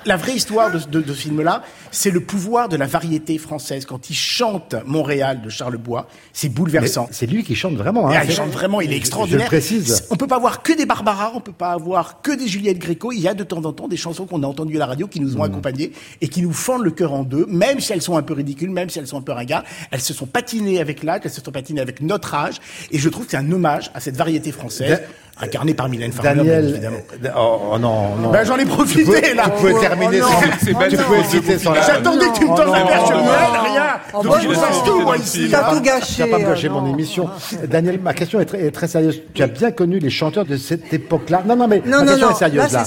la 0.06 0.18
vraie 0.18 0.34
histoire 0.34 0.72
de, 0.72 0.80
de, 0.80 1.02
de 1.02 1.14
ce 1.14 1.20
film-là, 1.22 1.62
c'est 1.92 2.12
le 2.12 2.20
pouvoir 2.22 2.70
de 2.70 2.78
la 2.78 2.86
variété 2.88 3.38
française. 3.38 3.86
Quand 3.86 4.10
il 4.10 4.16
chante 4.16 4.76
Montréal 4.86 5.42
de 5.44 5.50
Charles 5.50 5.78
Bois, 5.78 6.08
c'est 6.34 6.50
bouleversant. 6.50 7.08
C'est 7.12 7.26
lui 7.28 7.44
qui 7.44 7.56
chante 7.56 7.76
vraiment. 7.76 8.10
Hein, 8.10 8.22
Et 8.24 8.28
il 8.28 8.34
chante 8.34 8.50
vraiment, 8.52 8.82
il 8.82 8.90
est 8.92 8.94
je- 8.94 8.98
extraordinaire. 9.00 9.40
Je 9.42 9.44
le 9.44 9.48
précise. 9.60 9.91
On 10.10 10.16
peut 10.16 10.28
pas 10.28 10.36
avoir 10.38 10.62
que 10.64 10.74
des 10.74 10.86
Barbara, 10.86 11.32
on 11.36 11.40
peut 11.42 11.52
pas 11.52 11.72
avoir 11.72 12.22
que 12.22 12.32
des 12.32 12.48
Juliette 12.48 12.80
Gréco. 12.80 13.12
Il 13.12 13.20
y 13.20 13.28
a 13.28 13.34
de 13.34 13.44
temps 13.44 13.64
en 13.66 13.74
temps 13.74 13.88
des 13.88 13.98
chansons 13.98 14.26
qu'on 14.26 14.44
a 14.44 14.48
entendues 14.48 14.76
à 14.78 14.80
la 14.80 14.86
radio 14.86 15.08
qui 15.08 15.20
nous 15.20 15.32
Mm. 15.36 15.40
ont 15.40 15.44
accompagnés 15.44 15.92
et 16.22 16.28
qui 16.28 16.42
nous 16.42 16.54
fendent 16.54 16.84
le 16.84 16.92
cœur 16.92 17.14
en 17.14 17.24
deux, 17.24 17.46
même 17.48 17.80
si 17.80 17.94
elles 17.94 18.02
sont 18.02 18.18
un 18.18 18.22
peu 18.24 18.34
ridicules, 18.34 18.70
même 18.70 18.90
si 18.90 19.00
elles 19.00 19.08
sont 19.08 19.18
un 19.18 19.22
peu 19.22 19.32
ringards. 19.32 19.64
Elles 19.92 20.02
se 20.02 20.14
sont 20.14 20.26
patinées 20.26 20.80
avec 20.80 21.04
l'âge, 21.04 21.22
elles 21.24 21.32
se 21.32 21.42
sont 21.42 21.52
patinées 21.52 21.82
avec 21.82 22.02
notre 22.02 22.34
âge. 22.36 22.56
Et 22.92 22.98
je 22.98 23.10
trouve 23.10 23.26
que 23.26 23.32
c'est 23.32 23.38
un 23.38 23.52
hommage 23.52 23.92
à 23.94 24.00
cette 24.00 24.16
variété 24.18 24.52
française, 24.52 25.02
incarnée 25.42 25.74
par 25.74 25.90
Mylène 25.90 26.12
Farmer, 26.12 26.34
bien 26.44 26.44
Daniel. 26.44 26.70
évidemment. 26.70 26.98
Oh, 27.38 27.60
oh, 27.74 27.80
non, 27.80 28.16
non. 28.18 28.30
Ben, 28.32 28.44
j'en 28.46 28.58
ai 28.58 28.66
profité, 28.66 29.04
Tu 29.04 29.12
peux- 29.30 29.36
là. 29.36 29.44
Tu 29.46 29.52
pouvais 29.52 29.74
Oh, 29.76 29.80
terminer 29.80 30.22
oh, 30.22 30.26
sans. 30.26 30.42
non. 30.42 30.54
C'est 30.60 30.66
Tu 30.68 30.98
pouvais 31.04 31.18
non, 31.18 31.24
citer 31.24 31.58
sans 31.60 31.74
la. 31.74 31.82
J'attendais 31.82 32.26
que 32.28 32.38
tu 32.38 32.46
me 32.46 32.52
Oh, 32.52 32.58
non, 32.66 32.72
la 32.74 32.84
version 32.84 33.18
non, 33.18 33.24
non. 33.24 33.64
rien. 33.64 33.84
Oh, 34.14 34.24
Donc 34.24 34.40
je 34.42 34.48
non. 34.48 34.54
fasse 34.54 34.84
tout, 34.86 35.00
moi, 35.02 35.16
Tu 35.16 35.22
ici. 35.24 35.48
T'as 35.50 35.70
hein. 35.70 35.74
tout 35.76 35.82
gâché. 35.82 36.24
Tu 36.24 36.30
vas 36.30 36.40
pas 36.40 36.44
euh, 36.44 36.70
mon 36.70 36.82
non. 36.82 36.94
émission. 36.94 37.30
Daniel, 37.68 38.00
ma 38.02 38.14
question 38.14 38.40
est 38.40 38.72
très, 38.72 38.88
sérieuse. 38.88 39.22
Tu 39.34 39.42
as 39.44 39.48
bien 39.48 39.72
connu 39.72 40.00
les 40.00 40.10
chanteurs 40.10 40.46
de 40.46 40.58
cette 40.58 40.94
époque-là. 40.94 41.44
Non, 41.46 41.56
non, 41.56 41.68
mais 41.68 41.82
Non, 41.86 41.98
ma 42.00 42.04
non, 42.04 42.06
question 42.08 42.28
non. 42.28 42.36
est 42.36 42.38
sérieuse. 42.40 42.72
Là, 42.74 42.84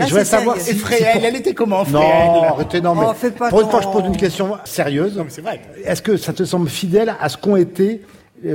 je 0.00 0.04
voudrais 0.06 0.24
savoir. 0.24 0.56
Et 0.56 0.60
si- 0.60 0.74
Fréhel, 0.74 1.24
elle 1.24 1.36
était 1.36 1.54
comment, 1.54 1.84
Non, 1.88 2.00
Fréhel 2.00 2.44
arrêtez, 2.50 2.80
non, 2.80 2.94
mais 2.94 3.06
Oh, 3.08 3.14
fais 3.18 3.30
pas 3.30 3.48
pour 3.48 3.60
une 3.62 3.68
fois, 3.70 3.80
je 3.80 3.88
pose 3.88 4.04
une 4.06 4.16
question 4.16 4.56
sérieuse. 4.64 5.16
Non, 5.16 5.24
mais 5.24 5.30
c'est 5.30 5.40
vrai. 5.42 5.60
Est-ce 5.84 6.02
que 6.02 6.16
ça 6.16 6.32
te 6.32 6.44
semble 6.44 6.68
fidèle 6.68 7.14
à 7.20 7.28
ce 7.28 7.36
qu'ont 7.36 7.56
été 7.56 8.02
euh, 8.02 8.06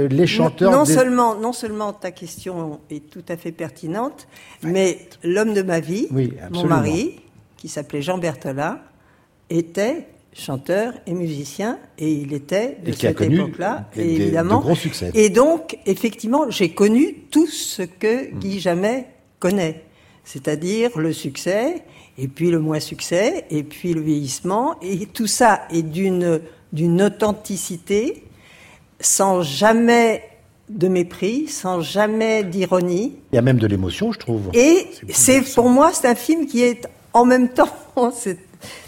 les 0.09 0.27
chanteurs 0.27 0.71
non, 0.71 0.83
des- 0.83 0.93
seulement, 0.93 1.35
non 1.35 1.53
seulement 1.53 1.93
ta 1.93 2.11
question 2.11 2.79
est 2.89 3.09
tout 3.09 3.23
à 3.29 3.37
fait 3.37 3.51
pertinente, 3.51 4.27
mais 4.63 4.99
l'homme 5.23 5.53
de 5.53 5.61
ma 5.61 5.79
vie, 5.79 6.07
Oui, 6.11 6.33
mon 6.51 6.65
mari, 6.65 7.19
qui 7.57 7.67
s'appelait 7.67 8.01
Jean 8.01 8.17
Berthelin, 8.17 8.79
était 9.49 10.07
chanteur 10.33 10.93
et 11.05 11.13
musicien, 11.13 11.77
et 11.97 12.11
il 12.11 12.33
était 12.33 12.77
de 12.83 12.89
Et 12.91 12.93
cette 12.93 13.19
époque-là, 13.21 13.89
évidemment. 13.97 14.59
de 14.59 14.63
gros 14.63 14.75
succès. 14.75 15.11
Et 15.13 15.29
donc, 15.29 15.77
effectivement, 15.85 16.49
j'ai 16.49 16.69
connu 16.69 17.15
tout 17.29 17.47
ce 17.47 17.81
que 17.81 18.33
Guy 18.35 18.59
Jamais 18.61 19.07
connaît, 19.39 19.83
c'est-à-dire 20.23 20.97
le 20.97 21.11
succès, 21.11 21.83
et 22.17 22.27
puis 22.29 22.49
le 22.49 22.59
moins 22.59 22.79
succès, 22.79 23.43
et 23.49 23.63
puis 23.63 23.93
le 23.93 23.99
vieillissement, 24.01 24.75
et 24.81 25.05
tout 25.05 25.27
ça 25.27 25.63
est 25.71 25.83
d'une 25.83 26.39
d'une 26.73 27.01
authenticité 27.01 28.23
sans 29.01 29.41
jamais 29.41 30.23
de 30.69 30.87
mépris, 30.87 31.47
sans 31.47 31.81
jamais 31.81 32.43
d'ironie. 32.43 33.17
Il 33.31 33.35
y 33.35 33.39
a 33.39 33.41
même 33.41 33.59
de 33.59 33.67
l'émotion, 33.67 34.11
je 34.11 34.19
trouve. 34.19 34.49
Et 34.53 34.87
c'est 35.09 35.41
pour 35.53 35.69
moi, 35.69 35.91
c'est 35.93 36.07
un 36.07 36.15
film 36.15 36.45
qui 36.45 36.63
est 36.63 36.87
en 37.13 37.25
même 37.25 37.49
temps, 37.53 38.11
c'est 38.13 38.37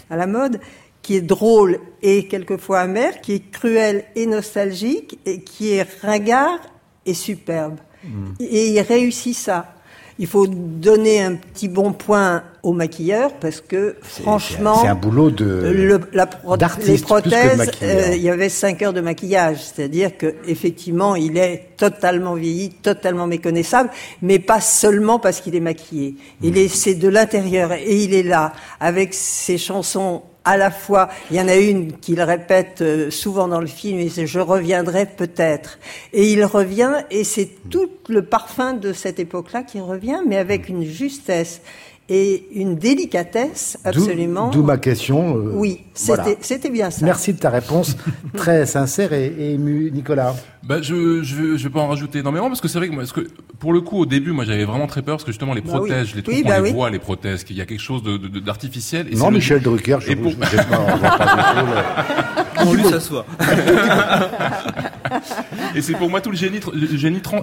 à 0.08 0.16
la 0.16 0.26
mode, 0.26 0.60
qui 1.02 1.16
est 1.16 1.20
drôle 1.20 1.78
et 2.02 2.26
quelquefois 2.26 2.80
amer, 2.80 3.20
qui 3.20 3.32
est 3.32 3.50
cruel 3.50 4.04
et 4.16 4.26
nostalgique, 4.26 5.18
et 5.26 5.42
qui 5.42 5.72
est 5.72 5.86
ringard 6.00 6.58
et 7.04 7.14
superbe. 7.14 7.76
Et 8.38 8.70
il 8.70 8.80
réussit 8.80 9.34
ça. 9.34 9.74
Il 10.18 10.28
faut 10.28 10.46
donner 10.46 11.22
un 11.22 11.34
petit 11.34 11.66
bon 11.68 11.92
point 11.92 12.44
au 12.62 12.72
maquilleur 12.72 13.32
parce 13.40 13.60
que 13.60 13.96
franchement, 14.00 14.78
c'est 14.80 14.86
un 14.88 14.94
boulot 14.94 15.30
de 15.32 15.44
le, 15.74 16.00
la 16.12 16.26
pro- 16.26 16.56
d'artiste 16.56 16.88
les 16.88 16.98
prothèses, 16.98 17.70
euh, 17.82 18.14
il 18.14 18.22
y 18.22 18.30
avait 18.30 18.48
cinq 18.48 18.80
heures 18.82 18.92
de 18.92 19.00
maquillage, 19.00 19.58
c'est-à-dire 19.60 20.16
que 20.16 20.34
effectivement, 20.46 21.16
il 21.16 21.36
est 21.36 21.70
totalement 21.76 22.34
vieilli, 22.34 22.70
totalement 22.70 23.26
méconnaissable, 23.26 23.90
mais 24.22 24.38
pas 24.38 24.60
seulement 24.60 25.18
parce 25.18 25.40
qu'il 25.40 25.56
est 25.56 25.60
maquillé. 25.60 26.14
Il 26.42 26.56
est, 26.58 26.68
c'est 26.68 26.94
de 26.94 27.08
l'intérieur 27.08 27.72
et 27.72 27.96
il 28.04 28.14
est 28.14 28.22
là 28.22 28.52
avec 28.80 29.14
ses 29.14 29.58
chansons. 29.58 30.22
À 30.44 30.56
la 30.56 30.70
fois, 30.70 31.08
il 31.30 31.36
y 31.36 31.40
en 31.40 31.48
a 31.48 31.56
une 31.56 31.92
qu'il 31.92 32.20
répète 32.20 32.82
euh, 32.82 33.10
souvent 33.10 33.48
dans 33.48 33.60
le 33.60 33.66
film, 33.66 33.98
et 33.98 34.10
c'est 34.10 34.26
Je 34.26 34.40
reviendrai 34.40 35.06
peut-être. 35.06 35.78
Et 36.12 36.32
il 36.32 36.44
revient, 36.44 37.04
et 37.10 37.24
c'est 37.24 37.48
tout 37.70 37.90
le 38.08 38.24
parfum 38.24 38.74
de 38.74 38.92
cette 38.92 39.18
époque-là 39.18 39.62
qui 39.62 39.80
revient, 39.80 40.20
mais 40.26 40.36
avec 40.36 40.68
une 40.68 40.84
justesse 40.84 41.62
et 42.08 42.46
une 42.54 42.76
délicatesse 42.76 43.78
absolument. 43.84 44.50
D'où 44.50 44.62
ma 44.62 44.76
question. 44.76 45.36
euh, 45.38 45.50
Oui, 45.54 45.80
c'était 45.94 46.70
bien 46.70 46.90
ça. 46.90 47.04
Merci 47.04 47.32
de 47.32 47.38
ta 47.38 47.50
réponse 47.50 47.96
très 48.36 48.66
sincère 48.66 49.12
et, 49.12 49.26
et 49.26 49.54
émue, 49.54 49.90
Nicolas. 49.92 50.34
Bah, 50.62 50.80
je, 50.80 51.22
je, 51.22 51.56
je 51.56 51.64
vais 51.64 51.70
pas 51.70 51.80
en 51.80 51.88
rajouter 51.88 52.18
énormément 52.20 52.48
parce 52.48 52.60
que 52.60 52.68
c'est 52.68 52.78
vrai 52.78 52.88
que, 52.88 52.92
moi, 52.94 53.02
parce 53.02 53.12
que 53.12 53.26
pour 53.58 53.72
le 53.72 53.80
coup, 53.80 53.98
au 54.00 54.06
début, 54.06 54.32
moi, 54.32 54.44
j'avais 54.44 54.64
vraiment 54.64 54.86
très 54.86 55.02
peur 55.02 55.16
parce 55.16 55.24
que 55.24 55.32
justement, 55.32 55.54
les 55.54 55.60
Bah 55.60 55.78
oui. 55.80 55.90
je 56.04 56.16
les 56.16 56.22
trouve 56.22 56.34
Oui, 56.34 56.42
qu'on 56.42 56.48
bah 56.48 56.56
les 56.58 56.62
oui. 56.64 56.72
voit, 56.72 56.90
les 56.90 56.98
prothèses, 56.98 57.44
qu'il 57.44 57.56
y 57.56 57.60
a 57.60 57.66
quelque 57.66 57.80
chose 57.82 58.02
de, 58.02 58.16
de- 58.16 58.38
d'artificiel. 58.40 59.08
et 59.10 59.16
non, 59.16 59.28
le- 59.30 59.36
Michel 59.36 59.60
Drucker, 59.60 59.98
je 60.00 60.10
Et 60.12 60.16
pour- 60.16 60.30
je- 60.32 60.36
je- 60.36 60.56
on 60.58 60.98
pas 60.98 62.04
On 62.66 62.72
lui 62.72 62.84
s'assoit. 62.84 63.26
Et 65.74 65.82
c'est 65.82 65.92
pour 65.94 66.08
moi 66.10 66.20
tout 66.20 66.30
le 66.30 66.36
génie, 66.36 66.60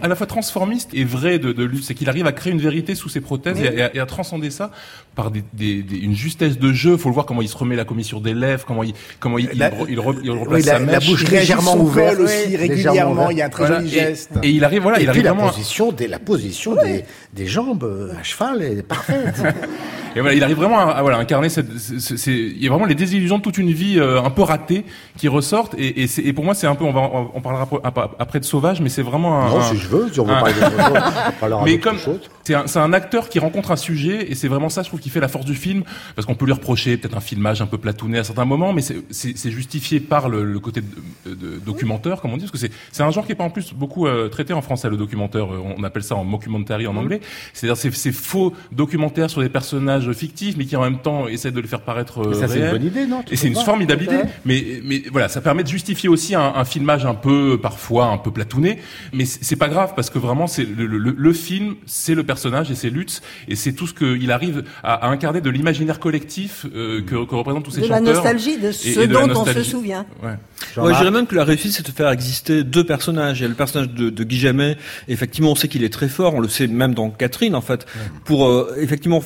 à 0.01 0.07
la 0.07 0.15
fois 0.15 0.25
transformiste 0.27 0.89
et 0.93 1.03
vrai 1.03 1.39
de, 1.39 1.51
de 1.51 1.63
lui, 1.63 1.83
c'est 1.83 1.93
qu'il 1.93 2.09
arrive 2.09 2.25
à 2.27 2.31
créer 2.31 2.51
une 2.53 2.61
vérité 2.61 2.95
sous 2.95 3.09
ses 3.09 3.21
prothèses 3.21 3.59
et, 3.61 3.67
à- 3.67 3.73
et 3.73 3.81
à, 3.81 3.95
et 3.95 3.99
à 3.99 4.05
transcender 4.05 4.49
ça 4.51 4.71
par 5.15 5.31
des, 5.31 5.43
des- 5.53 5.83
des- 5.83 5.97
une 5.97 6.15
justesse 6.15 6.57
de 6.57 6.71
jeu. 6.73 6.97
Faut 6.97 7.09
le 7.09 7.13
voir 7.13 7.25
comment 7.25 7.41
il 7.41 7.47
se 7.49 7.57
remet 7.57 7.75
la 7.75 7.85
commissure 7.85 8.21
des 8.21 8.33
lèvres, 8.33 8.65
comment 8.65 8.83
il, 8.83 8.93
comment 9.19 9.37
il, 9.37 9.49
il, 9.53 9.59
La- 9.59 9.69
re- 9.69 9.85
il 9.89 9.99
re- 9.99 10.19
il 10.23 10.31
replace 10.31 10.47
oui, 10.61 10.65
la- 10.65 10.73
sa 10.73 10.79
la 10.79 10.85
mèche. 10.85 11.07
bouche 11.09 11.23
Il 11.27 11.31
légèrement 11.31 11.75
ouverte, 11.77 12.19
aussi 12.19 12.55
régulièrement. 12.57 13.11
ouverte. 13.13 13.31
Il 13.31 13.37
y 13.37 13.41
a 13.41 13.45
un 13.45 13.49
très 13.49 13.65
Voilà. 13.67 13.79
joli 13.81 13.89
Et- 13.95 13.99
geste. 13.99 14.31
Et, 14.43 14.49
il 14.51 14.63
arrive, 14.63 14.81
voilà, 14.81 14.97
et 14.99 15.01
il 15.01 15.05
puis 15.05 15.09
arrive 15.09 15.23
la 15.23 15.33
vraiment. 15.33 15.49
position, 15.49 15.91
des, 15.91 16.07
la 16.07 16.19
position 16.19 16.75
des, 16.75 17.05
des 17.33 17.47
jambes 17.47 18.11
à 18.19 18.23
cheval 18.23 18.61
est 18.63 18.83
parfaite. 18.83 19.41
Et 20.15 20.19
voilà, 20.19 20.35
il 20.35 20.43
arrive 20.43 20.57
vraiment 20.57 20.79
à, 20.79 20.91
à, 20.91 21.01
voilà 21.01 21.17
incarner 21.17 21.49
cette. 21.49 21.77
c'est- 21.77 22.17
c'est- 22.17 22.31
il 22.31 22.63
y 22.63 22.67
a 22.67 22.69
vraiment 22.69 22.85
les 22.85 22.95
désillusions 22.95 23.37
de 23.37 23.41
toute 23.43 23.57
une 23.57 23.71
vie 23.71 23.99
euh, 23.99 24.21
un 24.21 24.29
peu 24.29 24.41
ratée 24.41 24.85
qui 25.17 25.27
ressortent. 25.27 25.73
Et, 25.77 26.03
et, 26.03 26.07
c'est- 26.07 26.21
et 26.21 26.33
pour 26.33 26.43
moi, 26.43 26.53
c'est 26.53 26.67
un 26.67 26.75
peu. 26.75 26.83
On 26.85 26.91
va, 26.91 27.01
on 27.33 27.41
parlera 27.41 27.67
ap- 27.83 28.15
après 28.19 28.39
de 28.39 28.45
Sauvage, 28.45 28.81
mais 28.81 28.89
c'est 28.89 29.01
vraiment 29.01 29.41
un. 29.43 29.49
non, 29.49 29.59
un- 29.59 29.63
si 29.63 29.77
je 29.77 29.87
veux, 29.87 30.09
si 30.11 30.19
on 30.19 30.25
veut 30.25 30.33
un- 30.33 30.39
parler 30.39 30.53
on 30.61 31.39
parlera 31.39 31.63
Mais 31.65 31.79
comme 31.79 31.97
c'est 32.43 32.55
un, 32.55 32.67
c'est 32.67 32.79
un 32.79 32.93
acteur 32.93 33.29
qui 33.29 33.39
rencontre 33.39 33.71
un 33.71 33.75
sujet 33.75 34.31
et 34.31 34.35
c'est 34.35 34.47
vraiment 34.47 34.69
ça, 34.69 34.83
je 34.83 34.87
trouve, 34.87 34.99
qui 34.99 35.09
fait 35.09 35.19
la 35.19 35.27
force 35.27 35.45
du 35.45 35.55
film, 35.55 35.83
parce 36.15 36.25
qu'on 36.25 36.35
peut 36.35 36.45
lui 36.45 36.53
reprocher 36.53 36.97
peut-être 36.97 37.15
un 37.17 37.21
filmage 37.21 37.61
un 37.61 37.67
peu 37.67 37.77
platouné 37.77 38.17
à 38.19 38.23
certains 38.23 38.45
moments, 38.45 38.73
mais 38.73 38.81
c'est- 38.81 39.01
c'est 39.11 39.37
c'est 39.37 39.51
justifié 39.51 39.99
par 39.99 40.27
le, 40.29 40.43
le 40.43 40.59
côté 40.59 40.81
de, 40.81 41.33
de- 41.33 41.59
documentaire, 41.65 42.19
comme 42.21 42.31
on 42.33 42.37
dit, 42.37 42.43
parce 42.45 42.51
que 42.51 42.57
c'est 42.57 42.71
c'est 42.91 43.03
un 43.03 43.11
genre 43.11 43.25
qui 43.25 43.31
est 43.31 43.35
pas 43.35 43.43
en 43.43 43.49
plus 43.49 43.73
beaucoup 43.73 44.07
euh, 44.07 44.27
traité 44.29 44.53
en 44.53 44.61
français 44.61 44.89
le 44.89 44.97
documentaire. 44.97 45.45
euh, 45.45 45.61
On 45.77 45.83
appelle 45.83 46.03
ça 46.03 46.15
en 46.15 46.23
mockumentary 46.23 46.87
en 46.87 46.95
anglais. 46.97 47.21
C'est-à-dire 47.53 47.77
c'est 47.77 47.93
c'est 47.93 48.11
faux 48.11 48.53
documentaires 48.71 49.29
sur 49.29 49.41
des 49.41 49.49
personnages 49.49 50.00
fictifs, 50.13 50.55
mais 50.57 50.65
qui 50.65 50.75
en 50.75 50.81
même 50.81 50.99
temps 50.99 51.27
essaient 51.27 51.51
de 51.51 51.59
les 51.59 51.67
faire 51.67 51.81
paraître 51.81 52.19
euh, 52.21 52.29
Mais 52.29 52.35
ça, 52.35 52.47
c'est 52.47 52.59
une 52.59 52.71
bonne 52.71 52.85
idée, 52.85 53.05
non? 53.05 53.23
Tu 53.23 53.33
Et 53.33 53.37
c'est 53.37 53.47
une 53.47 53.55
formidable 53.55 54.03
idée, 54.03 54.21
mais, 54.45 54.81
mais 54.83 55.03
voilà, 55.11 55.27
ça 55.29 55.41
permet 55.41 55.63
de 55.63 55.67
justifier 55.67 56.09
aussi 56.09 56.35
un, 56.35 56.53
un 56.55 56.65
filmage 56.65 57.05
un 57.05 57.13
peu, 57.15 57.59
parfois 57.61 58.05
un 58.05 58.17
peu 58.17 58.31
platouné, 58.31 58.79
mais 59.13 59.25
c'est 59.25 59.55
pas 59.55 59.69
grave 59.69 59.93
parce 59.95 60.09
que 60.09 60.19
vraiment, 60.19 60.47
c'est 60.47 60.63
le, 60.65 60.85
le, 60.85 60.97
le 61.17 61.33
film, 61.33 61.75
c'est 61.85 62.15
le 62.15 62.23
personnage 62.23 62.71
et 62.71 62.75
c'est 62.75 62.89
Lutz, 62.89 63.21
et 63.47 63.55
c'est 63.55 63.73
tout 63.73 63.87
ce 63.87 63.93
qu'il 63.93 64.31
arrive 64.31 64.63
à, 64.83 64.93
à 64.93 65.09
incarner 65.09 65.41
de 65.41 65.49
l'imaginaire 65.49 65.99
collectif 65.99 66.65
euh, 66.75 67.01
que, 67.01 67.25
que 67.25 67.35
représentent 67.35 67.65
tous 67.65 67.71
ces 67.71 67.81
de 67.81 67.87
la 67.87 67.97
chanteurs. 67.97 68.13
nostalgie, 68.15 68.57
de 68.57 68.71
ce 68.71 68.99
et 68.99 69.07
de 69.07 69.13
la 69.13 69.21
dont 69.21 69.25
on 69.29 69.33
se 69.33 69.45
nostalgie. 69.45 69.69
souvient. 69.69 70.05
Ouais. 70.23 70.29
Ouais, 70.77 70.93
je 70.93 70.99
dirais 70.99 71.11
même 71.11 71.27
que 71.27 71.35
la 71.35 71.43
réussite, 71.43 71.71
c'est 71.73 71.85
de 71.85 71.91
faire 71.91 72.09
exister 72.11 72.63
deux 72.63 72.83
personnages. 72.85 73.39
Il 73.39 73.43
y 73.43 73.45
a 73.45 73.49
le 73.49 73.55
personnage 73.55 73.89
de, 73.89 74.09
de 74.09 74.23
Guy 74.23 74.37
Jamet. 74.37 74.77
Effectivement, 75.07 75.51
on 75.51 75.55
sait 75.55 75.67
qu'il 75.67 75.83
est 75.83 75.91
très 75.91 76.07
fort. 76.07 76.35
On 76.35 76.39
le 76.39 76.47
sait 76.47 76.67
même 76.67 76.93
dans 76.93 77.09
Catherine, 77.09 77.55
en 77.55 77.61
fait, 77.61 77.85
pour 78.25 78.47
euh, 78.47 78.75
effectivement 78.79 79.21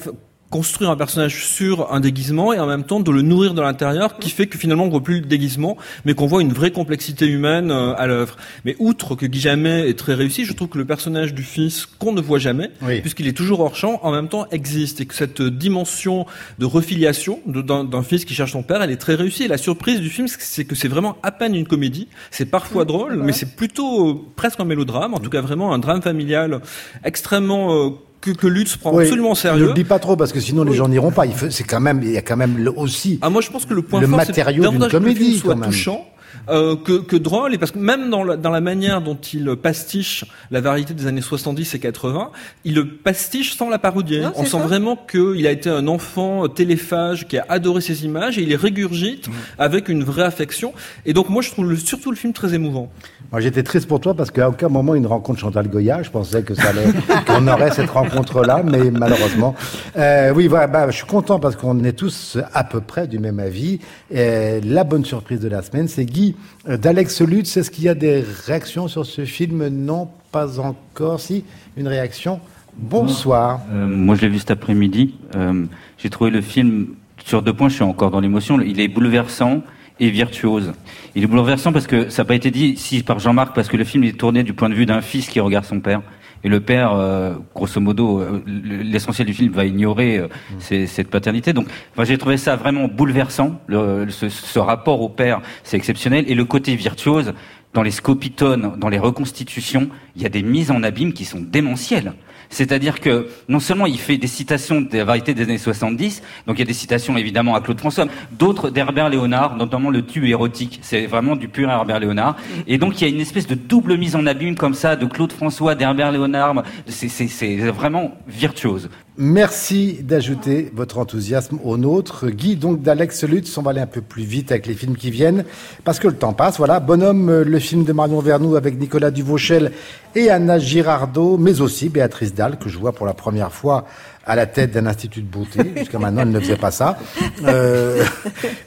construire 0.55 0.89
un 0.89 0.95
personnage 0.95 1.45
sur 1.45 1.91
un 1.91 1.99
déguisement 1.99 2.53
et 2.53 2.59
en 2.59 2.65
même 2.65 2.85
temps 2.85 3.01
de 3.01 3.11
le 3.11 3.21
nourrir 3.21 3.53
de 3.53 3.61
l'intérieur, 3.61 4.17
qui 4.19 4.29
fait 4.29 4.47
que 4.47 4.57
finalement 4.57 4.85
on 4.85 4.89
voit 4.89 5.03
plus 5.03 5.19
le 5.19 5.25
déguisement, 5.25 5.75
mais 6.05 6.13
qu'on 6.13 6.27
voit 6.27 6.41
une 6.41 6.53
vraie 6.53 6.71
complexité 6.71 7.25
humaine 7.25 7.71
euh, 7.71 7.93
à 7.97 8.07
l'œuvre. 8.07 8.37
Mais 8.63 8.77
outre 8.79 9.15
que 9.15 9.25
Guy 9.25 9.41
Jamet 9.41 9.89
est 9.89 9.99
très 9.99 10.13
réussi, 10.13 10.45
je 10.45 10.53
trouve 10.53 10.69
que 10.69 10.77
le 10.77 10.85
personnage 10.85 11.33
du 11.33 11.43
fils 11.43 11.85
qu'on 11.85 12.13
ne 12.13 12.21
voit 12.21 12.39
jamais, 12.39 12.71
Oui. 12.81 13.01
puisqu'il 13.01 13.27
est 13.27 13.33
toujours 13.35 13.59
hors 13.59 13.75
champ, 13.75 13.99
en 14.01 14.13
même 14.13 14.29
temps 14.29 14.47
existe 14.49 15.01
et 15.01 15.05
que 15.05 15.13
cette 15.13 15.41
dimension 15.41 16.25
de 16.57 16.65
refiliation 16.65 17.41
d'un 17.45 18.03
fils 18.03 18.23
qui 18.23 18.33
cherche 18.33 18.53
son 18.53 18.63
père, 18.63 18.81
elle 18.81 18.91
est 18.91 18.95
très 18.95 19.15
réussie. 19.15 19.43
Et 19.43 19.49
la 19.49 19.57
surprise 19.57 19.99
du 19.99 20.09
film, 20.09 20.29
c'est 20.29 20.63
que 20.63 20.75
c'est 20.75 20.87
vraiment 20.87 21.17
à 21.21 21.31
peine 21.33 21.53
une 21.53 21.67
comédie. 21.67 22.07
C'est 22.31 22.45
parfois 22.45 22.85
drôle, 22.85 23.17
mais 23.21 23.33
c'est 23.33 23.57
plutôt 23.57 24.09
euh, 24.09 24.21
presque 24.37 24.61
un 24.61 24.65
mélodrame, 24.65 25.13
en 25.13 25.19
tout 25.19 25.29
cas 25.29 25.41
vraiment 25.41 25.73
un 25.73 25.79
drame 25.79 26.01
familial 26.01 26.61
extrêmement 27.03 27.73
euh, 27.73 27.89
que, 28.25 28.31
que 28.31 28.47
Lutz 28.47 28.75
prend 28.77 28.93
Oui, 28.93 29.03
absolument 29.03 29.29
au 29.29 29.31
Ne 29.31 29.35
sérieux. 29.35 29.67
le 29.67 29.73
dis 29.73 29.83
pas 29.83 29.99
trop 29.99 30.15
parce 30.15 30.31
que 30.33 30.39
sinon 30.39 30.63
les 30.63 30.73
gens 30.73 30.87
n'iront 30.87 31.11
pas. 31.11 31.25
Il 31.25 31.33
faut- 31.33 31.49
c'est 31.49 31.63
quand 31.63 31.79
même, 31.79 32.01
il 32.03 32.11
y 32.11 32.17
a 32.17 32.21
quand 32.21 32.37
même 32.37 32.57
le- 32.57 32.77
aussi. 32.77 33.19
Ah, 33.21 33.29
moi, 33.29 33.41
je 33.41 33.49
pense 33.51 33.65
que 33.65 33.73
le 33.73 33.81
point 33.83 34.01
Le 34.01 34.07
fort, 34.07 34.17
matériau 34.17 34.63
d'une 34.63 34.79
davantage 34.79 34.91
que 34.91 34.97
le 34.97 35.03
film 35.05 35.15
comédie, 35.17 35.37
soit 35.37 35.53
quand 35.53 35.59
même. 35.59 35.69
touchant. 35.69 36.05
Euh, 36.49 36.75
que, 36.75 36.99
que 36.99 37.15
drôle 37.15 37.53
et 37.53 37.57
parce 37.57 37.71
que 37.71 37.79
même 37.79 38.09
dans 38.09 38.23
la, 38.23 38.37
dans 38.37 38.49
la 38.51 38.61
manière 38.61 39.01
dont 39.01 39.15
il 39.33 39.55
pastiche 39.55 40.25
la 40.51 40.61
variété 40.61 40.93
des 40.93 41.07
années 41.07 41.21
70 41.21 41.73
et 41.75 41.79
80, 41.79 42.31
il 42.63 42.75
le 42.75 42.87
pastiche 42.87 43.55
sans 43.55 43.69
la 43.69 43.79
parodier. 43.79 44.21
Non, 44.21 44.31
On 44.35 44.43
sent 44.43 44.49
ça. 44.51 44.57
vraiment 44.59 44.95
qu'il 44.95 45.45
a 45.47 45.51
été 45.51 45.69
un 45.69 45.87
enfant 45.87 46.47
téléphage 46.47 47.27
qui 47.27 47.37
a 47.37 47.45
adoré 47.49 47.81
ces 47.81 48.05
images 48.05 48.37
et 48.37 48.41
il 48.41 48.49
les 48.49 48.55
régurgite 48.55 49.27
avec 49.57 49.89
une 49.89 50.03
vraie 50.03 50.23
affection. 50.23 50.73
Et 51.05 51.13
donc 51.13 51.29
moi 51.29 51.41
je 51.41 51.51
trouve 51.51 51.69
le- 51.69 51.75
surtout 51.77 52.11
le 52.11 52.17
film 52.17 52.33
très 52.33 52.53
émouvant. 52.53 52.89
Moi, 53.31 53.41
j'étais 53.41 53.63
triste 53.63 53.87
pour 53.87 53.99
toi 53.99 54.13
parce 54.13 54.29
qu'à 54.29 54.47
aucun 54.49 54.69
moment 54.69 54.93
il 54.93 55.01
ne 55.01 55.07
rencontre 55.07 55.39
Chantal 55.39 55.67
Goya. 55.67 56.03
Je 56.03 56.11
pensais 56.11 56.43
que 56.43 56.53
ça 56.53 56.69
allait, 56.69 56.85
qu'on 57.27 57.47
aurait 57.47 57.71
cette 57.71 57.89
rencontre-là, 57.89 58.61
mais 58.63 58.91
malheureusement. 58.91 59.55
Euh, 59.97 60.31
oui, 60.33 60.47
voilà, 60.47 60.67
bah, 60.67 60.89
je 60.91 60.97
suis 60.97 61.05
content 61.07 61.39
parce 61.39 61.55
qu'on 61.55 61.83
est 61.83 61.93
tous 61.93 62.37
à 62.53 62.63
peu 62.63 62.81
près 62.81 63.07
du 63.07 63.17
même 63.17 63.39
avis. 63.39 63.79
Et 64.11 64.61
la 64.61 64.83
bonne 64.83 65.03
surprise 65.05 65.39
de 65.39 65.47
la 65.49 65.63
semaine, 65.63 65.87
c'est 65.87 66.05
Guy 66.05 66.24
euh, 66.67 66.77
d'Alex 66.77 67.21
Lutz. 67.21 67.57
Est-ce 67.57 67.69
qu'il 67.69 67.83
y 67.83 67.89
a 67.89 67.93
des 67.93 68.23
réactions 68.45 68.87
sur 68.87 69.05
ce 69.05 69.25
film? 69.25 69.67
Non, 69.67 70.07
pas 70.31 70.59
encore. 70.59 71.19
Si, 71.19 71.43
une 71.77 71.87
réaction. 71.87 72.39
Bonsoir. 72.77 73.61
Euh, 73.71 73.85
moi, 73.85 74.15
je 74.15 74.21
l'ai 74.21 74.29
vu 74.29 74.39
cet 74.39 74.51
après-midi. 74.51 75.15
Euh, 75.35 75.65
J'ai 75.97 76.09
trouvé 76.09 76.31
le 76.31 76.41
film 76.41 76.87
sur 77.23 77.41
deux 77.41 77.53
points. 77.53 77.69
Je 77.69 77.75
suis 77.75 77.83
encore 77.83 78.11
dans 78.11 78.19
l'émotion. 78.19 78.59
Il 78.61 78.79
est 78.79 78.87
bouleversant 78.87 79.61
et 79.99 80.09
virtuose. 80.09 80.73
Il 81.15 81.23
est 81.23 81.27
bouleversant 81.27 81.71
parce 81.71 81.87
que 81.87 82.09
ça 82.09 82.23
n'a 82.23 82.27
pas 82.27 82.35
été 82.35 82.51
dit 82.51 82.75
si 82.77 83.01
par 83.03 83.19
Jean-Marc 83.19 83.55
parce 83.55 83.67
que 83.67 83.77
le 83.77 83.83
film 83.83 84.03
est 84.03 84.17
tourné 84.17 84.43
du 84.43 84.53
point 84.53 84.69
de 84.69 84.73
vue 84.73 84.85
d'un 84.85 85.01
fils 85.01 85.27
qui 85.27 85.39
regarde 85.39 85.65
son 85.65 85.79
père. 85.79 86.01
Et 86.43 86.49
le 86.49 86.59
père, 86.59 86.91
euh, 86.93 87.33
grosso 87.55 87.79
modo, 87.81 88.19
euh, 88.19 88.43
l'essentiel 88.45 89.25
du 89.25 89.33
film 89.33 89.51
va 89.53 89.65
ignorer 89.65 90.17
euh, 90.19 90.27
ces- 90.59 90.85
cette 90.85 91.09
paternité. 91.09 91.53
Donc, 91.53 91.67
enfin, 91.93 92.03
j'ai 92.03 92.17
trouvé 92.17 92.37
ça 92.37 92.55
vraiment 92.55 92.87
bouleversant. 92.87 93.59
Le, 93.67 94.07
ce, 94.09 94.29
ce 94.29 94.59
rapport 94.59 95.01
au 95.01 95.09
père, 95.09 95.41
c'est 95.63 95.77
exceptionnel. 95.77 96.25
Et 96.27 96.35
le 96.35 96.45
côté 96.45 96.75
virtuose, 96.75 97.33
dans 97.73 97.81
les 97.81 97.91
scopitones, 97.91 98.73
dans 98.77 98.89
les 98.89 98.99
reconstitutions, 98.99 99.89
il 100.15 100.21
y 100.21 100.25
a 100.25 100.29
des 100.29 100.43
mises 100.43 100.71
en 100.71 100.83
abîme 100.83 101.13
qui 101.13 101.25
sont 101.25 101.41
démentielles. 101.41 102.13
C'est-à-dire 102.49 102.99
que 102.99 103.27
non 103.49 103.59
seulement 103.59 103.85
il 103.85 103.99
fait 103.99 104.17
des 104.17 104.27
citations 104.27 104.81
des 104.81 105.03
variétés 105.03 105.33
des 105.33 105.43
années 105.43 105.57
70, 105.57 106.21
donc 106.47 106.57
il 106.57 106.59
y 106.59 106.61
a 106.63 106.65
des 106.65 106.73
citations 106.73 107.17
évidemment 107.17 107.55
à 107.55 107.61
Claude 107.61 107.79
François, 107.79 108.05
d'autres 108.31 108.69
d'Herbert 108.69 109.09
Léonard, 109.09 109.55
notamment 109.55 109.89
le 109.89 110.05
tube 110.05 110.25
érotique, 110.25 110.79
c'est 110.81 111.05
vraiment 111.05 111.35
du 111.35 111.47
pur 111.47 111.69
Herbert 111.69 111.99
Léonard. 111.99 112.35
Et 112.67 112.77
donc 112.77 112.99
il 112.99 113.07
y 113.07 113.11
a 113.11 113.13
une 113.13 113.21
espèce 113.21 113.47
de 113.47 113.55
double 113.55 113.97
mise 113.97 114.15
en 114.15 114.25
abîme 114.25 114.55
comme 114.55 114.73
ça 114.73 114.95
de 114.95 115.05
Claude 115.05 115.31
François, 115.31 115.75
d'Herbert 115.75 116.11
Léonard, 116.11 116.63
c'est 116.87 117.57
vraiment 117.71 118.17
virtuose. 118.27 118.89
Merci 119.17 119.99
d'ajouter 120.03 120.69
votre 120.75 120.97
enthousiasme 120.97 121.57
au 121.63 121.77
nôtre. 121.77 122.27
Guy, 122.27 122.57
donc 122.57 122.81
d'Alex 122.81 123.23
Lutz, 123.23 123.57
on 123.57 123.61
va 123.61 123.71
aller 123.71 123.79
un 123.79 123.87
peu 123.87 124.01
plus 124.01 124.23
vite 124.23 124.51
avec 124.51 124.67
les 124.67 124.73
films 124.73 124.97
qui 124.97 125.09
viennent, 125.09 125.45
parce 125.85 125.99
que 125.99 126.09
le 126.09 126.15
temps 126.15 126.33
passe. 126.33 126.57
Voilà, 126.57 126.81
Bonhomme, 126.81 127.29
euh, 127.29 127.45
le 127.45 127.59
film 127.59 127.85
de 127.85 127.93
Marion 127.93 128.19
Vernou 128.19 128.57
avec 128.57 128.77
Nicolas 128.77 129.11
Duvauchel 129.11 129.71
et 130.15 130.29
Anna 130.29 130.59
Girardot, 130.59 131.37
mais 131.37 131.61
aussi 131.61 131.87
Béatrice 131.87 132.33
Dalle, 132.33 132.59
que 132.59 132.67
je 132.67 132.77
vois 132.77 132.91
pour 132.91 133.05
la 133.05 133.13
première 133.13 133.53
fois 133.53 133.85
à 134.25 134.35
la 134.35 134.45
tête 134.45 134.71
d'un 134.71 134.85
institut 134.87 135.21
de 135.21 135.27
beauté. 135.27 135.59
Jusqu'à 135.77 135.99
maintenant, 135.99 136.21
elle 136.23 136.31
ne 136.31 136.39
faisait 136.39 136.55
pas 136.57 136.71
ça. 136.71 136.97
Euh, 137.45 138.03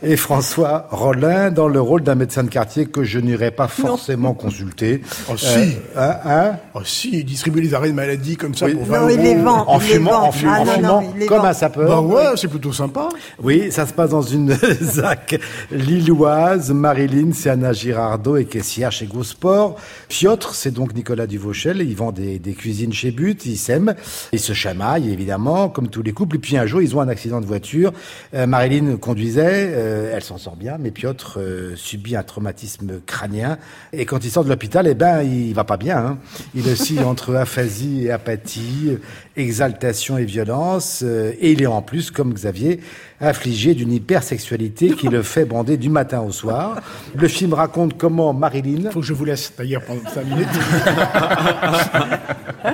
et 0.03 0.17
François 0.17 0.87
Rollin 0.91 1.51
dans 1.51 1.69
le 1.69 1.81
rôle 1.81 2.03
d'un 2.03 2.15
médecin 2.15 2.45
de 2.45 2.49
quartier 2.49 2.87
que 2.87 3.03
je 3.05 3.19
n'irai 3.19 3.51
pas 3.51 3.69
forcément 3.69 4.35
consulter. 4.35 5.03
Oh 5.31 5.37
si, 5.37 5.47
Euh, 5.47 5.71
hein, 5.97 6.17
hein? 6.25 6.53
Oh 6.75 6.81
si, 6.85 7.11
il 7.19 7.25
distribue 7.25 7.61
les 7.61 7.75
arrêts 7.75 7.89
de 7.89 7.95
maladie 7.95 8.37
comme 8.37 8.55
ça 8.55 8.67
Oui. 8.67 8.75
pour 8.75 8.85
20 8.87 9.01
Non, 9.01 9.09
il 9.09 9.21
les 9.21 9.35
euros. 9.35 9.43
vend. 9.45 9.65
en 9.69 9.81
il 9.81 9.87
les 9.87 9.93
fumant, 9.95 10.11
vend. 10.11 10.27
en 10.29 10.33
fumant, 10.33 10.53
Ah, 10.55 10.61
en 10.61 10.65
non, 10.65 10.73
fumant, 10.73 11.01
non, 11.03 11.13
il 11.21 11.27
comme 11.27 11.45
un 11.45 11.53
sapeur. 11.53 11.89
Bah 11.89 12.01
ouais, 12.01 12.25
c'est 12.37 12.49
plutôt 12.49 12.73
sympa. 12.73 13.09
Oui, 13.43 13.73
ça 13.73 13.87
se 13.87 13.93
passe 13.93 14.11
dans 14.11 14.23
une 14.23 14.57
ZAC 14.83 15.41
lilloise. 15.71 16.71
Marilyn, 16.71 17.31
c'est 17.33 17.51
Anna 17.51 17.73
Girardot 17.73 18.37
et 18.37 18.45
caissière 18.45 18.93
chez 18.93 19.07
Gosport. 19.07 19.77
Piotr, 20.09 20.55
c'est 20.55 20.71
donc 20.71 20.95
Nicolas 20.95 21.27
Duvauchel. 21.27 21.81
Il 21.81 21.97
vend 21.97 22.13
des, 22.13 22.39
des 22.39 22.53
cuisines 22.53 22.93
chez 22.93 23.11
But. 23.11 23.45
Ils 23.47 23.57
s'aiment. 23.57 23.95
Ils 24.33 24.41
se 24.41 24.53
chamaillent, 24.53 25.11
évidemment, 25.13 25.48
comme 25.73 25.89
tous 25.89 26.03
les 26.03 26.13
couples. 26.13 26.37
Et 26.37 26.39
puis 26.39 26.57
un 26.57 26.67
jour, 26.67 26.83
ils 26.83 26.97
ont 26.97 27.01
un 27.01 27.09
accident 27.09 27.41
de 27.41 27.47
voiture. 27.47 27.93
Euh, 28.35 28.47
Marilyn 28.47 28.97
conduisait. 28.97 29.73
euh, 29.75 30.13
elle 30.15 30.23
s'en 30.23 30.39
sort 30.39 30.57
bien. 30.57 30.77
Mais 30.79 30.91
Piotr 30.91 31.39
euh, 31.39 31.75
subit 31.77 32.17
un 32.17 32.23
traumatisme 32.23 33.01
crânien. 33.07 33.59
Et 33.93 34.05
quand 34.05 34.25
il 34.25 34.31
sort 34.31 34.45
de 34.45 34.49
l'hôpital, 34.49 34.87
eh 34.87 34.95
ben, 34.95 35.23
il 35.23 35.55
va 35.55 35.65
pas 35.65 35.77
bien. 35.77 35.99
Hein. 35.99 36.19
Il 36.55 36.69
oscille 36.69 37.01
entre 37.05 37.35
aphasie 37.35 38.07
et 38.07 38.11
apathie, 38.11 38.99
exaltation 39.39 40.19
et 40.19 40.25
violence. 40.25 41.03
euh, 41.05 41.33
et 41.41 41.53
il 41.53 41.63
est 41.63 41.67
en 41.67 41.83
plus, 41.83 42.11
comme 42.11 42.33
Xavier, 42.33 42.81
affligé 43.21 43.75
d'une 43.75 43.93
hypersexualité 43.93 44.91
qui 44.91 45.09
le 45.09 45.23
fait 45.23 45.45
bander 45.45 45.77
du 45.77 45.89
matin 45.89 46.21
au 46.21 46.33
soir. 46.33 46.81
Le 47.15 47.29
film 47.29 47.55
raconte 47.55 47.97
comment 47.97 48.33
Marilyn, 48.33 48.91
Faut 48.91 49.01
que 49.01 49.07
je 49.07 49.13
vous 49.13 49.25
laisse 49.25 49.53
d'ailleurs 49.57 49.83
pendant 49.83 50.09
5 50.09 50.25
minutes. 50.25 50.49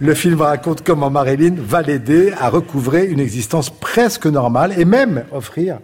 le 0.00 0.14
film 0.14 0.40
raconte 0.40 0.82
comment 0.82 1.10
Marilyn 1.10 1.54
va 1.58 1.82
l'aider 1.82 2.32
à 2.38 2.48
recouvrer 2.48 3.06
une 3.06 3.20
existence 3.20 3.70
presque 3.70 4.26
normale 4.26 4.74
et 4.78 4.84
même 4.84 5.24
offrir 5.32 5.78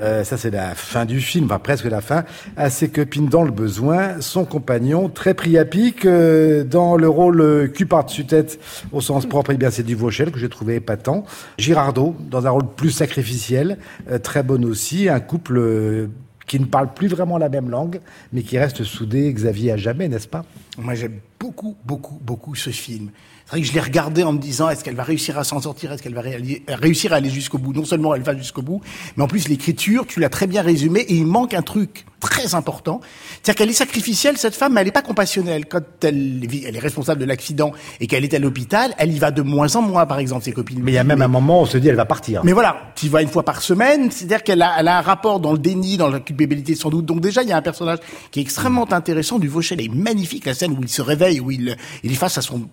euh, 0.00 0.24
ça 0.24 0.36
c'est 0.36 0.50
la 0.50 0.74
fin 0.74 1.04
du 1.04 1.20
film, 1.20 1.46
enfin 1.46 1.58
presque 1.58 1.84
la 1.84 2.00
fin, 2.00 2.24
à 2.56 2.70
ses 2.70 2.88
copines 2.88 3.28
dans 3.28 3.42
le 3.42 3.50
besoin, 3.50 4.20
son 4.20 4.44
compagnon, 4.44 5.08
très 5.08 5.34
pic, 5.34 6.04
euh, 6.04 6.64
dans 6.64 6.96
le 6.96 7.08
rôle 7.08 7.40
euh, 7.40 7.66
cul 7.68 7.86
par-dessus 7.86 8.26
tête, 8.26 8.58
au 8.92 9.00
sens 9.00 9.26
propre, 9.26 9.52
eh 9.52 9.56
bien 9.56 9.70
c'est 9.70 9.82
Duvauchel, 9.82 10.30
que 10.30 10.38
j'ai 10.38 10.48
trouvé 10.48 10.76
épatant. 10.76 11.24
Girardot, 11.58 12.14
dans 12.30 12.46
un 12.46 12.50
rôle 12.50 12.66
plus 12.76 12.90
sacrificiel, 12.90 13.78
euh, 14.10 14.18
très 14.18 14.42
bon 14.42 14.64
aussi, 14.64 15.08
un 15.08 15.20
couple 15.20 15.58
euh, 15.58 16.06
qui 16.46 16.58
ne 16.58 16.64
parle 16.64 16.92
plus 16.92 17.06
vraiment 17.06 17.38
la 17.38 17.48
même 17.48 17.70
langue, 17.70 18.00
mais 18.32 18.42
qui 18.42 18.58
reste 18.58 18.82
soudé, 18.82 19.32
Xavier, 19.32 19.72
à 19.72 19.76
jamais, 19.76 20.08
n'est-ce 20.08 20.28
pas? 20.28 20.44
Moi, 20.78 20.94
j'aime 20.94 21.20
beaucoup, 21.38 21.76
beaucoup, 21.84 22.18
beaucoup 22.22 22.54
ce 22.56 22.70
film. 22.70 23.10
Que 23.52 23.62
je 23.62 23.72
l'ai 23.72 23.80
regardé 23.80 24.22
en 24.22 24.32
me 24.32 24.38
disant, 24.38 24.68
est-ce 24.70 24.84
qu'elle 24.84 24.94
va 24.94 25.02
réussir 25.02 25.38
à 25.38 25.44
s'en 25.44 25.60
sortir? 25.60 25.92
Est-ce 25.92 26.02
qu'elle 26.02 26.14
va 26.14 26.22
réussir 26.68 27.12
à 27.12 27.16
aller 27.16 27.30
jusqu'au 27.30 27.58
bout? 27.58 27.72
Non 27.72 27.84
seulement 27.84 28.14
elle 28.14 28.22
va 28.22 28.36
jusqu'au 28.36 28.62
bout, 28.62 28.80
mais 29.16 29.24
en 29.24 29.28
plus 29.28 29.48
l'écriture, 29.48 30.06
tu 30.06 30.20
l'as 30.20 30.28
très 30.28 30.46
bien 30.46 30.62
résumé, 30.62 31.00
et 31.00 31.14
il 31.14 31.26
manque 31.26 31.54
un 31.54 31.62
truc 31.62 32.06
très 32.20 32.54
important. 32.54 33.00
C'est-à-dire 33.42 33.54
qu'elle 33.56 33.70
est 33.70 33.72
sacrificielle, 33.72 34.36
cette 34.36 34.54
femme, 34.54 34.74
mais 34.74 34.82
elle 34.82 34.86
n'est 34.88 34.92
pas 34.92 35.02
compassionnelle. 35.02 35.66
Quand 35.66 35.80
elle, 36.04 36.46
vit- 36.46 36.64
elle 36.66 36.76
est 36.76 36.80
responsable 36.80 37.18
de 37.20 37.24
l'accident 37.24 37.72
et 37.98 38.06
qu'elle 38.06 38.24
est 38.24 38.34
à 38.34 38.38
l'hôpital, 38.38 38.94
elle 38.98 39.10
y 39.12 39.18
va 39.18 39.30
de 39.30 39.40
moins 39.40 39.74
en 39.76 39.82
moins, 39.82 40.04
par 40.06 40.18
exemple, 40.18 40.44
ses 40.44 40.52
copines. 40.52 40.80
Mais 40.82 40.92
il 40.92 40.96
y 40.96 40.98
a 40.98 41.04
même 41.04 41.22
un 41.22 41.28
moment 41.28 41.60
où 41.60 41.62
on 41.62 41.66
se 41.66 41.78
dit, 41.78 41.88
elle 41.88 41.96
va 41.96 42.04
partir. 42.04 42.42
Mais 42.44 42.52
voilà, 42.52 42.92
tu 42.94 43.06
y 43.06 43.08
vas 43.08 43.22
une 43.22 43.28
fois 43.28 43.42
par 43.42 43.62
semaine, 43.62 44.10
c'est-à-dire 44.10 44.42
qu'elle 44.42 44.60
a, 44.62 44.74
elle 44.78 44.88
a 44.88 44.98
un 44.98 45.00
rapport 45.00 45.40
dans 45.40 45.52
le 45.52 45.58
déni, 45.58 45.96
dans 45.96 46.08
la 46.08 46.20
culpabilité 46.20 46.74
sans 46.74 46.90
doute. 46.90 47.06
Donc 47.06 47.20
déjà, 47.20 47.42
il 47.42 47.48
y 47.48 47.52
a 47.52 47.56
un 47.56 47.62
personnage 47.62 47.98
qui 48.30 48.40
est 48.40 48.42
extrêmement 48.42 48.90
intéressant. 48.92 49.38
Du 49.38 49.48
Vauchel 49.48 49.80
est 49.80 49.92
magnifique, 49.92 50.44
la 50.44 50.54
scène 50.54 50.72
où 50.72 50.82
il 50.82 50.88
se 50.90 51.00
réveille, 51.02 51.40
où 51.40 51.50
il, 51.50 51.74
il 52.04 52.12
est 52.12 52.16
face 52.16 52.36
à 52.36 52.42
son 52.42 52.68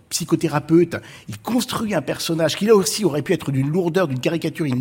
Il 1.29 1.39
construit 1.41 1.93
un 1.93 2.01
personnage 2.01 2.55
qui 2.55 2.65
là 2.65 2.75
aussi 2.75 3.05
aurait 3.05 3.21
pu 3.21 3.33
être 3.33 3.51
d'une 3.51 3.69
lourdeur, 3.69 4.07
d'une 4.07 4.19
caricature, 4.19 4.65
il 4.65 4.75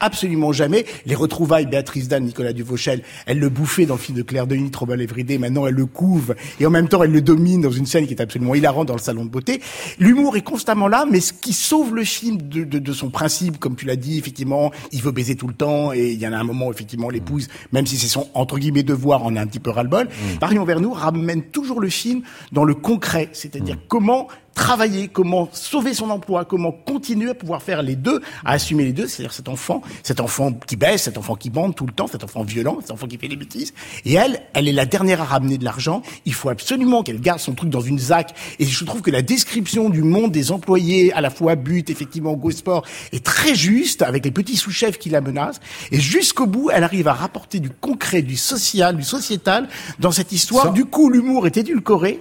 absolument 0.00 0.52
jamais. 0.52 0.84
Les 1.06 1.14
retrouvailles, 1.14 1.66
Béatrice 1.66 2.08
Dan, 2.08 2.24
Nicolas 2.24 2.52
Duvauchel, 2.52 3.02
elle 3.26 3.38
le 3.38 3.48
bouffait 3.48 3.86
dans 3.86 3.94
le 3.94 4.00
film 4.00 4.16
de 4.16 4.22
Claire 4.22 4.46
Denis, 4.46 4.70
Trop 4.70 4.86
belle 4.86 5.00
Everyday, 5.00 5.38
maintenant 5.38 5.66
elle 5.66 5.74
le 5.74 5.86
couve, 5.86 6.34
et 6.60 6.66
en 6.66 6.70
même 6.70 6.88
temps 6.88 7.02
elle 7.02 7.10
le 7.10 7.20
domine 7.20 7.60
dans 7.60 7.70
une 7.70 7.86
scène 7.86 8.06
qui 8.06 8.14
est 8.14 8.20
absolument 8.20 8.54
hilarante 8.54 8.88
dans 8.88 8.94
le 8.94 9.00
salon 9.00 9.24
de 9.24 9.30
beauté. 9.30 9.60
L'humour 9.98 10.36
est 10.36 10.42
constamment 10.42 10.88
là, 10.88 11.06
mais 11.10 11.20
ce 11.20 11.32
qui 11.32 11.52
sauve 11.52 11.94
le 11.94 12.04
film 12.04 12.40
de, 12.42 12.64
de, 12.64 12.78
de 12.78 12.92
son 12.92 13.10
principe, 13.10 13.58
comme 13.58 13.76
tu 13.76 13.86
l'as 13.86 13.96
dit, 13.96 14.18
effectivement, 14.18 14.70
il 14.92 15.02
veut 15.02 15.12
baiser 15.12 15.36
tout 15.36 15.48
le 15.48 15.54
temps, 15.54 15.92
et 15.92 16.10
il 16.10 16.20
y 16.20 16.26
en 16.26 16.32
a 16.32 16.38
un 16.38 16.44
moment, 16.44 16.68
où, 16.68 16.72
effectivement, 16.72 17.10
l'épouse, 17.10 17.48
même 17.72 17.86
si 17.86 17.96
c'est 17.96 18.08
son, 18.08 18.28
entre 18.34 18.58
guillemets, 18.58 18.82
devoir, 18.82 19.24
en 19.24 19.36
a 19.36 19.40
un 19.40 19.46
petit 19.46 19.60
peu 19.60 19.70
ras-le-bol, 19.70 20.08
Marion 20.40 20.64
Vernou 20.64 20.92
ramène 20.92 21.42
toujours 21.42 21.80
le 21.80 21.88
film 21.88 22.22
dans 22.52 22.64
le 22.64 22.74
concret, 22.74 23.28
c'est-à-dire 23.32 23.76
comment 23.88 24.28
travailler, 24.54 25.08
comment 25.08 25.48
sauver 25.52 25.94
son 25.94 26.10
emploi, 26.10 26.44
comment 26.44 26.72
continuer 26.72 27.30
à 27.30 27.34
pouvoir 27.34 27.62
faire 27.62 27.82
les 27.82 27.96
deux, 27.96 28.20
à 28.44 28.52
assumer 28.52 28.84
les 28.84 28.92
deux, 28.92 29.06
c'est-à-dire 29.06 29.32
cet 29.32 29.48
enfant, 29.48 29.80
cet 30.02 30.20
enfant 30.20 30.52
qui 30.52 30.76
baisse, 30.76 31.04
cet 31.04 31.16
enfant 31.18 31.34
qui 31.34 31.50
bande 31.50 31.74
tout 31.74 31.86
le 31.86 31.92
temps, 31.92 32.06
cet 32.06 32.24
enfant 32.24 32.42
violent, 32.42 32.78
cet 32.80 32.90
enfant 32.90 33.06
qui 33.06 33.16
fait 33.16 33.28
des 33.28 33.36
bêtises. 33.36 33.72
Et 34.04 34.14
elle, 34.14 34.40
elle 34.54 34.68
est 34.68 34.72
la 34.72 34.86
dernière 34.86 35.20
à 35.22 35.24
ramener 35.24 35.56
de 35.56 35.64
l'argent. 35.64 36.02
Il 36.26 36.34
faut 36.34 36.48
absolument 36.50 37.02
qu'elle 37.02 37.20
garde 37.20 37.40
son 37.40 37.54
truc 37.54 37.70
dans 37.70 37.80
une 37.80 37.98
ZAC. 37.98 38.34
Et 38.58 38.66
je 38.66 38.84
trouve 38.84 39.00
que 39.02 39.10
la 39.10 39.22
description 39.22 39.88
du 39.88 40.02
monde 40.02 40.32
des 40.32 40.52
employés, 40.52 41.12
à 41.12 41.20
la 41.20 41.30
fois 41.30 41.54
but, 41.54 41.88
effectivement, 41.90 42.34
Go 42.34 42.50
Sport, 42.50 42.84
est 43.12 43.24
très 43.24 43.54
juste, 43.54 44.02
avec 44.02 44.24
les 44.24 44.30
petits 44.30 44.56
sous-chefs 44.56 44.98
qui 44.98 45.08
la 45.10 45.20
menacent. 45.20 45.60
Et 45.90 46.00
jusqu'au 46.00 46.46
bout, 46.46 46.70
elle 46.70 46.84
arrive 46.84 47.08
à 47.08 47.14
rapporter 47.14 47.60
du 47.60 47.70
concret, 47.70 48.22
du 48.22 48.36
social, 48.36 48.96
du 48.96 49.02
sociétal 49.04 49.68
dans 49.98 50.10
cette 50.12 50.32
histoire. 50.32 50.66
Sans- 50.66 50.72
Du 50.72 50.84
coup, 50.84 51.08
l'humour 51.10 51.46
est 51.46 51.56
édulcoré 51.56 52.20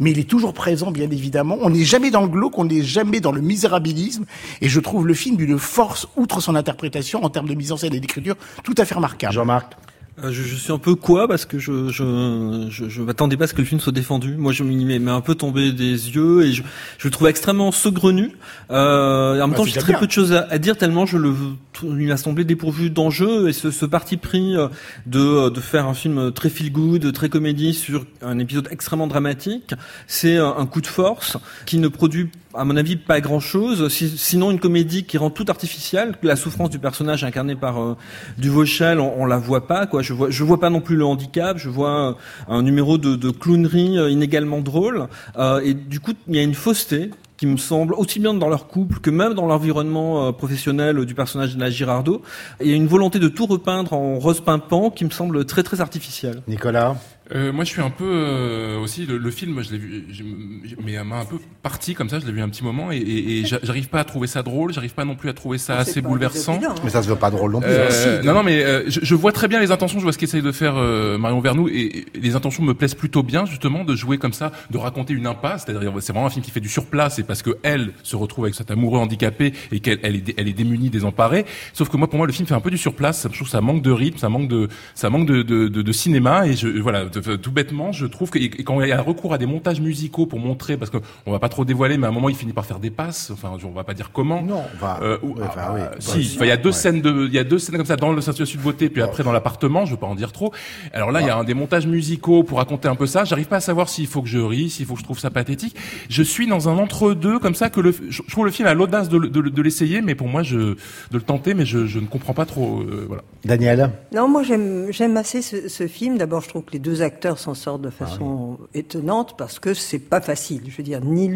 mais 0.00 0.10
il 0.10 0.18
est 0.18 0.28
toujours 0.28 0.54
présent, 0.54 0.90
bien 0.90 1.10
évidemment. 1.10 1.58
On 1.60 1.70
n'est 1.70 1.84
jamais 1.84 2.10
dans 2.10 2.22
le 2.22 2.28
glauque, 2.28 2.58
on 2.58 2.64
n'est 2.64 2.82
jamais 2.82 3.20
dans 3.20 3.32
le 3.32 3.40
misérabilisme. 3.40 4.24
Et 4.60 4.68
je 4.68 4.80
trouve 4.80 5.06
le 5.06 5.14
film 5.14 5.36
d'une 5.36 5.58
force, 5.58 6.08
outre 6.16 6.40
son 6.40 6.56
interprétation, 6.56 7.22
en 7.22 7.28
termes 7.28 7.48
de 7.48 7.54
mise 7.54 7.70
en 7.70 7.76
scène 7.76 7.94
et 7.94 8.00
d'écriture, 8.00 8.36
tout 8.64 8.74
à 8.78 8.84
fait 8.84 8.94
remarquable. 8.94 9.34
Jean-Marc? 9.34 9.76
Je, 10.24 10.42
je 10.42 10.54
suis 10.54 10.72
un 10.72 10.78
peu 10.78 10.94
quoi 10.94 11.28
parce 11.28 11.44
que 11.44 11.58
je 11.58 11.88
je 11.88 12.66
je, 12.70 12.88
je 12.88 13.02
m'attendais 13.02 13.36
pas 13.36 13.44
à 13.44 13.46
ce 13.46 13.54
que 13.54 13.60
le 13.62 13.66
film 13.66 13.80
soit 13.80 13.92
défendu. 13.92 14.36
Moi, 14.36 14.52
je 14.52 14.62
m'y 14.62 14.84
mets 14.84 15.10
un 15.10 15.20
peu 15.20 15.34
tombé 15.34 15.72
des 15.72 16.10
yeux 16.10 16.42
et 16.44 16.52
je, 16.52 16.62
je 16.98 17.08
le 17.08 17.10
trouve 17.10 17.28
extrêmement 17.28 17.72
saugrenu. 17.72 18.32
Euh, 18.70 19.36
et 19.36 19.42
en 19.42 19.46
même 19.48 19.54
Ah, 19.54 19.56
temps, 19.58 19.64
j'ai 19.64 19.78
très 19.80 19.92
bien. 19.92 20.00
peu 20.00 20.06
de 20.06 20.12
choses 20.12 20.32
à, 20.32 20.46
à 20.50 20.58
dire 20.58 20.76
tellement 20.76 21.06
je 21.06 21.16
le 21.18 21.34
il 21.82 22.08
m'a 22.08 22.16
semblé 22.18 22.44
dépourvu 22.44 22.90
d'enjeu 22.90 23.48
et 23.48 23.52
ce, 23.54 23.70
ce 23.70 23.86
parti 23.86 24.16
pris 24.18 24.56
euh, 24.56 24.68
de 25.06 25.48
de 25.48 25.60
faire 25.60 25.86
un 25.86 25.94
film 25.94 26.30
très 26.32 26.50
feel 26.50 26.70
good, 26.72 27.12
très 27.12 27.28
comédie 27.28 27.72
sur 27.74 28.04
un 28.22 28.38
épisode 28.38 28.68
extrêmement 28.70 29.06
dramatique, 29.06 29.74
c'est 30.06 30.36
un, 30.36 30.66
coup 30.66 30.80
de 30.80 30.86
force 30.86 31.36
qui 31.66 31.78
ne 31.78 31.88
produit 31.88 32.28
à 32.54 32.64
mon 32.64 32.76
avis 32.76 32.96
pas 32.96 33.20
grand 33.20 33.40
chose 33.40 33.88
sinon 33.88 34.50
une 34.50 34.60
comédie 34.60 35.04
qui 35.04 35.16
rend 35.18 35.30
tout 35.30 35.46
artificiel 35.48 36.14
la 36.22 36.36
souffrance 36.36 36.68
du 36.70 36.78
personnage 36.78 37.24
incarné 37.24 37.54
par 37.54 37.80
euh, 37.80 37.96
Duvauchel 38.38 39.00
on, 39.00 39.22
on 39.22 39.26
la 39.26 39.38
voit 39.38 39.66
pas 39.66 39.86
quoi 39.86 40.02
je 40.10 40.14
vois 40.14 40.28
je 40.28 40.42
vois 40.42 40.58
pas 40.58 40.70
non 40.70 40.80
plus 40.80 40.96
le 40.96 41.04
handicap 41.04 41.56
je 41.56 41.68
vois 41.68 42.16
un 42.48 42.62
numéro 42.62 42.98
de, 42.98 43.30
clownerie 43.30 43.96
euh, 43.96 44.10
inégalement 44.10 44.60
drôle 44.60 45.06
euh, 45.38 45.60
et 45.60 45.72
du 45.72 46.00
coup 46.00 46.14
il 46.26 46.34
y 46.34 46.40
a 46.40 46.42
une 46.42 46.54
fausseté 46.54 47.10
qui 47.36 47.46
me 47.46 47.56
semble 47.56 47.94
aussi 47.94 48.18
bien 48.18 48.34
dans 48.34 48.48
leur 48.48 48.66
couple 48.66 48.98
que 48.98 49.10
même 49.10 49.34
dans 49.34 49.46
l'environnement 49.46 50.26
euh, 50.26 50.32
professionnel 50.32 51.04
du 51.06 51.14
personnage 51.14 51.54
de 51.54 51.60
la 51.60 51.70
Girardot. 51.70 52.20
Il 52.60 52.66
y 52.66 52.72
a 52.72 52.76
une 52.76 52.88
volonté 52.88 53.18
de 53.18 53.28
tout 53.28 53.46
repeindre 53.46 53.94
en 53.94 54.18
rose 54.18 54.40
pimpant 54.40 54.90
qui 54.90 55.06
me 55.06 55.10
semble 55.10 55.46
très 55.46 55.62
très 55.62 55.80
artificielle. 55.80 56.42
Nicolas? 56.48 56.96
Euh, 57.34 57.52
moi, 57.52 57.64
je 57.64 57.70
suis 57.70 57.80
un 57.80 57.90
peu 57.90 58.04
euh, 58.04 58.78
aussi 58.80 59.06
le, 59.06 59.16
le 59.18 59.30
film. 59.30 59.62
Je 59.62 59.70
l'ai 59.72 59.78
vu, 59.78 60.04
je- 60.10 60.22
je- 60.68 60.74
mais 60.84 60.92
elle 60.92 61.04
m'a 61.04 61.18
un 61.20 61.24
peu 61.24 61.36
parti 61.62 61.94
comme 61.94 62.08
ça. 62.08 62.18
Je 62.18 62.26
l'ai 62.26 62.32
vu 62.32 62.42
un 62.42 62.48
petit 62.48 62.64
moment 62.64 62.90
et, 62.90 62.96
et, 62.96 63.38
et 63.40 63.44
j'a- 63.46 63.60
j'arrive 63.62 63.88
pas 63.88 64.00
à 64.00 64.04
trouver 64.04 64.26
ça 64.26 64.42
drôle. 64.42 64.72
J'arrive 64.72 64.94
pas 64.94 65.04
non 65.04 65.14
plus 65.14 65.28
à 65.28 65.32
trouver 65.32 65.58
ça 65.58 65.74
assez 65.78 66.00
bouleversant. 66.08 66.54
hein. 66.70 66.74
Mais 66.84 66.90
ça 66.90 67.02
se 67.02 67.08
veut 67.08 67.16
pas 67.16 67.30
drôle 67.30 67.52
non 67.52 67.60
plus. 67.60 67.70
Euh, 67.70 68.22
non, 68.22 68.34
non, 68.34 68.42
mais 68.42 68.64
euh, 68.64 68.82
je, 68.88 69.00
je 69.02 69.14
vois 69.14 69.32
très 69.32 69.46
bien 69.48 69.60
les 69.60 69.70
intentions. 69.70 69.98
Je 69.98 70.04
vois 70.04 70.12
ce 70.12 70.18
qu'essaye 70.18 70.42
de 70.42 70.50
faire 70.52 70.74
euh, 70.76 71.18
Marion 71.18 71.40
Vernou 71.40 71.68
et, 71.68 72.04
et 72.14 72.20
les 72.20 72.34
intentions 72.34 72.64
me 72.64 72.74
plaisent 72.74 72.94
plutôt 72.94 73.22
bien, 73.22 73.44
justement, 73.46 73.84
de 73.84 73.94
jouer 73.94 74.18
comme 74.18 74.32
ça, 74.32 74.50
de 74.70 74.78
raconter 74.78 75.12
une 75.14 75.26
impasse. 75.26 75.64
C'est-à-dire, 75.66 75.92
c'est 76.00 76.12
vraiment 76.12 76.26
un 76.26 76.30
film 76.30 76.44
qui 76.44 76.50
fait 76.50 76.60
du 76.60 76.68
surplace. 76.68 77.14
C'est 77.16 77.22
parce 77.26 77.42
que 77.42 77.56
elle 77.62 77.92
se 78.02 78.16
retrouve 78.16 78.44
avec 78.46 78.54
cet 78.56 78.70
amoureux 78.70 78.98
handicapé 78.98 79.52
et 79.70 79.80
qu'elle 79.80 80.00
elle 80.02 80.16
est, 80.16 80.34
elle 80.36 80.48
est 80.48 80.52
démunie, 80.52 80.90
désemparée. 80.90 81.44
Sauf 81.74 81.88
que 81.90 81.96
moi, 81.96 82.08
pour 82.10 82.16
moi, 82.18 82.26
le 82.26 82.32
film 82.32 82.48
fait 82.48 82.54
un 82.54 82.60
peu 82.60 82.70
du 82.70 82.78
surplace. 82.78 83.22
Je 83.30 83.34
trouve 83.36 83.46
que 83.46 83.52
ça 83.52 83.60
manque 83.60 83.82
de 83.82 83.90
rythme, 83.92 84.18
ça 84.18 84.28
manque 84.28 84.48
de, 84.48 84.68
ça 84.96 85.10
manque 85.10 85.26
de, 85.26 85.42
de, 85.42 85.68
de, 85.68 85.82
de 85.82 85.92
cinéma. 85.92 86.46
Et 86.48 86.54
je, 86.54 86.66
voilà, 86.80 87.04
de- 87.04 87.08
de- 87.10 87.19
tout 87.20 87.52
bêtement, 87.52 87.92
je 87.92 88.06
trouve 88.06 88.30
que 88.30 88.38
et 88.38 88.48
quand 88.64 88.80
il 88.80 88.88
y 88.88 88.92
a 88.92 89.00
recours 89.02 89.32
à 89.34 89.38
des 89.38 89.46
montages 89.46 89.80
musicaux 89.80 90.26
pour 90.26 90.38
montrer, 90.38 90.76
parce 90.76 90.90
que 90.90 90.98
on 91.26 91.32
va 91.32 91.38
pas 91.38 91.48
trop 91.48 91.64
dévoiler, 91.64 91.98
mais 91.98 92.06
à 92.06 92.10
un 92.10 92.12
moment, 92.12 92.28
il 92.28 92.36
finit 92.36 92.52
par 92.52 92.66
faire 92.66 92.78
des 92.78 92.90
passes. 92.90 93.30
Enfin, 93.32 93.52
on 93.64 93.70
va 93.70 93.84
pas 93.84 93.94
dire 93.94 94.10
comment. 94.12 94.42
Non, 94.42 94.62
enfin, 94.74 94.98
Euh, 95.02 95.18
ou- 95.22 95.34
ouais, 95.34 95.42
enfin, 95.42 95.60
ah, 95.62 95.72
oui. 95.74 95.80
bah, 95.80 95.90
Ouais, 95.92 95.96
si, 96.00 96.24
si. 96.24 96.36
enfin, 96.36 96.44
il 96.46 96.48
y 96.48 96.52
a 96.52 96.56
deux 96.56 96.70
Ouais. 96.70 96.74
scènes 96.74 97.00
de, 97.00 97.26
il 97.26 97.32
y 97.34 97.38
a 97.38 97.44
deux 97.44 97.58
scènes 97.58 97.76
comme 97.76 97.86
ça 97.86 97.96
dans 97.96 98.12
le 98.12 98.20
Saint 98.20 98.32
Sud 98.32 98.60
Beauté, 98.60 98.88
puis 98.88 99.02
après 99.02 99.22
dans 99.22 99.32
l'appartement. 99.32 99.84
Je 99.84 99.92
veux 99.92 99.96
pas 99.96 100.06
en 100.06 100.14
dire 100.14 100.32
trop. 100.32 100.52
Alors 100.92 101.12
là, 101.12 101.20
il 101.20 101.26
y 101.26 101.30
a 101.30 101.36
un 101.36 101.44
des 101.44 101.54
montages 101.54 101.86
musicaux 101.86 102.42
pour 102.42 102.58
raconter 102.58 102.88
un 102.88 102.94
peu 102.94 103.06
ça. 103.06 103.24
J'arrive 103.24 103.46
pas 103.48 103.56
à 103.56 103.60
savoir 103.60 103.88
s'il 103.88 104.06
faut 104.06 104.22
que 104.22 104.28
je 104.28 104.38
ris, 104.38 104.70
s'il 104.70 104.86
faut 104.86 104.94
que 104.94 105.00
je 105.00 105.04
trouve 105.04 105.18
ça 105.18 105.30
pathétique. 105.30 105.76
Je 106.08 106.22
suis 106.22 106.46
dans 106.46 106.68
un 106.68 106.76
entre-deux 106.78 107.38
comme 107.38 107.54
ça 107.54 107.70
que 107.70 107.80
le, 107.80 107.94
je 108.08 108.22
trouve 108.30 108.44
le 108.46 108.50
film 108.50 108.68
a 108.68 108.74
l'audace 108.74 109.08
de, 109.08 109.16
le- 109.18 109.28
de, 109.28 109.40
le- 109.40 109.50
de 109.50 109.62
l'essayer, 109.62 110.00
mais 110.02 110.14
pour 110.14 110.28
moi, 110.28 110.42
je, 110.42 110.56
de 110.56 110.76
le 111.12 111.20
tenter, 111.22 111.54
mais 111.54 111.64
je, 111.66 111.86
je 111.86 111.98
ne 111.98 112.06
comprends 112.06 112.34
pas 112.34 112.46
trop. 112.46 112.80
euh, 112.80 113.04
voilà. 113.08 113.22
Daniel? 113.44 113.90
Non, 114.14 114.28
moi 114.28 114.42
j'aime 114.42 114.88
j'aime 114.90 115.16
assez 115.16 115.42
ce, 115.42 115.68
ce 115.68 115.86
film. 115.86 116.18
D'abord, 116.18 116.40
je 116.42 116.48
trouve 116.48 116.62
que 116.64 116.72
les 116.72 116.78
deux 116.78 117.02
acteurs 117.02 117.09
s'en 117.36 117.54
sortent 117.54 117.82
de 117.82 117.90
façon 117.90 118.58
étonnante 118.74 119.36
parce 119.36 119.58
que 119.58 119.74
c'est 119.74 119.98
pas 119.98 120.20
facile. 120.20 120.62
Je 120.68 120.76
veux 120.76 120.82
dire, 120.82 121.00
ni 121.04 121.28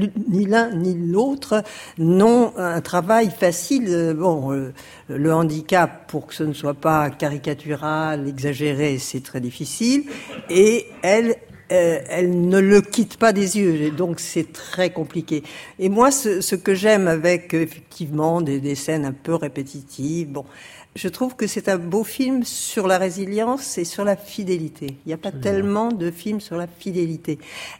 l'un 0.47 0.71
ni 0.75 0.95
l'autre 0.95 1.63
n'ont 1.99 2.53
un 2.57 2.81
travail 2.81 3.31
facile. 3.31 3.87
Euh, 3.89 4.15
Bon, 4.15 4.53
euh, 4.53 4.73
le 5.09 5.35
handicap, 5.35 6.11
pour 6.11 6.27
que 6.27 6.35
ce 6.35 6.45
ne 6.45 6.53
soit 6.53 6.75
pas 6.75 7.11
caricatural, 7.11 8.27
exagéré, 8.29 8.99
c'est 8.99 9.23
très 9.23 9.41
difficile. 9.41 10.05
Et 10.49 10.87
elle, 11.03 11.37
euh, 11.73 11.99
elle 12.09 12.49
ne 12.49 12.59
le 12.59 12.81
quitte 12.81 13.17
pas 13.17 13.33
des 13.33 13.59
yeux, 13.59 13.75
et 13.83 13.91
donc 13.91 14.21
c'est 14.21 14.53
très 14.53 14.91
compliqué. 14.91 15.43
Et 15.79 15.89
moi, 15.89 16.11
ce, 16.11 16.41
ce 16.41 16.55
que 16.57 16.75
j'aime 16.75 17.09
avec 17.09 17.55
effectivement 17.55 18.41
des, 18.41 18.61
des 18.61 18.75
scènes 18.75 19.05
un 19.05 19.13
peu 19.13 19.35
répétitives, 19.35 20.29
bon, 20.29 20.45
je 20.97 21.09
trouve 21.09 21.35
que 21.35 21.47
c'est 21.47 21.69
un 21.69 21.79
beau 21.79 22.05
film 22.05 22.45
sur 22.45 22.87
la 22.87 22.99
résilience 22.99 23.79
et 23.79 23.85
sur 23.85 24.05
la 24.05 24.17
fidélité. 24.17 24.97
Il 25.05 25.09
n'y 25.09 25.13
a 25.13 25.19
pas 25.19 25.33
tellement 25.33 25.91
de 25.91 26.11
films 26.11 26.41
sur 26.41 26.57
la 26.57 26.69
fidélité. 26.69 27.39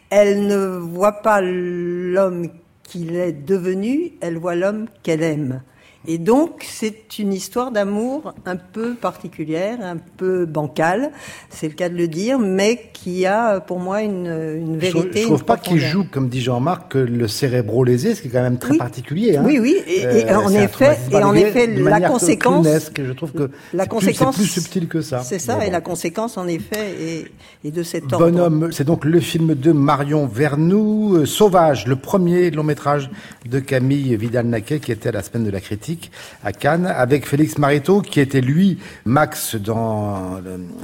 Elle 0.09 0.47
ne 0.47 0.77
voit 0.77 1.21
pas 1.21 1.39
l'homme 1.41 2.49
qu'il 2.83 3.15
est 3.15 3.31
devenu, 3.31 4.13
elle 4.21 4.37
voit 4.37 4.55
l'homme 4.55 4.87
qu'elle 5.01 5.23
aime. 5.23 5.61
Et 6.07 6.17
donc, 6.17 6.65
c'est 6.67 7.17
une 7.19 7.33
histoire 7.33 7.71
d'amour 7.71 8.33
un 8.45 8.55
peu 8.57 8.93
particulière, 8.95 9.77
un 9.81 9.97
peu 9.97 10.45
bancale, 10.45 11.11
c'est 11.49 11.67
le 11.67 11.73
cas 11.73 11.89
de 11.89 11.95
le 11.95 12.07
dire, 12.07 12.37
mais 12.39 12.89
qui 12.93 13.25
a 13.25 13.59
pour 13.59 13.79
moi 13.79 14.01
une, 14.01 14.27
une 14.27 14.75
Je 14.75 14.79
vérité. 14.79 15.21
je 15.21 15.25
trouve 15.27 15.45
pas 15.45 15.57
qu'il 15.57 15.79
joue, 15.79 16.05
comme 16.11 16.29
dit 16.29 16.41
Jean-Marc, 16.41 16.91
que 16.91 16.97
le 16.97 17.27
cérébro 17.27 17.83
lésé, 17.83 18.15
ce 18.15 18.21
qui 18.21 18.27
est 18.27 18.31
quand 18.31 18.41
même 18.41 18.57
très 18.59 18.71
Oui. 18.71 18.77
particulier. 18.77 19.37
Hein. 19.37 19.43
Oui, 19.45 19.59
oui, 19.59 19.77
et- 19.87 20.01
et 20.01 20.25
Euh, 20.29 20.37
en 20.39 20.49
effet- 20.51 20.97
et 21.11 21.15
en 21.23 21.33
effet, 21.33 21.67
la 21.67 22.01
conséquence-. 22.01 22.67
Je 22.97 23.11
trouve 23.13 23.31
que 23.31 23.49
La 23.73 23.83
c'est 23.83 23.89
plus- 23.89 23.95
conséquence, 23.97 24.35
c'est 24.35 24.41
plus 24.41 24.49
subtil 24.49 24.87
que 24.87 25.01
ça. 25.01 25.21
C'est 25.21 25.39
ça, 25.39 25.65
et 25.65 25.69
la 25.71 25.81
conséquence, 25.81 26.37
en 26.37 26.47
effet, 26.47 26.95
est, 26.99 27.67
est 27.67 27.71
de 27.71 27.83
cet 27.83 28.11
ordre. 28.13 28.29
Bonhomme, 28.29 28.69
c'est 28.71 28.83
donc 28.83 29.05
le 29.05 29.19
film 29.19 29.55
de 29.55 29.71
Marion 29.71 30.25
Vernou, 30.27 31.15
euh, 31.17 31.25
Sauvage, 31.25 31.87
le 31.87 31.95
premier 31.95 32.51
long 32.51 32.63
métrage 32.63 33.09
de 33.49 33.59
Camille 33.59 34.15
Vidal-Naquet 34.17 34.79
qui 34.79 34.91
était 34.91 35.09
à 35.09 35.11
la 35.11 35.23
semaine 35.23 35.43
de 35.45 35.51
la 35.51 35.61
critique 35.61 35.94
à 36.43 36.51
Cannes, 36.51 36.85
avec 36.85 37.25
Félix 37.25 37.57
Marito 37.57 38.01
qui 38.01 38.19
était 38.19 38.41
lui 38.41 38.79
Max 39.05 39.55
dans 39.55 40.39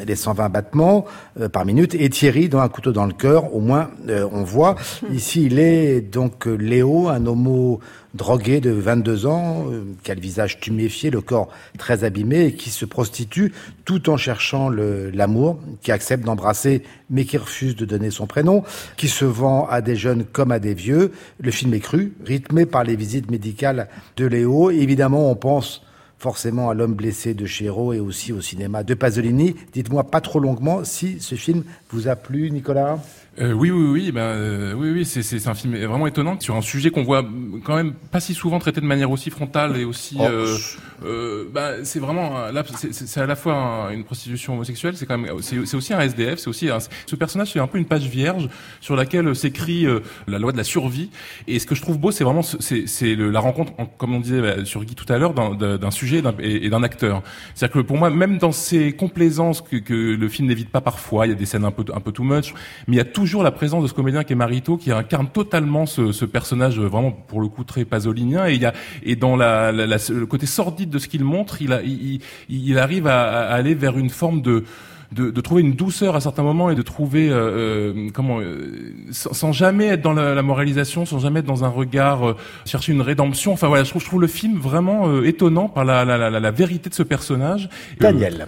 les 0.06 0.16
120 0.16 0.50
battements 0.50 1.06
euh, 1.40 1.50
par 1.50 1.66
minute 1.66 1.96
et 1.96 2.10
Thierry 2.10 2.50
dans 2.50 2.60
Un 2.60 2.70
couteau 2.70 2.92
dans 2.92 3.06
le 3.06 3.14
cœur. 3.14 3.54
Au 3.56 3.60
moins, 3.60 3.90
euh, 4.10 4.28
on 4.32 4.44
voit. 4.44 4.76
Ici, 5.12 5.46
il 5.46 5.60
est 5.60 6.02
donc 6.02 6.48
euh, 6.48 6.56
Léo, 6.56 7.10
un 7.10 7.26
homo 7.26 7.80
drogué 8.14 8.60
de 8.60 8.72
22 8.72 9.26
ans, 9.26 9.66
euh, 9.70 9.84
qui 10.04 10.12
a 10.12 10.16
le 10.16 10.22
visage 10.22 10.60
tuméfié, 10.60 11.10
le 11.10 11.22
corps 11.22 11.50
très 11.78 12.04
abîmé 12.04 12.46
et 12.46 12.54
qui 12.54 12.70
se 12.70 12.86
prostitue 12.86 13.54
tout 13.86 14.10
en 14.10 14.18
cherchant 14.18 14.70
l'amour, 14.70 15.60
qui 15.82 15.92
accepte 15.92 16.24
d'embrasser 16.24 16.84
mais 17.10 17.26
qui 17.26 17.38
refuse 17.38 17.76
de 17.76 17.86
donner 17.86 18.12
son 18.12 18.28
prénom, 18.28 18.64
qui 18.98 19.08
se 19.08 19.26
vend 19.26 19.68
à 19.68 19.82
des 19.82 19.96
jeunes 19.96 20.24
comme 20.24 20.52
à 20.52 20.60
des 20.60 20.74
vieux. 20.74 21.12
Le 21.40 21.52
film 21.52 21.74
est 21.74 21.80
cru, 21.80 22.14
rythmé 22.26 22.66
par 22.66 22.84
les 22.84 22.96
visites 22.96 23.30
médicales 23.30 23.90
de 24.18 24.26
Léo. 24.26 24.72
Évidemment, 24.72 25.30
on 25.30 25.36
pense 25.36 25.84
forcément 26.22 26.70
à 26.70 26.76
l'homme 26.76 26.94
blessé 26.94 27.34
de 27.34 27.46
Chéreau 27.48 27.94
et 27.94 28.00
aussi 28.00 28.32
au 28.32 28.42
cinéma 28.42 28.84
de 28.84 28.94
Pasolini. 28.94 29.56
Dites-moi 29.74 30.04
pas 30.04 30.22
trop 30.22 30.40
longuement 30.40 30.84
si 30.84 31.20
ce 31.20 31.36
film 31.36 31.64
vous 31.90 32.08
a 32.08 32.16
plu, 32.16 32.52
Nicolas. 32.52 33.00
Euh, 33.40 33.54
oui, 33.54 33.72
oui, 33.72 33.86
oui, 33.92 34.12
ben, 34.12 34.20
euh, 34.22 34.74
oui, 34.74 34.90
oui, 34.92 35.06
c'est, 35.06 35.22
c'est, 35.24 35.40
c'est 35.40 35.48
un 35.48 35.54
film 35.54 35.74
vraiment 35.78 36.06
étonnant 36.06 36.38
sur 36.42 36.54
un 36.58 36.62
sujet 36.62 36.92
qu'on 36.92 37.04
voit 37.04 37.26
quand 37.64 37.78
même 37.78 37.94
pas 37.94 38.20
si 38.20 38.34
souvent 38.34 38.60
traité 38.60 38.82
de 38.82 38.86
manière 38.86 39.10
aussi 39.10 39.30
frontale 39.30 39.78
et 39.78 39.86
aussi. 39.86 40.18
Oh. 40.20 40.24
euh, 40.26 40.58
euh, 41.06 41.46
bah, 41.52 41.84
c'est 41.86 42.00
vraiment 42.00 42.52
là, 42.52 42.62
c'est, 42.78 42.92
c'est- 42.94 43.08
c'est 43.08 43.22
à 43.22 43.26
la 43.26 43.38
fois 43.38 43.54
un- 43.54 43.92
une 43.92 44.04
prostitution 44.04 44.54
homosexuelle, 44.56 44.98
c'est 44.98 45.06
quand 45.06 45.18
même, 45.18 45.32
c'est, 45.40 45.66
c'est 45.66 45.78
aussi 45.78 45.94
un 45.94 46.02
SDF, 46.02 46.40
c'est 46.40 46.50
aussi 46.50 46.70
un, 46.70 46.80
ce 47.06 47.16
personnage, 47.16 47.54
c'est 47.54 47.60
un 47.62 47.68
peu 47.68 47.78
une 47.78 47.86
page 47.86 48.04
vierge 48.06 48.50
sur 48.82 48.98
laquelle 48.98 49.34
s'écrit 49.34 49.86
euh, 49.86 50.02
la 50.28 50.38
loi 50.38 50.52
de 50.52 50.58
la 50.58 50.66
survie. 50.66 51.10
Et 51.48 51.58
ce 51.60 51.66
que 51.66 51.74
je 51.74 51.82
trouve 51.82 51.98
beau, 52.00 52.12
c'est 52.12 52.26
vraiment, 52.26 52.42
ce- 52.44 52.58
c'est, 52.60 52.86
c'est 52.86 53.16
le- 53.16 53.32
la 53.32 53.40
rencontre, 53.40 53.72
en- 53.78 53.86
comme 53.86 54.14
on 54.14 54.20
disait 54.20 54.42
bah, 54.42 54.66
sur 54.66 54.84
Guy 54.84 54.94
tout 54.96 55.12
à 55.12 55.18
l'heure, 55.18 55.34
d'un, 55.34 55.92
sujet 55.92 56.18
et 56.18 56.22
d'un- 56.22 56.36
et, 56.42 56.66
et 56.66 56.70
d'un 56.70 56.84
acteur. 56.84 57.24
C'est-à-dire 57.56 57.76
que 57.82 57.88
pour 57.88 57.98
moi, 57.98 58.10
même 58.10 58.38
dans 58.40 58.52
ces 58.52 58.92
complaisances 58.92 59.62
que, 59.62 59.78
que 59.78 59.94
le 59.94 60.28
film 60.30 60.50
n'évite 60.50 60.70
pas 60.70 60.82
parfois, 60.82 61.28
il 61.28 61.30
y 61.30 61.34
a 61.34 61.36
des 61.36 61.46
scènes 61.46 61.64
un 61.64 61.72
peu, 61.72 61.86
un 61.96 62.02
peu 62.02 62.12
too 62.12 62.24
much, 62.24 62.54
mais 62.88 62.96
il 62.96 62.98
y 62.98 63.02
a 63.02 63.06
toujours 63.22 63.44
la 63.44 63.52
présence 63.52 63.84
de 63.84 63.88
ce 63.88 63.94
comédien 63.94 64.24
qui 64.24 64.34
est 64.34 64.36
Marito, 64.36 64.78
qui 64.78 64.92
incarne 64.92 65.28
totalement 65.28 65.86
ce, 65.86 66.12
ce 66.12 66.26
personnage 66.26 66.80
euh, 66.80 66.88
vraiment 66.88 67.12
pour 67.12 67.40
le 67.40 67.48
coup 67.50 67.64
très 67.64 67.86
pasolinien. 67.86 68.48
Et 68.48 68.56
il 68.56 68.62
y 68.62 68.66
a 68.66 68.74
et 69.04 69.16
dans 69.16 69.36
la, 69.36 69.72
la- 69.72 69.86
la- 69.86 69.98
le 70.10 70.26
côté 70.26 70.48
sordide 70.48 70.90
de 70.90 70.98
ce 71.00 71.08
qu'il 71.08 71.24
montre, 71.24 71.62
il, 71.62 71.72
a, 71.72 71.84
il, 71.84 72.16
il- 72.50 72.70
il 72.70 72.78
arrive 72.80 73.06
à, 73.06 73.20
à 73.22 73.54
aller 73.54 73.76
vers 73.76 73.96
une 73.98 74.10
forme 74.10 74.42
de 74.42 74.64
de, 75.12 75.30
de 75.30 75.42
trouver 75.42 75.62
une 75.62 75.74
douceur 75.74 76.16
à 76.16 76.22
certains 76.22 76.42
moments 76.42 76.70
et 76.72 76.76
de 76.76 76.82
trouver 76.82 77.30
euh, 77.30 77.36
euh, 77.36 78.10
comment 78.14 78.40
euh, 78.40 78.94
sans, 79.12 79.34
sans 79.34 79.52
jamais 79.52 79.88
être 79.88 80.02
dans 80.02 80.14
la, 80.14 80.34
la 80.34 80.42
moralisation, 80.42 81.06
sans 81.06 81.20
jamais 81.20 81.42
être 81.42 81.46
dans 81.46 81.64
un 81.66 81.68
regard 81.68 82.20
euh, 82.30 82.36
chercher 82.66 82.94
une 82.94 83.02
rédemption. 83.02 83.52
Enfin 83.52 83.68
voilà, 83.68 83.84
je 83.84 83.90
trouve, 83.90 84.02
je 84.02 84.08
trouve 84.08 84.22
le 84.22 84.28
film 84.28 84.58
vraiment 84.58 85.10
euh, 85.10 85.28
étonnant 85.28 85.68
par 85.68 85.84
la, 85.84 86.06
la, 86.06 86.18
la, 86.18 86.40
la 86.40 86.52
vérité 86.52 86.90
de 86.90 86.96
ce 86.96 87.04
personnage. 87.04 87.66
Euh, 88.00 88.04
Daniel. 88.08 88.48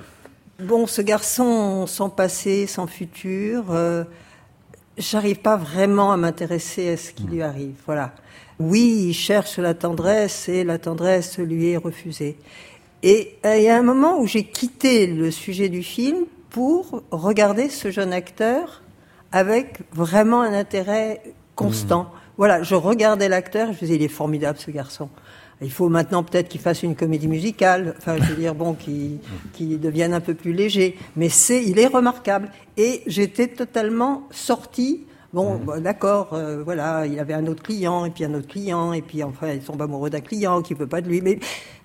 Bon, 0.64 0.88
ce 0.88 1.02
garçon 1.02 1.86
sans 1.86 2.10
passé, 2.10 2.66
sans 2.66 2.88
futur, 2.88 3.66
euh, 3.72 4.06
j'arrive 4.98 5.40
pas 5.40 5.58
vraiment 5.58 6.12
à 6.12 6.18
m'intéresser 6.18 6.90
à 6.90 6.98
ce 6.98 7.12
qui 7.12 7.24
lui 7.24 7.42
arrive. 7.42 7.76
Voilà. 7.86 8.14
Oui, 8.60 9.08
il 9.10 9.14
cherche 9.14 9.58
la 9.58 9.74
tendresse 9.74 10.48
et 10.48 10.64
la 10.64 10.78
tendresse 10.78 11.40
lui 11.40 11.70
est 11.70 11.78
refusée. 11.78 12.38
Et 13.02 13.36
euh, 13.46 13.58
il 13.58 13.64
y 13.64 13.70
a 13.70 13.78
un 13.78 13.84
moment 13.84 14.20
où 14.20 14.28
j'ai 14.28 14.46
quitté 14.46 15.08
le 15.08 15.32
sujet 15.32 15.70
du 15.70 15.84
film 15.84 16.26
pour 16.50 17.04
regarder 17.12 17.70
ce 17.70 17.92
jeune 17.92 18.14
acteur 18.14 18.82
avec 19.32 19.80
vraiment 19.92 20.42
un 20.42 20.54
intérêt 20.54 21.22
constant. 21.56 22.12
Voilà, 22.38 22.64
je 22.64 22.76
regardais 22.76 23.28
l'acteur, 23.28 23.68
je 23.68 23.74
me 23.74 23.80
disais, 23.80 23.96
il 23.96 24.04
est 24.04 24.08
formidable 24.08 24.58
ce 24.60 24.72
garçon. 24.72 25.10
Il 25.64 25.72
faut 25.72 25.90
maintenant 25.90 26.24
peut-être 26.24 26.50
qu'il 26.50 26.62
fasse 26.62 26.84
une 26.84 26.96
comédie 26.96 27.28
musicale, 27.28 27.96
enfin 27.98 28.18
je 28.18 28.24
veux 28.32 28.36
dire 28.36 28.54
bon, 28.54 28.74
qu'il 28.74 29.20
qu'il 29.54 29.80
devienne 29.80 30.14
un 30.14 30.20
peu 30.20 30.34
plus 30.34 30.54
léger. 30.54 30.98
Mais 31.16 31.30
c'est, 31.30 31.64
il 31.64 31.80
est 31.80 31.88
remarquable. 31.88 32.50
Et 32.78 33.02
j'étais 33.08 33.48
totalement 33.48 34.28
sortie. 34.32 35.06
Bon, 35.34 35.56
bah, 35.56 35.80
d'accord, 35.80 36.34
euh, 36.34 36.62
voilà, 36.64 37.08
il 37.08 37.20
avait 37.20 37.34
un 37.34 37.48
autre 37.48 37.64
client 37.64 38.06
et 38.06 38.12
puis 38.12 38.24
un 38.24 38.34
autre 38.36 38.48
client 38.48 38.94
et 38.94 39.02
puis 39.02 39.24
enfin 39.24 39.52
il 39.52 39.62
tombe 39.62 39.82
amoureux 39.82 40.12
d'un 40.12 40.22
client 40.22 40.62
qui 40.62 40.76
veut 40.76 40.86
pas 40.86 41.02
de 41.02 41.08
lui. 41.10 41.22
Mais 41.22 41.40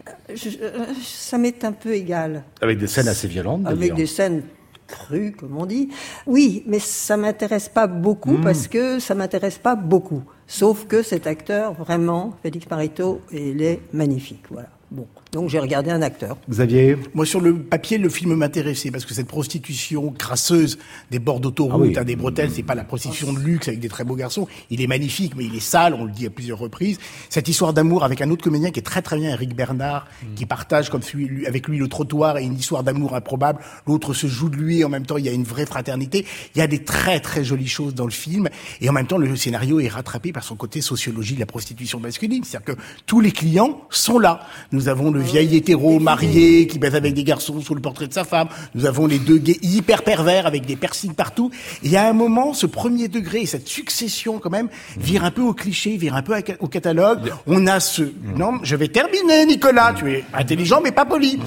euh, 0.09 0.35
je- 0.35 0.51
euh, 0.61 0.85
ça 1.03 1.39
m'est 1.39 1.65
un 1.65 1.73
peu 1.73 1.95
égal 1.95 2.43
Avec 2.61 2.77
des 2.79 2.87
scènes 2.87 3.09
assez 3.09 3.27
violentes. 3.27 3.67
avec 3.67 3.95
des 3.95 4.05
scènes 4.07 4.43
crues, 4.87 5.33
comme 5.33 5.57
on 5.57 5.65
dit. 5.67 5.89
Oui, 6.27 6.63
mais 6.67 6.79
ça 6.79 7.17
m'intéresse 7.17 7.69
pas 7.71 7.87
beaucoup 7.87 8.37
parce 8.43 8.69
que 8.69 8.99
ça 8.99 9.15
m'intéresse 9.15 9.57
pas 9.59 9.77
beaucoup. 9.77 10.23
Sauf 10.51 10.87
que 10.87 11.03
cet 11.03 11.27
acteur, 11.27 11.75
vraiment, 11.75 12.35
Félix 12.43 12.69
Marito, 12.71 13.21
il 13.31 13.61
est 13.61 13.81
magnifique. 13.93 14.45
Voilà. 14.51 14.71
Bon, 14.91 15.07
donc 15.33 15.49
j'ai 15.51 15.59
regardé 15.59 15.91
un 15.91 16.03
acteur. 16.03 16.37
Xavier 16.49 16.97
Moi, 17.15 17.27
sur 17.27 17.41
le 17.41 17.55
papier, 17.55 17.99
le 17.99 18.09
film 18.09 18.35
m'intéressait 18.35 18.91
parce 18.91 19.05
que 19.05 19.15
cette 19.15 19.27
prostitution 19.29 20.11
crasseuse 20.13 20.79
des 21.11 21.19
bords 21.19 21.41
d'autoroute, 21.41 21.75
Ah 21.75 21.89
oui. 21.89 21.99
hein, 21.99 22.05
des 22.05 22.17
bretelles, 22.17 22.51
c'est 22.51 22.63
pas 22.63 22.75
la 22.75 22.85
prostitution 22.85 23.33
de 23.33 23.39
luxe 23.41 23.69
avec 23.69 23.81
des 23.81 23.89
très 23.89 24.05
beaux 24.05 24.15
garçons. 24.17 24.49
Il 24.71 24.81
est 24.81 24.87
magnifique, 24.87 25.35
mais 25.37 25.45
il 25.45 25.55
est 25.55 25.61
sale, 25.61 25.95
on 25.95 26.05
le 26.05 26.11
dit 26.13 26.27
à 26.27 26.31
plusieurs 26.31 26.59
reprises. 26.59 26.99
Cette 27.29 27.49
histoire 27.49 27.73
d'amour 27.73 28.05
avec 28.05 28.21
un 28.23 28.31
autre 28.31 28.43
comédien 28.43 28.71
qui 28.71 28.79
est 28.81 28.83
très 28.83 29.03
très 29.03 29.17
bien, 29.19 29.31
Eric 29.31 29.55
Bernard, 29.55 30.07
qui 30.37 30.47
partage 30.47 30.89
comme 30.91 31.03
celui, 31.03 31.27
lui- 31.27 31.47
avec 31.47 31.69
lui 31.69 31.79
le 31.79 31.89
trottoir 31.89 32.39
et 32.39 32.45
une 32.45 32.55
histoire 32.57 32.83
d'amour 32.83 33.15
improbable. 33.15 33.61
L'autre 33.87 34.15
se 34.15 34.27
joue 34.27 34.49
de 34.49 34.57
lui 34.57 34.81
et 34.81 34.85
en 34.85 34.89
même 34.89 35.05
temps, 35.07 35.17
il 35.19 35.27
y 35.27 35.29
a 35.29 35.33
une 35.33 35.45
vraie 35.45 35.67
fraternité. 35.67 36.25
Il 36.55 36.59
y 36.59 36.63
a 36.63 36.67
des 36.67 36.83
très 36.85 37.21
très 37.21 37.45
jolies 37.45 37.69
choses 37.69 37.95
dans 37.95 38.05
le 38.07 38.11
film 38.11 38.49
et 38.81 38.89
en 38.89 38.93
même 38.93 39.07
temps, 39.07 39.19
le 39.19 39.37
scénario 39.37 39.81
est 39.81 39.89
rattrapé 39.89 40.33
par 40.33 40.43
son 40.45 40.57
côté 40.57 40.81
sociologie 40.81 41.35
de 41.35 41.41
la 41.41 41.47
prostitution 41.47 42.01
masculine. 42.01 42.45
C'est-à-dire 42.45 42.75
que 42.75 42.81
tous 43.07 43.21
les 43.21 43.33
clients 43.33 43.83
sont 43.91 44.19
là. 44.19 44.41
Nous 44.73 44.89
avons 44.89 45.11
le 45.11 45.18
vieil 45.23 45.57
hétéro 45.57 45.99
marié 46.01 46.67
qui 46.67 46.79
baise 46.79 46.95
avec 46.95 47.15
des 47.15 47.25
garçons 47.25 47.61
sous 47.61 47.75
le 47.75 47.81
portrait 47.81 48.07
de 48.07 48.13
sa 48.15 48.25
femme. 48.25 48.49
Nous 48.75 48.87
avons 48.87 49.07
les 49.07 49.19
deux 49.19 49.39
gays 49.39 49.59
hyper 49.63 50.03
pervers 50.03 50.47
avec 50.47 50.67
des 50.67 50.77
piercings 50.77 51.15
partout. 51.15 51.51
Et 51.83 51.97
à 51.97 52.09
un 52.09 52.13
moment, 52.13 52.55
ce 52.55 52.67
premier 52.67 53.09
degré 53.09 53.41
et 53.43 53.47
cette 53.47 53.69
succession 53.69 54.39
quand 54.39 54.51
même 54.51 54.69
vire 54.97 55.25
un 55.25 55.31
peu 55.31 55.43
au 55.43 55.53
cliché, 55.55 55.97
vire 55.97 56.15
un 56.17 56.23
peu 56.23 56.35
au 56.61 56.69
catalogue. 56.69 57.33
On 57.47 57.67
a 57.67 57.81
ce... 57.81 58.03
Non, 58.37 58.53
je 58.63 58.77
vais 58.77 58.89
terminer, 58.89 59.45
Nicolas. 59.47 59.95
Tu 59.97 60.13
es 60.13 60.25
intelligent 60.35 60.81
mais 60.83 60.93
pas 60.93 61.05
poli. 61.05 61.39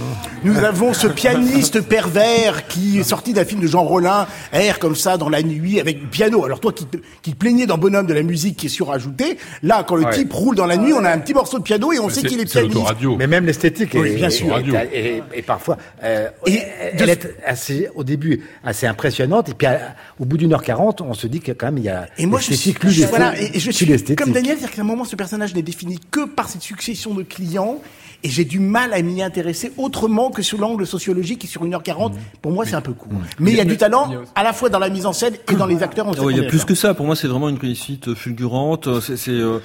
Nous 0.44 0.58
avons 0.60 0.94
ce 0.94 1.08
pianiste 1.08 1.82
pervers 1.82 2.68
qui 2.68 3.00
est 3.00 3.04
sorti 3.04 3.34
d'un 3.34 3.46
film 3.46 3.62
de 3.62 3.68
Jean 3.68 3.84
Rollin, 3.84 4.28
air 4.52 4.80
comme 4.80 4.96
ça 4.96 5.18
dans 5.18 5.30
la 5.30 5.42
nuit 5.42 5.80
avec 5.80 6.10
piano. 6.10 6.44
Alors 6.46 6.60
toi 6.60 6.72
qui 6.74 6.86
te, 6.86 6.98
qui 7.22 7.32
te 7.32 7.38
plaignais 7.38 7.66
dans 7.66 7.78
Bonhomme 7.78 8.06
de 8.08 8.14
la 8.14 8.24
musique 8.24 8.58
qui 8.58 8.66
est 8.68 8.70
surajoutée, 8.70 9.38
là 9.64 9.84
quand 9.88 9.96
le 9.96 10.02
Ouais. 10.02 10.16
type 10.16 10.34
roule 10.34 10.56
dans 10.56 10.66
la 10.66 10.78
nuit, 10.78 10.94
on 10.94 11.06
a 11.06 11.12
un 11.12 11.20
petit 11.20 11.34
morceau 11.34 11.60
de 11.60 11.64
piano 11.64 11.92
et 11.94 12.00
on 12.00 12.10
sait 12.10 12.24
qu'il 12.24 12.40
est 12.40 12.48
c'est 12.48 12.64
pianiste. 12.68 12.92
Mais 13.20 13.28
même 13.28 13.46
les 13.46 13.54
esthétique 13.66 13.92
Oui, 14.00 14.10
est, 14.10 14.16
bien 14.16 14.30
sûr. 14.30 14.58
est- 14.58 14.64
est- 14.98 15.06
est- 15.18 15.24
est 15.34 15.42
parfois, 15.42 15.78
euh, 16.04 16.30
elle 16.46 17.10
est 17.10 17.36
assez, 17.46 17.88
au 17.96 18.04
début, 18.04 18.42
assez 18.64 18.88
impressionnante, 18.88 19.50
et 19.50 19.54
puis 19.54 19.68
à- 19.68 19.96
au 20.20 20.26
bout 20.26 20.38
d'une 20.38 20.54
heure 20.54 20.64
quarante, 20.64 21.02
on 21.02 21.14
se 21.14 21.28
dit 21.28 21.40
que 21.40 21.52
quand 21.52 21.68
même 21.68 21.78
il 21.78 21.84
y 21.86 21.90
a 21.90 22.08
Et 22.18 22.26
moi, 22.26 22.40
je 22.40 22.46
suis, 22.46 22.52
l'esthétique, 22.54 22.80
plus 22.80 22.92
je- 22.92 23.02
l'esthétique, 23.02 23.18
voilà, 23.26 23.42
et, 23.42 23.58
et 23.58 23.60
je 23.60 23.72
suis 23.72 23.86
l'esthétique. 23.86 24.20
comme 24.20 24.32
Daniel, 24.34 24.58
c'est-à-dire 24.58 24.76
qu'à 24.76 24.82
un 24.82 24.86
moment, 24.86 25.06
ce 25.06 25.16
personnage 25.16 25.54
n'est 25.56 25.62
défini 25.62 26.00
que 26.12 26.26
par 26.26 26.50
cette 26.50 26.62
succession 26.62 27.14
de 27.14 27.24
clients, 27.24 27.80
et 28.24 28.30
j'ai 28.30 28.46
du 28.46 28.60
mal 28.60 28.94
à 28.94 29.02
m'y 29.02 29.24
intéresser 29.24 29.72
autrement 29.78 30.30
que 30.30 30.44
sur 30.44 30.60
l'angle 30.60 30.86
sociologique 30.86 31.40
qui 31.40 31.48
sur 31.48 31.64
1h40, 31.66 32.14
pour 32.42 32.52
moi, 32.52 32.66
c'est 32.68 32.76
un 32.76 32.82
peu 32.82 32.94
court. 32.94 33.10
Mais 33.40 33.50
il 33.52 33.58
y 33.58 33.62
a 33.62 33.66
du 33.66 33.78
talent, 33.78 34.12
à 34.36 34.44
la 34.44 34.54
fois 34.54 34.70
dans 34.70 34.78
la 34.78 34.90
mise 34.90 35.08
en 35.08 35.14
scène 35.14 35.34
et 35.52 35.56
dans 35.56 35.66
les 35.66 35.82
acteurs. 35.82 36.06
on 36.08 36.12
Ah 36.16 36.22
ouais, 36.22 36.34
il 36.34 36.44
y 36.44 36.46
a 36.46 36.48
plus 36.50 36.64
que 36.64 36.76
ça. 36.76 36.94
Pour 36.94 37.06
moi, 37.08 37.16
c'est 37.16 37.28
vraiment 37.28 37.50
une 37.50 37.58
réussite 37.58 38.14
fulgurante. 38.14 38.88
C'est, 39.02 39.18
c'est 39.18 39.32
euh, 39.32 39.58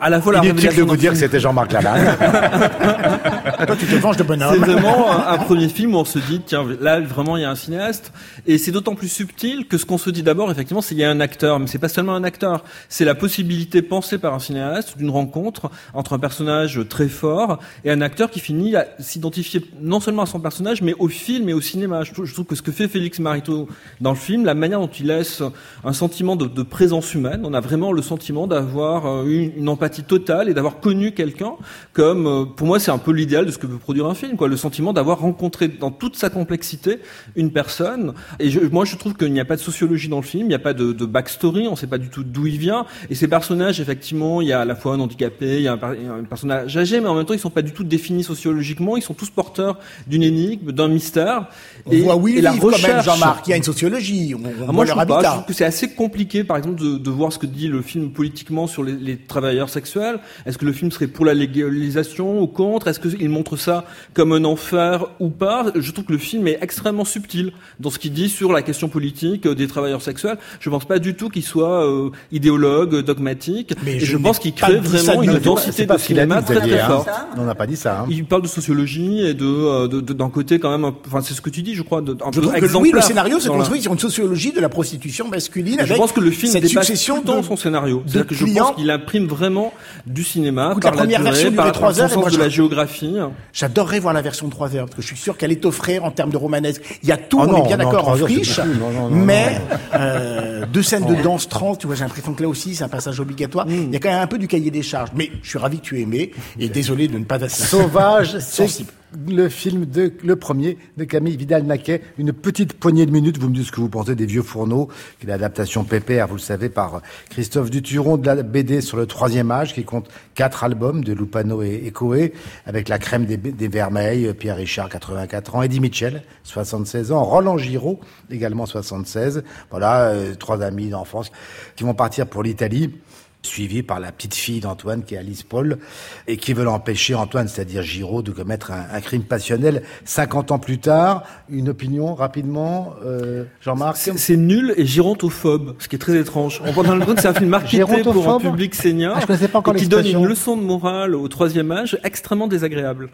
à 0.00 0.08
la 0.08 0.22
fois 0.22 0.32
la 0.32 0.42
Inutile 0.42 0.74
de 0.74 0.82
vous 0.82 0.96
dire 0.96 1.12
que 1.12 1.18
c'était 1.18 1.38
Jean-Marc 1.40 1.72
Lalanne. 1.72 2.16
d'accord. 3.66 3.76
Toi, 3.76 4.14
C'est 4.52 4.58
vraiment 4.58 5.10
un, 5.10 5.38
premier 5.38 5.68
film 5.68 5.94
où 5.94 5.98
on 5.98 6.04
se 6.04 6.18
dit, 6.18 6.40
tiens, 6.44 6.66
là, 6.80 7.00
vraiment, 7.00 7.36
il 7.36 7.42
y 7.42 7.44
a 7.44 7.50
un 7.50 7.54
cinéaste. 7.54 8.12
Et 8.46 8.58
c'est 8.58 8.72
d'autant 8.72 8.94
plus 8.94 9.08
subtil 9.08 9.66
que 9.66 9.78
ce 9.78 9.86
qu'on 9.86 9.98
se 9.98 10.10
dit 10.10 10.22
d'abord, 10.22 10.50
effectivement, 10.50 10.82
c'est 10.82 10.94
qu'il 10.94 10.98
y 10.98 11.04
a 11.04 11.10
un 11.10 11.20
acteur. 11.20 11.58
Mais 11.58 11.66
c'est 11.66 11.78
pas 11.78 11.88
seulement 11.88 12.14
un 12.14 12.24
acteur. 12.24 12.64
C'est 12.88 13.04
la 13.04 13.14
possibilité 13.14 13.82
pensée 13.82 14.18
par 14.18 14.34
un 14.34 14.38
cinéaste 14.38 14.98
d'une 14.98 15.10
rencontre 15.10 15.70
entre 15.94 16.14
un 16.14 16.18
personnage 16.18 16.80
très 16.88 17.08
fort 17.08 17.58
et 17.84 17.90
un 17.90 18.00
acteur 18.00 18.30
qui 18.30 18.40
finit 18.40 18.76
à 18.76 18.86
s'identifier 18.98 19.64
non 19.80 20.00
seulement 20.00 20.22
à 20.22 20.26
son 20.26 20.40
personnage, 20.40 20.82
mais 20.82 20.94
au 20.98 21.08
film 21.08 21.48
et 21.48 21.54
au 21.54 21.60
cinéma. 21.60 22.02
Je 22.04 22.12
trouve, 22.12 22.46
que 22.46 22.54
ce 22.54 22.62
que 22.62 22.72
fait 22.72 22.88
Félix 22.88 23.18
Marito 23.18 23.68
dans 24.00 24.10
le 24.10 24.16
film, 24.16 24.44
la 24.44 24.54
manière 24.54 24.80
dont 24.80 24.88
il 24.88 25.06
laisse 25.06 25.42
un 25.84 25.92
sentiment 25.92 26.36
de, 26.36 26.62
présence 26.62 27.14
humaine, 27.14 27.42
on 27.44 27.54
a 27.54 27.60
vraiment 27.60 27.92
le 27.92 28.02
sentiment 28.02 28.46
d'avoir 28.46 29.06
euh, 29.06 29.24
une, 29.26 29.52
une 29.56 29.68
empathie 29.68 30.04
totale 30.04 30.48
et 30.48 30.54
d'avoir 30.54 30.80
connu 30.80 31.12
quelqu'un 31.12 31.54
comme, 31.92 32.26
euh, 32.26 32.44
pour 32.44 32.66
moi, 32.66 32.78
c'est 32.78 32.90
un 32.90 32.98
peu 32.98 33.12
l'idéal 33.12 33.44
ce 33.52 33.58
que 33.58 33.66
peut 33.66 33.78
produire 33.78 34.06
un 34.06 34.14
film, 34.14 34.36
quoi. 34.36 34.48
Le 34.48 34.56
sentiment 34.56 34.92
d'avoir 34.92 35.20
rencontré 35.20 35.68
dans 35.68 35.90
toute 35.90 36.16
sa 36.16 36.30
complexité 36.30 36.98
une 37.36 37.52
personne. 37.52 38.14
Et 38.40 38.50
je, 38.50 38.60
moi, 38.60 38.84
je 38.84 38.96
trouve 38.96 39.14
qu'il 39.14 39.32
n'y 39.32 39.40
a 39.40 39.44
pas 39.44 39.56
de 39.56 39.60
sociologie 39.60 40.08
dans 40.08 40.16
le 40.16 40.22
film, 40.22 40.46
il 40.46 40.48
n'y 40.48 40.54
a 40.54 40.58
pas 40.58 40.74
de, 40.74 40.92
de 40.92 41.06
backstory, 41.06 41.68
on 41.68 41.72
ne 41.72 41.76
sait 41.76 41.86
pas 41.86 41.98
du 41.98 42.08
tout 42.08 42.24
d'où 42.24 42.46
il 42.46 42.58
vient. 42.58 42.86
Et 43.10 43.14
ces 43.14 43.28
personnages, 43.28 43.80
effectivement, 43.80 44.40
il 44.40 44.48
y 44.48 44.52
a 44.52 44.60
à 44.60 44.64
la 44.64 44.74
fois 44.74 44.94
un 44.94 45.00
handicapé, 45.00 45.56
il 45.56 45.62
y 45.62 45.68
a 45.68 45.74
un, 45.74 46.20
un 46.20 46.24
personnage 46.24 46.76
âgé, 46.76 47.00
mais 47.00 47.08
en 47.08 47.14
même 47.14 47.24
temps, 47.24 47.34
ils 47.34 47.40
sont 47.40 47.50
pas 47.50 47.62
du 47.62 47.72
tout 47.72 47.84
définis 47.84 48.24
sociologiquement. 48.24 48.96
Ils 48.96 49.02
sont 49.02 49.14
tous 49.14 49.30
porteurs 49.30 49.78
d'une 50.06 50.22
énigme, 50.22 50.72
d'un 50.72 50.88
mystère. 50.88 51.46
On 51.86 51.96
voit 51.98 52.16
où 52.16 52.28
ils 52.28 52.38
et 52.38 52.40
la 52.40 52.52
vivent 52.52 52.60
quand 52.60 52.70
même, 52.70 52.76
recherche- 52.80 53.04
Jean-Marc. 53.04 53.46
Il 53.46 53.50
y 53.50 53.52
a 53.52 53.56
une 53.56 53.62
sociologie. 53.62 54.34
On, 54.34 54.44
on 54.44 54.48
ah, 54.48 54.64
voit 54.64 54.72
moi, 54.72 54.84
je 54.86 54.94
leur 54.94 55.06
pas. 55.06 55.22
Je 55.22 55.26
trouve 55.26 55.44
que 55.44 55.52
c'est 55.52 55.64
assez 55.64 55.90
compliqué, 55.90 56.44
par 56.44 56.56
exemple, 56.56 56.80
de, 56.80 56.98
de 56.98 57.10
voir 57.10 57.32
ce 57.32 57.38
que 57.38 57.46
dit 57.46 57.68
le 57.68 57.82
film 57.82 58.10
politiquement 58.10 58.66
sur 58.66 58.82
les, 58.82 58.92
les 58.92 59.16
travailleurs 59.16 59.68
sexuels. 59.68 60.18
Est-ce 60.46 60.58
que 60.58 60.64
le 60.64 60.72
film 60.72 60.90
serait 60.90 61.06
pour 61.06 61.24
la 61.24 61.34
légalisation 61.34 62.40
ou 62.40 62.46
contre? 62.46 62.88
Est-ce 62.88 63.00
qu'il 63.00 63.28
montre 63.42 63.56
ça 63.56 63.84
comme 64.14 64.32
un 64.32 64.44
enfer 64.44 65.04
ou 65.18 65.28
pas 65.28 65.66
Je 65.74 65.90
trouve 65.90 66.04
que 66.04 66.12
le 66.12 66.18
film 66.18 66.46
est 66.46 66.58
extrêmement 66.60 67.04
subtil 67.04 67.52
dans 67.80 67.90
ce 67.90 67.98
qu'il 67.98 68.12
dit 68.12 68.28
sur 68.28 68.52
la 68.52 68.62
question 68.62 68.88
politique 68.88 69.46
euh, 69.46 69.54
des 69.56 69.66
travailleurs 69.66 70.00
sexuels. 70.02 70.38
Je 70.60 70.70
pense 70.70 70.84
pas 70.84 71.00
du 71.00 71.14
tout 71.14 71.28
qu'il 71.28 71.42
soit 71.42 71.84
euh, 71.84 72.10
idéologue, 72.30 73.00
dogmatique. 73.02 73.74
Mais 73.84 73.96
et 73.96 74.00
je 74.00 74.16
pense 74.16 74.38
qu'il 74.38 74.54
crée 74.54 74.74
ça 74.84 75.14
vraiment 75.14 75.22
une 75.24 75.38
densité 75.40 75.72
C'est 75.72 75.86
de 75.92 75.98
cinéma 75.98 76.40
dit, 76.40 76.46
très 76.46 76.60
très 76.60 76.80
hein. 76.80 76.86
forte. 76.86 77.08
On 77.36 77.44
n'a 77.44 77.54
pas 77.56 77.66
dit 77.66 77.76
ça. 77.76 78.02
hein. 78.02 78.06
Il 78.08 78.24
parle 78.24 78.42
de 78.42 78.46
sociologie 78.46 79.26
et 79.26 79.34
de 79.34 79.44
euh, 79.44 79.88
de- 79.88 80.00
de- 80.00 80.12
d'un 80.12 80.30
côté 80.30 80.60
quand 80.60 80.70
même, 80.70 80.84
enfin 81.06 81.20
c'est 81.20 81.34
ce 81.34 81.40
que 81.40 81.50
tu 81.50 81.62
dis, 81.62 81.74
je 81.74 81.82
crois, 81.82 82.00
de, 82.00 82.12
un 82.12 82.30
Je 82.32 82.38
peu 82.40 82.46
trouve 82.46 82.54
que 82.60 82.76
oui, 82.76 82.92
le 82.94 83.00
scénario 83.00 83.40
se 83.40 83.48
la- 83.48 83.54
construit 83.54 83.82
sur 83.82 83.92
une 83.92 83.98
sociologie 83.98 84.52
de 84.52 84.60
la 84.60 84.68
prostitution 84.68 85.26
masculine. 85.28 85.80
je 85.84 85.94
pense 85.94 86.12
que 86.12 86.20
le 86.20 86.30
film 86.30 86.52
cette 86.52 86.62
dépasse 86.62 86.86
succession 86.86 87.16
tout 87.16 87.22
le 87.22 87.26
temps 87.26 87.40
de 87.40 87.44
son 87.46 87.56
scénario. 87.56 88.02
C'est-à-dire 88.06 88.26
que 88.28 88.34
je 88.36 88.44
clients. 88.44 88.66
pense 88.66 88.76
qu'il 88.76 88.90
imprime 88.90 89.26
vraiment 89.26 89.72
du 90.06 90.22
cinéma 90.22 90.68
Écoute, 90.70 90.82
par 90.82 90.92
la 90.92 90.96
la, 90.98 91.02
première 91.02 91.20
durée, 91.20 91.32
version 91.32 91.52
par, 91.52 91.72
trois 91.72 91.92
par 91.94 92.10
son 92.10 92.20
heures, 92.20 92.26
de 92.26 92.34
je- 92.34 92.38
la 92.38 92.48
géographie. 92.48 93.14
J'adorerais 93.52 93.98
voir 93.98 94.14
la 94.14 94.22
version 94.22 94.46
de 94.46 94.52
3 94.52 94.76
heures 94.76 94.86
parce 94.86 94.96
que 94.96 95.02
je 95.02 95.06
suis 95.08 95.16
sûr 95.16 95.36
qu'elle 95.36 95.52
est 95.52 95.64
offerte 95.64 95.72
en 96.02 96.10
termes 96.10 96.30
de 96.30 96.36
romanesque. 96.36 96.82
Il 97.02 97.08
y 97.08 97.12
a 97.12 97.16
tout, 97.16 97.38
Oh 97.40 97.44
on 97.46 97.52
non, 97.52 97.64
est 97.64 97.66
bien 97.66 97.76
d'accord 97.78 98.08
en 98.08 98.16
friche, 98.16 98.58
beaucoup. 98.58 98.78
Non, 98.78 98.90
non, 98.90 99.10
non, 99.10 99.16
mais 99.16 99.60
euh, 99.94 100.64
deux 100.72 100.82
scènes 100.82 101.06
de 101.06 101.20
danse 101.22 101.48
30, 101.48 101.80
tu 101.80 101.86
vois, 101.86 101.96
j'ai 101.96 102.04
l'impression 102.04 102.34
que 102.34 102.42
là 102.42 102.48
aussi 102.48 102.74
c'est 102.74 102.84
un 102.84 102.88
passage 102.88 103.18
obligatoire. 103.20 103.66
Mm. 103.66 103.70
Il 103.70 103.92
y 103.92 103.96
a 103.96 104.00
quand 104.00 104.10
même 104.10 104.20
un 104.20 104.26
peu 104.26 104.38
du 104.38 104.48
cahier 104.48 104.70
des 104.70 104.82
charges, 104.82 105.10
mais 105.14 105.30
je 105.42 105.48
suis 105.48 105.58
ravi 105.58 105.78
que 105.78 105.84
tu 105.84 105.98
aies 105.98 106.02
aimé 106.02 106.32
et 106.58 106.68
désolé 106.68 107.08
de 107.08 107.18
ne 107.18 107.24
pas 107.24 107.38
Sauvage, 107.48 108.38
c'est 108.38 108.40
Sensible. 108.68 108.92
Le 109.28 109.48
film 109.48 109.86
de 109.86 110.12
le 110.22 110.36
premier 110.36 110.78
de 110.96 111.04
Camille 111.04 111.36
Vidal-Naquet. 111.36 112.02
Une 112.18 112.32
petite 112.32 112.74
poignée 112.74 113.06
de 113.06 113.10
minutes. 113.10 113.38
Vous 113.38 113.48
me 113.48 113.54
dites 113.54 113.66
ce 113.66 113.72
que 113.72 113.80
vous 113.80 113.88
pensez 113.88 114.14
des 114.14 114.26
Vieux 114.26 114.42
Fourneaux, 114.42 114.88
qui 115.18 115.26
est 115.26 115.28
l'adaptation 115.28 115.84
pépère, 115.84 116.28
vous 116.28 116.36
le 116.36 116.40
savez, 116.40 116.68
par 116.68 117.02
Christophe 117.30 117.70
Duturon 117.70 118.16
de 118.16 118.26
la 118.26 118.42
BD 118.42 118.80
sur 118.80 118.96
le 118.96 119.06
troisième 119.06 119.50
âge, 119.50 119.74
qui 119.74 119.84
compte 119.84 120.08
quatre 120.34 120.64
albums 120.64 121.04
de 121.04 121.12
Lupano 121.12 121.62
et, 121.62 121.82
et 121.84 121.90
Coé, 121.90 122.32
avec 122.66 122.88
la 122.88 122.98
crème 122.98 123.26
des, 123.26 123.36
des 123.36 123.68
Vermeils, 123.68 124.32
Pierre 124.34 124.56
Richard, 124.56 124.88
84 124.88 125.56
ans, 125.56 125.62
Eddie 125.62 125.80
Mitchell, 125.80 126.22
76 126.44 127.12
ans, 127.12 127.22
Roland 127.22 127.58
Giraud, 127.58 128.00
également 128.30 128.66
76. 128.66 129.44
Voilà, 129.70 130.08
euh, 130.08 130.34
trois 130.34 130.62
amis 130.62 130.88
d'enfance 130.88 131.30
qui 131.76 131.84
vont 131.84 131.94
partir 131.94 132.26
pour 132.26 132.42
l'Italie 132.42 132.94
suivi 133.42 133.82
par 133.82 134.00
la 134.00 134.12
petite 134.12 134.34
fille 134.34 134.60
d'Antoine 134.60 135.02
qui 135.04 135.14
est 135.14 135.18
Alice 135.18 135.42
Paul 135.42 135.78
et 136.26 136.36
qui 136.36 136.52
veulent 136.52 136.68
empêcher 136.68 137.14
Antoine, 137.14 137.48
c'est-à-dire 137.48 137.82
Giraud, 137.82 138.22
de 138.22 138.30
commettre 138.30 138.70
un, 138.70 138.86
un 138.92 139.00
crime 139.00 139.22
passionnel 139.22 139.82
50 140.04 140.52
ans 140.52 140.58
plus 140.58 140.78
tard. 140.78 141.24
Une 141.48 141.68
opinion 141.68 142.14
rapidement, 142.14 142.94
euh, 143.04 143.44
Jean-Marc 143.60 143.96
C'est 143.96 144.36
nul 144.36 144.74
et 144.76 144.86
gérontophobe, 144.86 145.74
ce 145.78 145.88
qui 145.88 145.96
est 145.96 145.98
très 145.98 146.16
étrange. 146.16 146.62
On 146.64 146.72
pense 146.72 146.86
dans 146.86 146.96
le 146.96 147.04
que 147.04 147.20
c'est 147.20 147.28
un 147.28 147.34
film 147.34 147.50
marketé 147.50 148.02
pour 148.02 148.28
un 148.28 148.38
public 148.38 148.74
senior 148.74 149.16
Ah, 149.16 149.20
je 149.28 149.46
pas 149.46 149.58
encore 149.58 149.74
et 149.74 149.78
qui 149.78 149.88
donne 149.88 150.06
une 150.06 150.26
leçon 150.26 150.56
de 150.56 150.62
morale 150.62 151.14
au 151.14 151.28
troisième 151.28 151.70
âge 151.72 151.98
extrêmement 152.04 152.48
désagréable. 152.48 153.10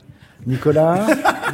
Nicolas 0.48 1.06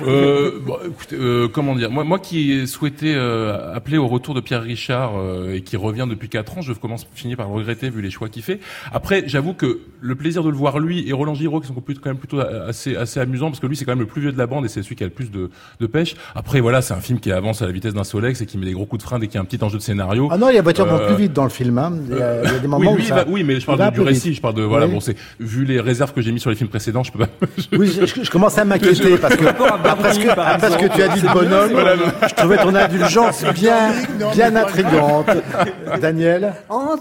Euh, 0.07 0.53
bon, 0.67 0.77
écoutez, 0.87 1.17
euh, 1.17 1.49
comment 1.49 1.75
dire 1.75 1.91
moi, 1.91 2.05
moi 2.05 2.19
qui 2.19 2.67
souhaitais 2.67 3.15
euh, 3.15 3.75
appeler 3.75 3.99
au 3.99 4.07
retour 4.09 4.35
de 4.35 4.41
Pierre 4.41 4.63
Richard 4.63 5.13
et 5.53 5.61
qui 5.63 5.77
revient 5.77 6.07
depuis 6.09 6.29
quatre 6.29 6.59
ans, 6.59 6.63
je 6.63 6.73
commence 6.73 7.07
finir 7.15 7.37
par 7.37 7.49
le 7.49 7.55
regretter 7.55 7.91
vu 7.91 8.01
les 8.03 8.11
choix 8.11 8.29
qu'il 8.29 8.43
fait. 8.43 8.61
Après, 8.93 9.25
j'avoue 9.27 9.53
que 9.55 9.81
le 10.01 10.15
plaisir 10.15 10.43
de 10.43 10.49
le 10.51 10.57
voir 10.57 10.79
lui 10.79 11.09
et 11.09 11.13
Roland 11.13 11.35
Giraud 11.35 11.61
qui 11.61 11.69
sont 11.69 11.75
quand 11.75 12.07
même 12.07 12.17
plutôt 12.19 12.41
assez 12.41 12.97
assez 12.97 13.21
amusants 13.21 13.49
parce 13.49 13.61
que 13.61 13.67
lui 13.67 13.77
c'est 13.77 13.85
quand 13.85 13.93
même 13.93 14.01
le 14.01 14.07
plus 14.07 14.21
vieux 14.21 14.33
de 14.33 14.39
la 14.39 14.47
bande 14.47 14.65
et 14.65 14.69
c'est 14.69 14.83
celui 14.83 14.97
qui 14.97 15.05
a 15.05 15.07
le 15.07 15.13
plus 15.13 15.31
de, 15.31 15.51
de 15.81 15.87
pêche. 15.87 16.15
Après 16.35 16.61
voilà, 16.61 16.83
c'est 16.83 16.95
un 16.95 17.01
film 17.01 17.21
qui 17.21 17.31
avance 17.33 17.63
à 17.63 17.67
la 17.67 17.73
vitesse 17.73 17.95
d'un 17.95 18.05
Solex 18.05 18.41
et 18.41 18.47
qui 18.47 18.59
met 18.59 18.67
des 18.67 18.73
gros 18.73 18.87
coups 18.87 19.03
de 19.03 19.07
frein 19.09 19.19
dès 19.19 19.27
qu'il 19.27 19.37
y 19.37 19.39
a 19.39 19.43
un 19.43 19.45
petit 19.45 19.63
enjeu 19.63 19.79
de 19.79 19.83
scénario. 19.83 20.29
Ah 20.31 20.39
non, 20.39 20.49
il 20.51 20.55
y 20.55 20.59
a 20.59 20.63
voiture 20.63 20.85
Euh, 20.93 21.07
plus 21.15 21.25
vite 21.25 21.33
dans 21.33 21.45
le 21.45 21.51
film. 21.51 21.79
Hein. 21.79 21.93
Il, 22.11 22.17
y 22.17 22.23
a, 22.23 22.45
il 22.45 22.51
y 22.53 22.55
a 22.55 22.59
des 22.59 22.69
moments 22.69 22.91
oui, 22.91 22.95
où 22.95 22.97
oui, 23.01 23.05
ça... 23.05 23.15
bah, 23.17 23.25
oui, 23.29 23.43
mais 23.45 23.59
je 23.61 23.67
parle 23.67 23.85
du, 23.85 23.93
plus 23.93 24.03
récit, 24.03 24.29
vite. 24.29 24.37
je 24.37 24.43
parle 24.43 24.55
de 24.55 24.63
voilà, 24.63 24.87
Oui. 24.87 24.93
bon 24.93 25.01
c'est 25.01 25.17
vu 25.41 25.65
les 25.65 25.81
réserves 25.81 26.13
que 26.13 26.21
j'ai 26.21 26.33
mis 26.33 26.41
sur 26.41 26.51
les 26.51 26.57
films 26.57 26.69
précédents, 26.71 27.03
je 27.03 27.13
peux 27.13 27.21
pas 27.21 27.29
Oui, 27.73 27.87
je, 27.89 28.07
je- 28.07 28.23
je 28.25 28.31
commence 28.31 28.59
à 28.59 28.65
m'inquiéter 28.65 28.84
parce 29.21 29.37
que 29.37 29.45
après 29.89 30.15
ce 30.15 30.19
que, 30.21 30.35
par 30.35 30.49
après 30.49 30.71
ce 30.71 30.77
que 30.79 30.87
tu 30.95 31.03
as 31.03 31.09
dit 31.09 31.21
de 31.23 31.33
bonhomme, 31.33 31.73
je 32.29 32.35
trouvais 32.35 32.57
ton 32.59 32.75
indulgence 32.75 33.45
bien, 33.55 33.93
bien 34.33 34.55
intrigante. 34.57 35.31
Daniel 36.01 36.55
En, 36.69 36.97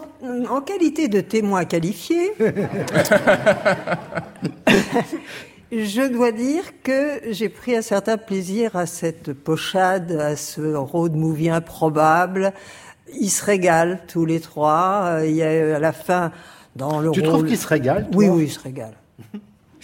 en 0.50 0.62
qualité 0.62 1.08
de 1.08 1.22
témoin 1.22 1.66
qualifié, 1.66 2.34
je 5.72 6.08
dois 6.12 6.32
dire 6.32 6.64
que 6.84 7.20
j'ai 7.32 7.50
pris 7.50 7.76
un 7.76 7.82
certain 7.82 8.18
plaisir 8.18 8.76
à 8.76 8.86
cette 8.86 9.34
pochade, 9.34 10.12
à 10.12 10.36
ce 10.36 10.76
road 10.76 11.14
movie 11.16 11.50
improbable. 11.50 12.54
Ils 13.20 13.30
se 13.30 13.44
régalent 13.46 14.00
tous 14.08 14.26
les 14.26 14.40
trois. 14.40 15.02
Euh, 15.06 15.26
Il 15.28 15.36
y 15.36 15.44
a 15.44 15.76
à 15.76 15.80
la 15.80 15.92
fin 15.92 16.32
dans 16.76 17.00
le 17.00 17.12
Tu 17.12 17.20
rôle. 17.22 17.30
trouves 17.30 17.46
qu'il 17.46 17.58
se 17.58 17.68
régale 17.68 18.08
toi 18.10 18.12
Oui, 18.16 18.28
oui, 18.30 18.44
ils 18.46 18.52
se 18.52 18.60
régalent. 18.60 18.94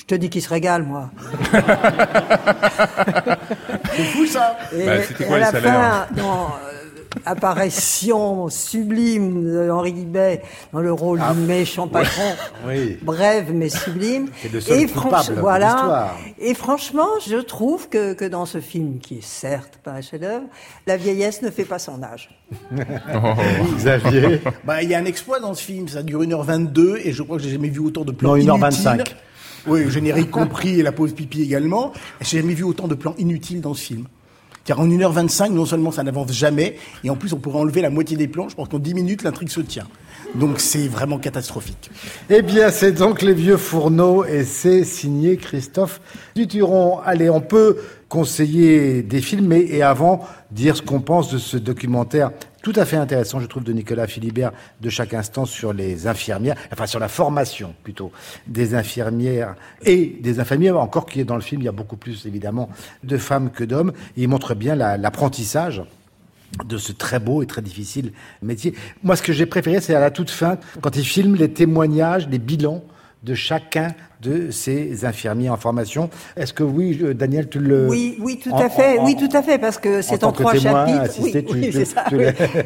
Je 0.10 0.16
te 0.16 0.20
dis 0.20 0.32
qu'ils 0.32 0.42
se 0.42 0.50
régalent, 0.50 0.86
moi. 0.88 1.12
C'est 3.96 4.04
fou 4.06 4.26
ça. 4.26 4.58
Et, 4.76 4.84
Bah, 4.84 5.04
c'était 5.08 5.24
et 5.24 5.28
quoi 5.28 5.36
à 5.36 5.40
les 5.40 5.46
la 5.46 5.52
salaires 5.52 6.08
fin, 6.10 6.16
dans 6.16 6.46
euh, 6.46 7.20
apparition 7.28 8.50
sublime 8.50 9.44
de 9.54 9.70
Henri 9.70 9.94
Guibet 9.94 10.42
dans 10.74 10.80
le 10.80 10.92
rôle 10.92 11.20
du 11.20 11.40
méchant 11.42 11.88
patron, 11.88 12.24
Oui. 12.68 12.98
brève 13.04 13.52
mais 13.54 13.70
sublime. 13.70 14.30
Et 14.44 14.88
coupable 14.88 15.16
franch- 15.16 15.30
de 15.36 15.40
voilà. 15.40 16.16
Et 16.40 16.56
franchement, 16.56 17.08
je 17.28 17.38
trouve 17.38 17.88
que, 17.90 18.14
que 18.14 18.26
dans 18.26 18.48
ce 18.48 18.60
film, 18.62 18.98
qui 18.98 19.20
est 19.20 19.24
certes 19.24 19.78
pas 19.84 19.92
un 19.92 20.02
chef-d'œuvre, 20.02 20.46
la 20.88 20.98
vieillesse 20.98 21.44
ne 21.44 21.52
fait 21.52 21.66
pas 21.66 21.78
son 21.78 22.02
âge. 22.02 22.32
Xavier 23.76 24.42
Bah, 24.64 24.82
il 24.82 24.90
y 24.90 24.96
a 24.96 24.98
un 24.98 25.06
exploit 25.06 25.40
dans 25.40 25.54
ce 25.54 25.62
film. 25.64 25.88
Ça 25.88 26.02
dure 26.02 26.22
1h22 26.24 26.98
et 27.04 27.12
je 27.12 27.22
crois 27.22 27.38
que 27.38 27.44
j'ai 27.44 27.52
jamais 27.52 27.70
vu 27.70 27.80
autant 27.80 28.06
de 28.06 28.12
plans 28.12 28.36
Non, 28.38 28.58
1h25. 28.58 29.06
Oui, 29.68 29.84
le 29.84 29.90
générique 29.90 30.32
compris 30.32 30.80
et 30.80 30.84
la 30.84 30.92
pause 30.92 31.14
pipi 31.14 31.42
également. 31.42 31.94
J'ai 32.22 32.40
jamais 32.40 32.54
vu 32.54 32.64
autant 32.64 32.88
de 32.88 32.96
plans 32.96 33.16
inutiles 33.18 33.62
dans 33.62 33.74
ce 33.74 33.84
film. 33.84 34.06
Car 34.66 34.80
en 34.80 34.88
1h25, 34.88 35.52
non 35.52 35.66
seulement 35.66 35.92
ça 35.92 36.04
n'avance 36.04 36.32
jamais, 36.32 36.76
et 37.04 37.10
en 37.10 37.16
plus 37.16 37.34
on 37.34 37.38
pourrait 37.38 37.60
enlever 37.60 37.82
la 37.82 37.90
moitié 37.90 38.16
des 38.18 38.28
plans. 38.28 38.50
Je 38.50 38.56
pense 38.56 38.68
qu'en 38.70 38.78
10 38.78 38.94
minutes, 38.94 39.24
l'intrigue 39.24 39.50
se 39.50 39.62
tient. 39.62 39.88
Donc 40.36 40.60
c'est 40.60 40.88
vraiment 40.88 41.18
catastrophique. 41.18 41.90
Eh 42.30 42.44
bien, 42.44 42.70
c'est 42.70 42.92
donc 42.92 43.24
Les 43.24 43.34
Vieux 43.34 43.58
Fourneaux 43.58 44.26
et 44.26 44.44
c'est 44.44 44.84
signé 44.84 45.38
Christophe 45.38 46.02
Duturon. 46.36 47.00
Allez, 47.00 47.32
on 47.32 47.42
peut 47.42 47.78
conseiller 48.10 49.02
des 49.02 49.22
films 49.22 49.48
mais, 49.48 49.62
et 49.62 49.82
avant 49.82 50.28
dire 50.52 50.78
ce 50.78 50.84
qu'on 50.84 51.02
pense 51.02 51.32
de 51.32 51.40
ce 51.40 51.58
documentaire 51.58 52.32
tout 52.62 52.74
à 52.76 52.86
fait 52.86 52.98
intéressant, 52.98 53.40
je 53.40 53.46
trouve, 53.46 53.64
de 53.64 53.74
Nicolas 53.74 54.08
Philibert 54.08 54.52
de 54.82 54.90
chaque 54.90 55.14
instant 55.14 55.46
sur 55.46 55.74
les 55.74 56.08
infirmières, 56.08 56.56
enfin 56.72 56.88
sur 56.88 57.00
la 57.00 57.08
formation 57.08 57.74
plutôt 57.84 58.12
des 58.48 58.76
infirmières 58.76 59.56
et 59.84 60.18
des 60.22 60.40
infirmières, 60.40 60.78
encore 60.78 61.06
qui 61.06 61.20
est 61.20 61.26
dans 61.26 61.36
le 61.36 61.42
film, 61.42 61.62
il 61.62 61.66
y 61.66 61.70
a 61.70 61.74
beaucoup 61.74 61.98
plus 61.98 62.26
évidemment 62.26 62.70
de 63.04 63.18
femmes 63.18 63.52
que 63.52 63.64
d'hommes. 63.64 63.94
Il 64.18 64.28
montre 64.28 64.56
bien 64.56 64.76
l'apprentissage 64.76 65.84
de 66.66 66.78
ce 66.78 66.92
très 66.92 67.20
beau 67.20 67.44
et 67.44 67.46
très 67.46 67.62
difficile 67.62 68.12
métier. 68.42 68.74
Moi, 69.04 69.16
ce 69.16 69.22
que 69.22 69.34
j'ai 69.34 69.46
préféré, 69.46 69.82
c'est 69.82 69.96
à 69.96 70.00
la 70.00 70.12
toute 70.12 70.32
fin, 70.32 70.58
quand 70.82 70.96
il 70.96 71.06
filme 71.06 71.36
les 71.36 71.52
témoignages, 71.52 72.28
les 72.28 72.40
bilans 72.40 72.84
de 73.24 73.36
chacun 73.36 73.90
de 74.22 74.52
ces 74.52 75.06
infirmiers 75.06 75.50
en 75.50 75.58
formation. 75.58 76.10
Est-ce 76.36 76.54
que 76.54 76.64
oui, 76.64 77.00
Daniel, 77.16 77.48
tu 77.48 77.60
le... 77.60 77.88
Oui, 77.88 78.18
oui, 78.20 78.38
tout 78.38 78.54
à 78.54 78.70
fait. 78.70 79.00
oui, 79.00 79.16
tout 79.16 79.36
à 79.36 79.42
fait, 79.42 79.58
parce 79.58 79.78
que 79.78 80.02
c'est 80.02 80.24
en, 80.24 80.32
trois 80.32 80.56
chapitres. 80.56 81.16
oui, 81.22 81.70
c'est 81.72 81.86
ça, 81.86 82.06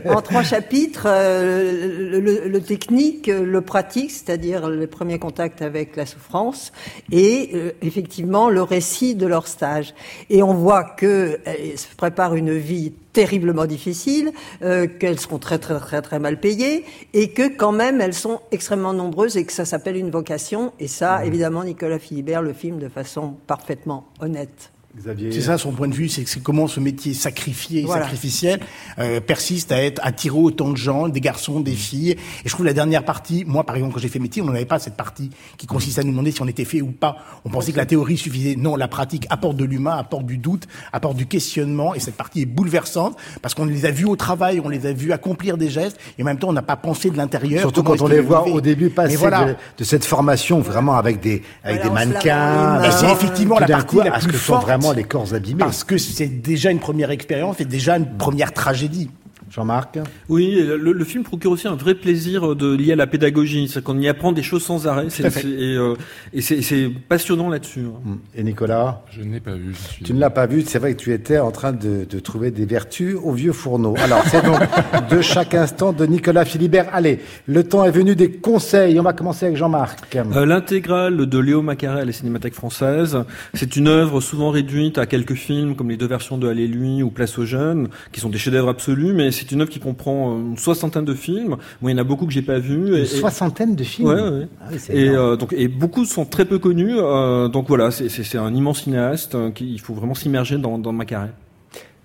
en 0.05 0.21
trois 0.21 0.43
chapitres, 0.43 1.05
euh, 1.07 2.19
le, 2.19 2.47
le, 2.47 2.61
technique, 2.61 3.27
le 3.27 3.61
pratique, 3.61 4.11
c'est-à-dire 4.11 4.67
le 4.69 4.87
premier 4.87 5.19
contact 5.19 5.61
avec 5.61 5.95
la 5.95 6.05
souffrance, 6.05 6.71
et 7.11 7.51
euh, 7.53 7.71
effectivement 7.81 8.49
le 8.49 8.63
récit 8.63 9.15
de 9.15 9.27
leur 9.27 9.47
stage. 9.47 9.93
Et 10.29 10.41
on 10.41 10.53
voit 10.53 10.83
que 10.83 11.39
euh, 11.47 11.75
se 11.75 11.95
prépare 11.95 12.35
une 12.35 12.57
vie 12.57 12.93
terriblement 13.13 13.65
difficile, 13.65 14.31
euh, 14.63 14.87
qu'elles 14.87 15.19
seront 15.19 15.39
très 15.39 15.59
très 15.59 15.79
très 15.79 16.01
très 16.01 16.19
mal 16.19 16.39
payées 16.39 16.83
et 17.13 17.31
que 17.31 17.47
quand 17.47 17.71
même 17.71 18.01
elles 18.01 18.13
sont 18.13 18.41
extrêmement 18.51 18.93
nombreuses 18.93 19.37
et 19.37 19.45
que 19.45 19.53
ça 19.53 19.65
s'appelle 19.65 19.95
une 19.95 20.09
vocation 20.09 20.73
et 20.79 20.87
ça 20.87 21.19
mmh. 21.19 21.25
évidemment 21.25 21.43
évidemment 21.43 21.63
Nicolas 21.63 21.99
Philibert 21.99 22.41
le 22.41 22.53
filme 22.53 22.79
de 22.79 22.89
façon 22.89 23.35
parfaitement 23.47 24.07
honnête. 24.19 24.71
C'est 25.01 25.41
ça 25.41 25.57
son 25.57 25.71
point 25.71 25.87
de 25.87 25.93
vue, 25.95 26.07
c'est 26.07 26.23
comment 26.43 26.67
ce 26.67 26.79
métier 26.79 27.15
sacrifié, 27.15 27.87
sacrificiel, 27.87 28.59
euh, 28.99 29.19
persiste 29.19 29.71
à 29.71 29.83
être 29.83 29.99
attiré 30.03 30.37
autant 30.37 30.69
de 30.69 30.77
gens, 30.77 31.07
des 31.07 31.19
garçons, 31.19 31.61
des 31.61 31.73
filles. 31.73 32.11
Et 32.11 32.17
je 32.45 32.49
trouve 32.49 32.67
la 32.67 32.73
dernière 32.73 33.03
partie, 33.03 33.43
moi 33.47 33.63
par 33.63 33.75
exemple 33.75 33.95
quand 33.95 33.99
j'ai 33.99 34.07
fait 34.07 34.19
métier, 34.19 34.43
on 34.43 34.45
n'avait 34.45 34.65
pas 34.65 34.77
cette 34.77 34.95
partie 34.95 35.31
qui 35.57 35.65
consiste 35.65 35.97
à 35.97 36.03
nous 36.03 36.11
demander 36.11 36.31
si 36.31 36.43
on 36.43 36.47
était 36.47 36.63
fait 36.63 36.81
ou 36.81 36.91
pas. 36.91 37.17
On 37.43 37.49
pensait 37.49 37.71
que 37.71 37.77
la 37.77 37.87
théorie 37.87 38.17
suffisait. 38.17 38.55
Non, 38.55 38.75
la 38.75 38.87
pratique 38.87 39.25
apporte 39.31 39.57
de 39.57 39.65
l'humain, 39.65 39.97
apporte 39.97 40.27
du 40.27 40.37
doute, 40.37 40.67
apporte 40.91 41.17
du 41.17 41.25
questionnement. 41.25 41.95
Et 41.95 41.99
cette 41.99 42.15
partie 42.15 42.43
est 42.43 42.45
bouleversante 42.45 43.17
parce 43.41 43.55
qu'on 43.55 43.65
les 43.65 43.85
a 43.87 43.91
vus 43.91 44.05
au 44.05 44.15
travail, 44.15 44.61
on 44.63 44.69
les 44.69 44.85
a 44.85 44.93
vus 44.93 45.11
accomplir 45.11 45.57
des 45.57 45.69
gestes, 45.69 45.97
et 46.19 46.21
en 46.21 46.25
même 46.25 46.37
temps 46.37 46.49
on 46.49 46.53
n'a 46.53 46.61
pas 46.61 46.75
pensé 46.75 47.09
de 47.09 47.17
l'intérieur. 47.17 47.61
Surtout 47.61 47.81
quand 47.81 47.99
on 47.99 48.07
les 48.07 48.19
voit 48.19 48.47
au 48.47 48.61
début 48.61 48.91
passer 48.91 49.17
de, 49.17 49.55
de, 49.79 49.83
cette 49.83 50.05
formation 50.05 50.59
vraiment 50.59 50.95
avec 50.97 51.19
des 51.19 51.41
avec 51.63 51.81
des 51.81 51.89
mannequins. 51.89 52.83
Et 52.83 52.91
c'est 52.91 53.11
effectivement 53.11 53.57
la 53.57 53.67
partie 53.67 53.97
la 53.97 54.19
plus 54.19 54.33
forte 54.33 54.67
les 54.91 55.03
corps 55.03 55.33
abîmés. 55.33 55.59
Parce 55.59 55.83
que 55.83 55.97
c'est 55.97 56.27
déjà 56.27 56.71
une 56.71 56.79
première 56.79 57.11
expérience 57.11 57.59
et 57.61 57.65
déjà 57.65 57.97
une 57.97 58.17
première 58.17 58.51
tragédie. 58.51 59.09
Jean-Marc 59.53 59.99
Oui, 60.29 60.59
le, 60.63 61.03
film 61.03 61.23
procure 61.23 61.51
aussi 61.51 61.67
un 61.67 61.75
vrai 61.75 61.93
plaisir 61.93 62.55
de 62.55 62.73
lié 62.75 62.93
à 62.93 62.95
la 62.95 63.05
pédagogie, 63.05 63.67
c'est 63.67 63.83
qu'on 63.83 63.99
y 63.99 64.07
apprend 64.07 64.31
des 64.31 64.41
choses 64.41 64.63
sans 64.63 64.87
arrêt, 64.87 65.07
euh, 65.45 65.95
et, 66.33 66.41
c'est 66.41 66.89
passionnant 67.07 67.49
là-dessus. 67.49 67.81
Hein. 67.81 68.01
Hum. 68.05 68.19
Et 68.35 68.43
Nicolas 68.43 69.03
Je 69.11 69.21
n'ai 69.21 69.39
pas 69.39 69.53
vu. 69.53 69.75
Tu 70.03 70.13
ne 70.13 70.19
l'as 70.19 70.31
pas 70.31 70.47
vu, 70.47 70.63
c'est 70.63 70.79
vrai 70.79 70.95
que 70.95 70.99
tu 70.99 71.13
étais 71.13 71.37
en 71.37 71.51
train 71.51 71.71
de, 71.71 72.05
trouver 72.19 72.49
des 72.49 72.65
vertus 72.65 73.15
au 73.21 73.31
vieux 73.31 73.51
fourneau. 73.51 73.93
Alors, 73.99 74.23
c'est 74.25 74.43
donc 74.43 74.59
de 75.09 75.21
chaque 75.21 75.53
instant 75.53 75.93
de 75.93 76.05
Nicolas 76.05 76.45
Philibert. 76.45 76.89
Allez, 76.91 77.19
le 77.45 77.63
temps 77.63 77.85
est 77.85 77.91
venu 77.91 78.15
des 78.15 78.31
conseils. 78.31 78.99
On 78.99 79.03
va 79.03 79.13
commencer 79.13 79.45
avec 79.45 79.57
Jean-Marc. 79.57 80.15
Euh, 80.15 80.45
l'intégrale 80.45 81.27
de 81.27 81.37
Léo 81.37 81.61
Macarel 81.61 82.09
et 82.09 82.13
Cinémathèque 82.13 82.55
française, 82.55 83.19
c'est 83.53 83.75
une 83.75 83.87
œuvre 83.87 84.19
souvent 84.19 84.49
réduite 84.49 84.97
à 84.97 85.05
quelques 85.05 85.35
films, 85.35 85.75
comme 85.75 85.89
les 85.89 85.97
deux 85.97 86.07
versions 86.07 86.37
de 86.39 86.47
Allez 86.47 86.67
lui 86.67 87.03
ou 87.03 87.11
Place 87.11 87.37
aux 87.37 87.45
jeunes, 87.45 87.89
qui 88.11 88.19
sont 88.19 88.29
des 88.29 88.39
chefs-d'œuvre 88.39 88.69
absolus, 88.69 89.13
mais 89.13 89.31
c'est 89.31 89.42
une 89.51 89.61
œuvre 89.61 89.69
qui 89.69 89.79
comprend 89.79 90.37
une 90.37 90.57
soixantaine 90.57 91.05
de 91.05 91.13
films. 91.13 91.57
Moi, 91.81 91.91
il 91.91 91.95
y 91.95 91.95
en 91.95 92.01
a 92.01 92.03
beaucoup 92.03 92.25
que 92.25 92.33
j'ai 92.33 92.41
pas 92.41 92.59
vus. 92.59 92.97
Une 92.97 93.05
soixantaine 93.05 93.75
de 93.75 93.83
films. 93.83 94.07
Ouais, 94.07 94.21
ouais. 94.21 94.47
Ah 94.61 94.69
et 94.89 95.09
euh, 95.09 95.35
donc, 95.35 95.53
et 95.53 95.67
beaucoup 95.67 96.05
sont 96.05 96.25
très 96.25 96.45
peu 96.45 96.59
connus. 96.59 96.95
Euh, 96.97 97.47
donc 97.47 97.67
voilà, 97.67 97.91
c'est 97.91 98.37
un 98.37 98.53
immense 98.53 98.81
cinéaste. 98.81 99.35
Euh, 99.35 99.51
qui, 99.51 99.71
il 99.71 99.79
faut 99.79 99.93
vraiment 99.93 100.15
s'immerger 100.15 100.57
dans, 100.57 100.77
dans 100.77 100.91
ma 100.91 101.05
carrière 101.05 101.33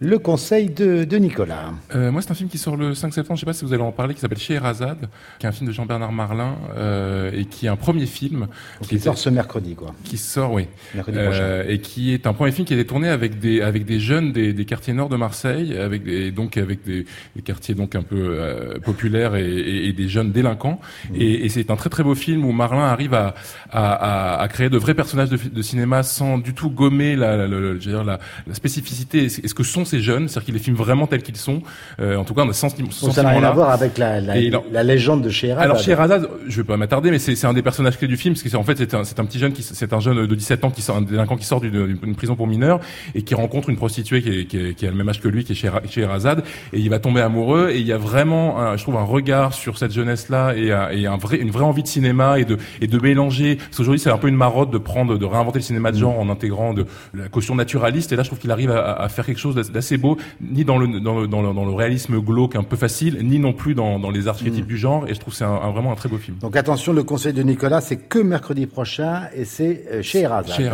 le 0.00 0.18
conseil 0.18 0.70
de, 0.70 1.02
de 1.02 1.16
Nicolas. 1.16 1.72
Euh, 1.94 2.12
moi, 2.12 2.22
c'est 2.22 2.30
un 2.30 2.34
film 2.34 2.48
qui 2.48 2.58
sort 2.58 2.76
le 2.76 2.94
5 2.94 3.12
septembre, 3.12 3.36
je 3.36 3.40
sais 3.40 3.46
pas 3.46 3.52
si 3.52 3.64
vous 3.64 3.72
allez 3.72 3.82
en 3.82 3.90
parler, 3.90 4.14
qui 4.14 4.20
s'appelle 4.20 4.38
Scheherazade, 4.38 5.08
qui 5.38 5.46
est 5.46 5.48
un 5.48 5.52
film 5.52 5.68
de 5.68 5.72
Jean-Bernard 5.74 6.12
Marlin, 6.12 6.56
euh, 6.76 7.32
et 7.34 7.46
qui 7.46 7.66
est 7.66 7.68
un 7.68 7.76
premier 7.76 8.06
film. 8.06 8.46
qui 8.82 9.00
sort 9.00 9.18
ce 9.18 9.28
mercredi, 9.28 9.74
quoi. 9.74 9.94
Qui 10.04 10.16
sort, 10.16 10.52
oui. 10.52 10.68
Mercredi 10.94 11.18
prochain. 11.18 11.40
Euh, 11.40 11.64
et 11.68 11.80
qui 11.80 12.14
est 12.14 12.28
un 12.28 12.32
premier 12.32 12.52
film 12.52 12.64
qui 12.64 12.74
a 12.74 12.76
été 12.76 12.86
tourné 12.86 13.08
avec 13.08 13.40
des, 13.40 13.60
avec 13.60 13.84
des 13.84 13.98
jeunes 13.98 14.30
des, 14.30 14.52
des 14.52 14.64
quartiers 14.64 14.92
nord 14.94 15.08
de 15.08 15.16
Marseille, 15.16 15.76
avec 15.76 16.04
des, 16.04 16.30
donc 16.30 16.56
avec 16.56 16.84
des, 16.84 17.04
des 17.34 17.42
quartiers 17.42 17.74
donc 17.74 17.96
un 17.96 18.02
peu 18.02 18.16
euh, 18.16 18.78
populaires 18.78 19.34
et, 19.34 19.48
et, 19.48 19.88
et, 19.88 19.92
des 19.92 20.08
jeunes 20.08 20.30
délinquants. 20.30 20.80
Mmh. 21.10 21.14
Et, 21.16 21.44
et 21.44 21.48
c'est 21.48 21.72
un 21.72 21.76
très 21.76 21.90
très 21.90 22.04
beau 22.04 22.14
film 22.14 22.44
où 22.44 22.52
Marlin 22.52 22.84
arrive 22.84 23.14
à, 23.14 23.34
à, 23.70 24.40
à, 24.40 24.48
créer 24.48 24.70
de 24.70 24.78
vrais 24.78 24.94
personnages 24.94 25.30
de, 25.30 25.36
de, 25.36 25.62
cinéma 25.62 26.04
sans 26.04 26.38
du 26.38 26.54
tout 26.54 26.70
gommer 26.70 27.16
la, 27.16 27.36
la, 27.36 27.48
la, 27.48 27.58
la, 28.04 28.18
la 28.46 28.54
spécificité 28.54 29.24
et 29.24 29.28
ce 29.28 29.54
que 29.54 29.64
sont 29.64 29.87
ces 29.88 30.00
jeunes, 30.00 30.28
c'est-à-dire 30.28 30.46
qu'il 30.46 30.54
les 30.54 30.60
filme 30.60 30.76
vraiment 30.76 31.06
tels 31.06 31.22
qu'ils 31.22 31.36
sont. 31.36 31.62
Euh, 32.00 32.16
en 32.16 32.24
tout 32.24 32.34
cas, 32.34 32.42
on 32.42 32.48
a 32.48 32.52
sens, 32.52 32.72
sentiment 32.72 32.90
Ça 32.90 33.22
n'a 33.22 33.30
rien 33.30 33.44
à 33.44 33.50
voir 33.50 33.70
avec 33.70 33.98
la, 33.98 34.20
la, 34.20 34.34
la 34.70 34.82
légende 34.82 35.22
de 35.22 35.30
Scheherazade. 35.30 35.64
Alors 35.64 35.78
Scheherazade, 35.78 36.28
je 36.46 36.56
vais 36.58 36.66
pas 36.66 36.76
m'attarder, 36.76 37.10
mais 37.10 37.18
c'est 37.18 37.44
un 37.44 37.52
des 37.52 37.62
personnages 37.62 37.98
clés 37.98 38.08
du 38.08 38.16
film, 38.16 38.34
parce 38.34 38.42
que 38.42 38.56
en 38.56 38.62
fait 38.62 38.78
c'est 38.78 38.94
un, 38.94 39.00
un, 39.00 39.24
petit 39.24 39.38
jeune 39.38 39.52
qui, 39.52 39.62
c'est 39.62 39.92
un 39.92 40.00
jeune 40.00 40.26
de 40.26 40.34
17 40.34 40.64
ans 40.64 40.70
qui 40.70 40.82
sort, 40.82 40.96
un 40.96 41.02
délinquant 41.02 41.36
qui 41.36 41.46
sort 41.46 41.60
d'une 41.60 42.14
prison 42.14 42.36
pour 42.36 42.46
mineurs 42.46 42.80
et 43.14 43.22
qui 43.22 43.34
rencontre 43.34 43.70
une 43.70 43.76
prostituée 43.76 44.22
qui, 44.22 44.40
est, 44.40 44.44
qui, 44.46 44.58
est, 44.58 44.74
qui, 44.74 44.86
a 44.86 44.90
le 44.90 44.96
même 44.96 45.08
âge 45.08 45.20
que 45.20 45.28
lui, 45.28 45.44
qui 45.44 45.52
est 45.52 45.88
Scheherazade, 45.90 46.42
et 46.72 46.78
il 46.78 46.90
va 46.90 46.98
tomber 46.98 47.20
amoureux. 47.20 47.70
Et 47.70 47.78
il 47.78 47.86
y 47.86 47.92
a 47.92 47.98
vraiment, 47.98 48.60
un, 48.60 48.76
je 48.76 48.82
trouve, 48.82 48.96
un 48.96 49.04
regard 49.04 49.54
sur 49.54 49.78
cette 49.78 49.92
jeunesse-là 49.92 50.54
et, 50.56 50.66
et 50.98 51.06
un 51.06 51.16
vrai, 51.16 51.38
une 51.38 51.50
vraie 51.50 51.64
envie 51.64 51.82
de 51.82 51.88
cinéma 51.88 52.38
et 52.38 52.44
de 52.44 52.58
et 52.80 52.86
de 52.86 52.98
mélanger. 52.98 53.56
Parce 53.56 53.78
qu'aujourd'hui 53.78 53.98
c'est 53.98 54.10
un 54.10 54.18
peu 54.18 54.28
une 54.28 54.36
marotte 54.36 54.70
de 54.70 54.78
prendre, 54.78 55.16
de 55.16 55.24
réinventer 55.24 55.58
le 55.58 55.64
cinéma 55.64 55.92
de 55.92 55.98
genre 55.98 56.18
en 56.18 56.28
intégrant 56.28 56.74
de 56.74 56.86
la 57.14 57.28
caution 57.28 57.54
naturaliste. 57.54 58.12
Et 58.12 58.16
là, 58.16 58.22
je 58.22 58.28
trouve 58.28 58.38
qu'il 58.38 58.50
arrive 58.50 58.70
à, 58.70 58.92
à, 58.92 59.08
faire 59.08 59.26
quelque 59.26 59.38
chose 59.38 59.54
d'assez 59.78 59.96
beau, 59.96 60.16
ni 60.40 60.64
dans 60.64 60.76
le, 60.76 61.00
dans 61.00 61.20
le, 61.20 61.28
dans 61.28 61.40
le, 61.40 61.54
dans 61.54 61.64
le 61.64 61.72
réalisme 61.72 62.20
glauque 62.20 62.56
un 62.56 62.64
peu 62.64 62.76
facile, 62.76 63.18
ni 63.22 63.38
non 63.38 63.52
plus 63.52 63.74
dans, 63.74 63.98
dans 63.98 64.10
les 64.10 64.26
archétypes 64.26 64.64
mm. 64.64 64.68
du 64.68 64.76
genre. 64.76 65.08
Et 65.08 65.14
je 65.14 65.20
trouve 65.20 65.34
c'est 65.34 65.44
un, 65.44 65.70
vraiment 65.70 65.92
un 65.92 65.94
très 65.94 66.08
beau 66.08 66.18
film. 66.18 66.38
Donc 66.38 66.56
attention, 66.56 66.92
le 66.92 67.04
conseil 67.04 67.32
de 67.32 67.42
Nicolas, 67.42 67.80
c'est 67.80 67.96
que 67.96 68.18
mercredi 68.18 68.66
prochain 68.66 69.28
et 69.34 69.44
c'est 69.44 69.84
euh, 69.90 70.02
chez 70.02 70.20
Erazad. 70.20 70.54
Chez. 70.56 70.70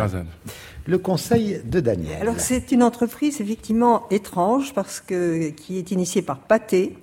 Le 0.87 0.97
conseil 0.97 1.61
de 1.65 1.79
Daniel. 1.79 2.21
Alors 2.21 2.39
c'est 2.39 2.71
une 2.71 2.83
entreprise 2.83 3.41
effectivement 3.41 4.07
étrange 4.11 4.73
parce 4.73 4.99
que 4.99 5.49
qui 5.49 5.77
est 5.77 5.91
initiée 5.91 6.21
par 6.21 6.39
Pathé 6.39 6.97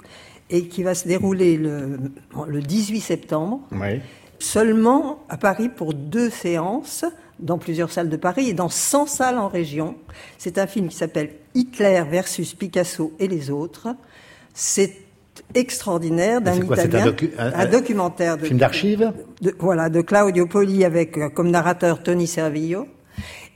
et 0.51 0.69
qui 0.69 0.83
va 0.83 0.95
se 0.95 1.09
dérouler 1.09 1.57
le, 1.57 1.99
le 2.47 2.61
18 2.61 3.01
septembre. 3.01 3.61
Oui. 3.73 4.01
Seulement 4.39 5.25
à 5.29 5.37
Paris 5.37 5.69
pour 5.69 5.95
deux 5.95 6.31
séances 6.31 7.05
dans 7.41 7.59
plusieurs 7.59 7.91
salles 7.91 8.09
de 8.09 8.17
Paris 8.17 8.49
et 8.49 8.55
dans 8.55 8.69
100 8.69 9.07
salles 9.07 9.39
en 9.39 9.49
région. 9.49 9.97
C'est 10.39 10.59
un 10.59 10.67
film 10.67 10.89
qui 10.89 10.97
s'appelle 10.97 11.31
Hitler 11.55 12.03
versus 12.09 12.55
Picasso 12.55 13.13
et 13.19 13.29
les 13.29 13.51
autres. 13.51 13.89
C'est 14.55 14.97
extraordinaire 15.55 16.41
d'un 16.41 16.55
Italien, 16.55 17.15
un, 17.39 17.67
documentaire 17.67 18.37
de 18.37 18.45
film 18.45 18.59
d'archives. 18.59 19.13
Voilà, 19.59 19.89
de 19.89 20.01
Claudio 20.01 20.47
Poli 20.47 20.85
avec 20.85 21.17
euh, 21.17 21.29
comme 21.29 21.51
narrateur 21.51 22.03
Tony 22.03 22.27
Servillo. 22.27 22.87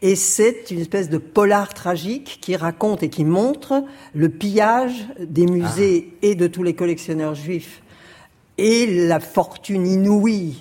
Et 0.02 0.14
c'est 0.14 0.70
une 0.70 0.80
espèce 0.80 1.08
de 1.08 1.18
polar 1.18 1.72
tragique 1.72 2.38
qui 2.42 2.54
raconte 2.54 3.02
et 3.02 3.08
qui 3.08 3.24
montre 3.24 3.84
le 4.14 4.28
pillage 4.28 5.06
des 5.18 5.46
musées 5.46 6.12
ah. 6.12 6.16
et 6.22 6.34
de 6.34 6.46
tous 6.46 6.62
les 6.62 6.74
collectionneurs 6.74 7.34
juifs 7.34 7.82
et 8.58 9.06
la 9.06 9.20
fortune 9.20 9.86
inouïe 9.86 10.56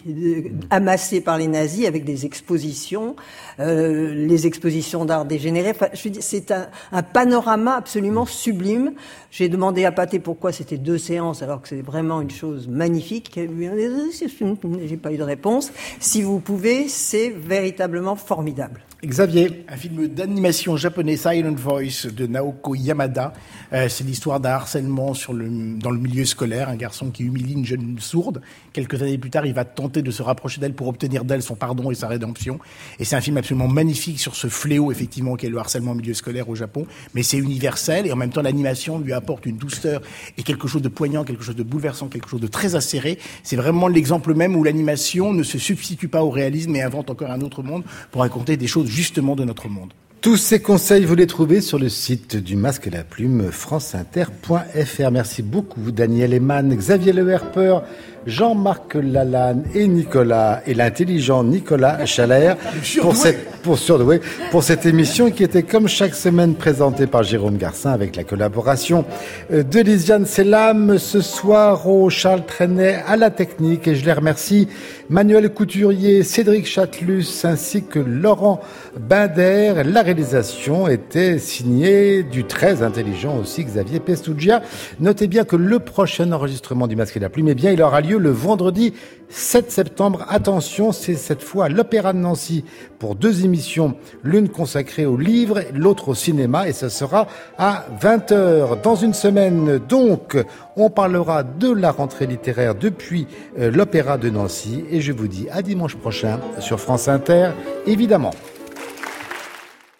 amassée 0.69 1.21
par 1.21 1.37
les 1.37 1.47
nazis 1.47 1.85
avec 1.85 2.03
des 2.03 2.25
expositions, 2.25 3.15
euh, 3.59 4.13
les 4.13 4.47
expositions 4.47 5.05
d'art 5.05 5.25
dégénéré. 5.25 5.71
Enfin, 5.71 5.87
c'est 6.19 6.51
un, 6.51 6.67
un, 6.91 7.03
panorama 7.03 7.75
absolument 7.75 8.25
sublime. 8.25 8.93
J'ai 9.31 9.47
demandé 9.47 9.85
à 9.85 9.91
Pathé 9.91 10.19
pourquoi 10.19 10.51
c'était 10.51 10.77
deux 10.77 10.97
séances 10.97 11.41
alors 11.41 11.61
que 11.61 11.69
c'est 11.69 11.81
vraiment 11.81 12.21
une 12.21 12.31
chose 12.31 12.67
magnifique. 12.67 13.31
J'ai 13.35 14.97
pas 14.97 15.11
eu 15.13 15.17
de 15.17 15.23
réponse. 15.23 15.71
Si 15.99 16.21
vous 16.21 16.39
pouvez, 16.39 16.89
c'est 16.89 17.29
véritablement 17.29 18.15
formidable. 18.15 18.81
Xavier. 19.05 19.65
Un 19.69 19.77
film 19.77 20.07
d'animation 20.07 20.77
japonais 20.77 21.17
Silent 21.17 21.55
Voice 21.55 22.07
de 22.11 22.27
Naoko 22.27 22.75
Yamada. 22.75 23.33
Euh, 23.73 23.87
c'est 23.89 24.03
l'histoire 24.03 24.39
d'un 24.39 24.51
harcèlement 24.51 25.13
sur 25.13 25.33
le, 25.33 25.77
dans 25.77 25.91
le 25.91 25.99
milieu 25.99 26.25
scolaire. 26.25 26.69
Un 26.69 26.75
garçon 26.75 27.11
qui 27.11 27.23
humilie 27.23 27.53
une 27.53 27.65
jeune 27.65 27.84
sourde. 27.99 28.41
Quelques 28.73 29.01
années 29.01 29.17
plus 29.17 29.29
tard, 29.29 29.45
il 29.45 29.53
va 29.53 29.65
tenter 29.65 30.01
de 30.01 30.11
se 30.11 30.21
rapprocher 30.21 30.61
d'elle 30.61 30.73
pour 30.73 30.87
obtenir 30.87 31.25
d'elle 31.25 31.41
son 31.41 31.55
pardon 31.55 31.91
et 31.91 31.95
sa 31.95 32.07
rédemption. 32.07 32.59
Et 32.99 33.05
c'est 33.05 33.15
un 33.15 33.21
film 33.21 33.37
absolument 33.37 33.67
magnifique 33.67 34.19
sur 34.19 34.35
ce 34.35 34.47
fléau, 34.47 34.91
effectivement, 34.91 35.35
qu'est 35.35 35.49
le 35.49 35.57
harcèlement 35.57 35.91
au 35.91 35.95
milieu 35.95 36.13
scolaire 36.13 36.49
au 36.49 36.55
Japon. 36.55 36.85
Mais 37.13 37.23
c'est 37.23 37.37
universel 37.37 38.07
et 38.07 38.11
en 38.11 38.15
même 38.15 38.31
temps, 38.31 38.41
l'animation 38.41 38.99
lui 38.99 39.13
apporte 39.13 39.45
une 39.45 39.57
douceur 39.57 40.01
et 40.37 40.43
quelque 40.43 40.67
chose 40.67 40.81
de 40.81 40.89
poignant, 40.89 41.23
quelque 41.23 41.43
chose 41.43 41.55
de 41.55 41.63
bouleversant, 41.63 42.07
quelque 42.07 42.29
chose 42.29 42.41
de 42.41 42.47
très 42.47 42.75
acéré. 42.75 43.19
C'est 43.43 43.55
vraiment 43.55 43.87
l'exemple 43.87 44.33
même 44.33 44.55
où 44.55 44.63
l'animation 44.63 45.33
ne 45.33 45.43
se 45.43 45.57
substitue 45.57 46.07
pas 46.07 46.23
au 46.23 46.29
réalisme 46.29 46.75
et 46.75 46.81
invente 46.81 47.09
encore 47.09 47.31
un 47.31 47.41
autre 47.41 47.63
monde 47.63 47.83
pour 48.11 48.21
raconter 48.21 48.57
des 48.57 48.67
choses 48.67 48.87
justement 48.87 49.35
de 49.35 49.43
notre 49.43 49.69
monde. 49.69 49.93
Tous 50.25 50.37
ces 50.37 50.59
conseils, 50.59 51.05
vous 51.05 51.13
les 51.13 51.27
trouvez 51.27 51.61
sur 51.61 51.77
le 51.77 51.87
site 51.87 52.35
du 52.35 52.55
Masque 52.55 52.87
et 52.87 52.89
la 52.89 53.03
Plume, 53.03 53.51
franceinter.fr. 53.51 55.11
Merci 55.11 55.43
beaucoup, 55.43 55.91
Daniel 55.91 56.33
Eman, 56.33 56.75
Xavier 56.75 57.13
Le 57.13 57.29
Herper, 57.29 57.81
Jean-Marc 58.25 58.95
Lalanne 58.95 59.63
et 59.73 59.87
Nicolas, 59.87 60.61
et 60.65 60.73
l'intelligent 60.73 61.43
Nicolas 61.43 62.05
Chalère, 62.05 62.57
pour 63.01 63.15
cette, 63.15 63.61
pour, 63.61 63.77
surdoué, 63.77 64.21
pour 64.51 64.63
cette 64.63 64.85
émission 64.85 65.31
qui 65.31 65.43
était 65.43 65.63
comme 65.63 65.87
chaque 65.87 66.15
semaine 66.15 66.55
présentée 66.55 67.07
par 67.07 67.23
Jérôme 67.23 67.57
Garcin 67.57 67.91
avec 67.91 68.15
la 68.15 68.23
collaboration 68.23 69.05
euh, 69.51 69.63
de 69.63 69.79
Lisiane 69.79 70.25
Selam 70.25 70.97
ce 70.97 71.21
soir 71.21 71.87
au 71.87 72.09
Charles 72.09 72.45
Trenet 72.45 73.03
à 73.07 73.15
la 73.15 73.29
technique 73.29 73.87
et 73.87 73.95
je 73.95 74.05
les 74.05 74.13
remercie 74.13 74.67
Manuel 75.09 75.49
Couturier, 75.49 76.23
Cédric 76.23 76.65
Chatelus 76.65 77.27
ainsi 77.43 77.83
que 77.83 77.99
Laurent 77.99 78.59
Binder. 78.99 79.83
La 79.85 80.01
réalisation 80.01 80.87
était 80.87 81.37
signée 81.37 82.23
du 82.23 82.43
très 82.45 82.81
intelligent 82.81 83.37
aussi 83.37 83.63
Xavier 83.63 83.99
Pestugia. 83.99 84.63
Notez 84.99 85.27
bien 85.27 85.43
que 85.43 85.55
le 85.55 85.77
prochain 85.79 86.31
enregistrement 86.31 86.87
du 86.87 86.95
Masque 86.95 87.17
et 87.17 87.19
la 87.19 87.29
Plume, 87.29 87.49
eh 87.49 87.55
bien, 87.55 87.71
il 87.71 87.81
aura 87.81 88.01
lieu 88.01 88.14
le 88.17 88.29
vendredi 88.31 88.93
7 89.29 89.71
septembre. 89.71 90.25
Attention, 90.29 90.91
c'est 90.91 91.15
cette 91.15 91.41
fois 91.41 91.69
l'Opéra 91.69 92.13
de 92.13 92.19
Nancy 92.19 92.63
pour 92.99 93.15
deux 93.15 93.43
émissions, 93.43 93.95
l'une 94.23 94.49
consacrée 94.49 95.05
au 95.05 95.17
livre, 95.17 95.61
l'autre 95.73 96.09
au 96.09 96.15
cinéma, 96.15 96.67
et 96.67 96.73
ce 96.73 96.89
sera 96.89 97.27
à 97.57 97.85
20h. 98.01 98.81
Dans 98.81 98.95
une 98.95 99.13
semaine, 99.13 99.79
donc, 99.79 100.37
on 100.75 100.89
parlera 100.89 101.43
de 101.43 101.71
la 101.71 101.91
rentrée 101.91 102.27
littéraire 102.27 102.75
depuis 102.75 103.27
euh, 103.59 103.71
l'Opéra 103.71 104.17
de 104.17 104.29
Nancy, 104.29 104.85
et 104.89 105.01
je 105.01 105.11
vous 105.11 105.27
dis 105.27 105.47
à 105.51 105.61
dimanche 105.61 105.95
prochain 105.95 106.39
sur 106.59 106.79
France 106.79 107.07
Inter, 107.07 107.51
évidemment. 107.85 108.31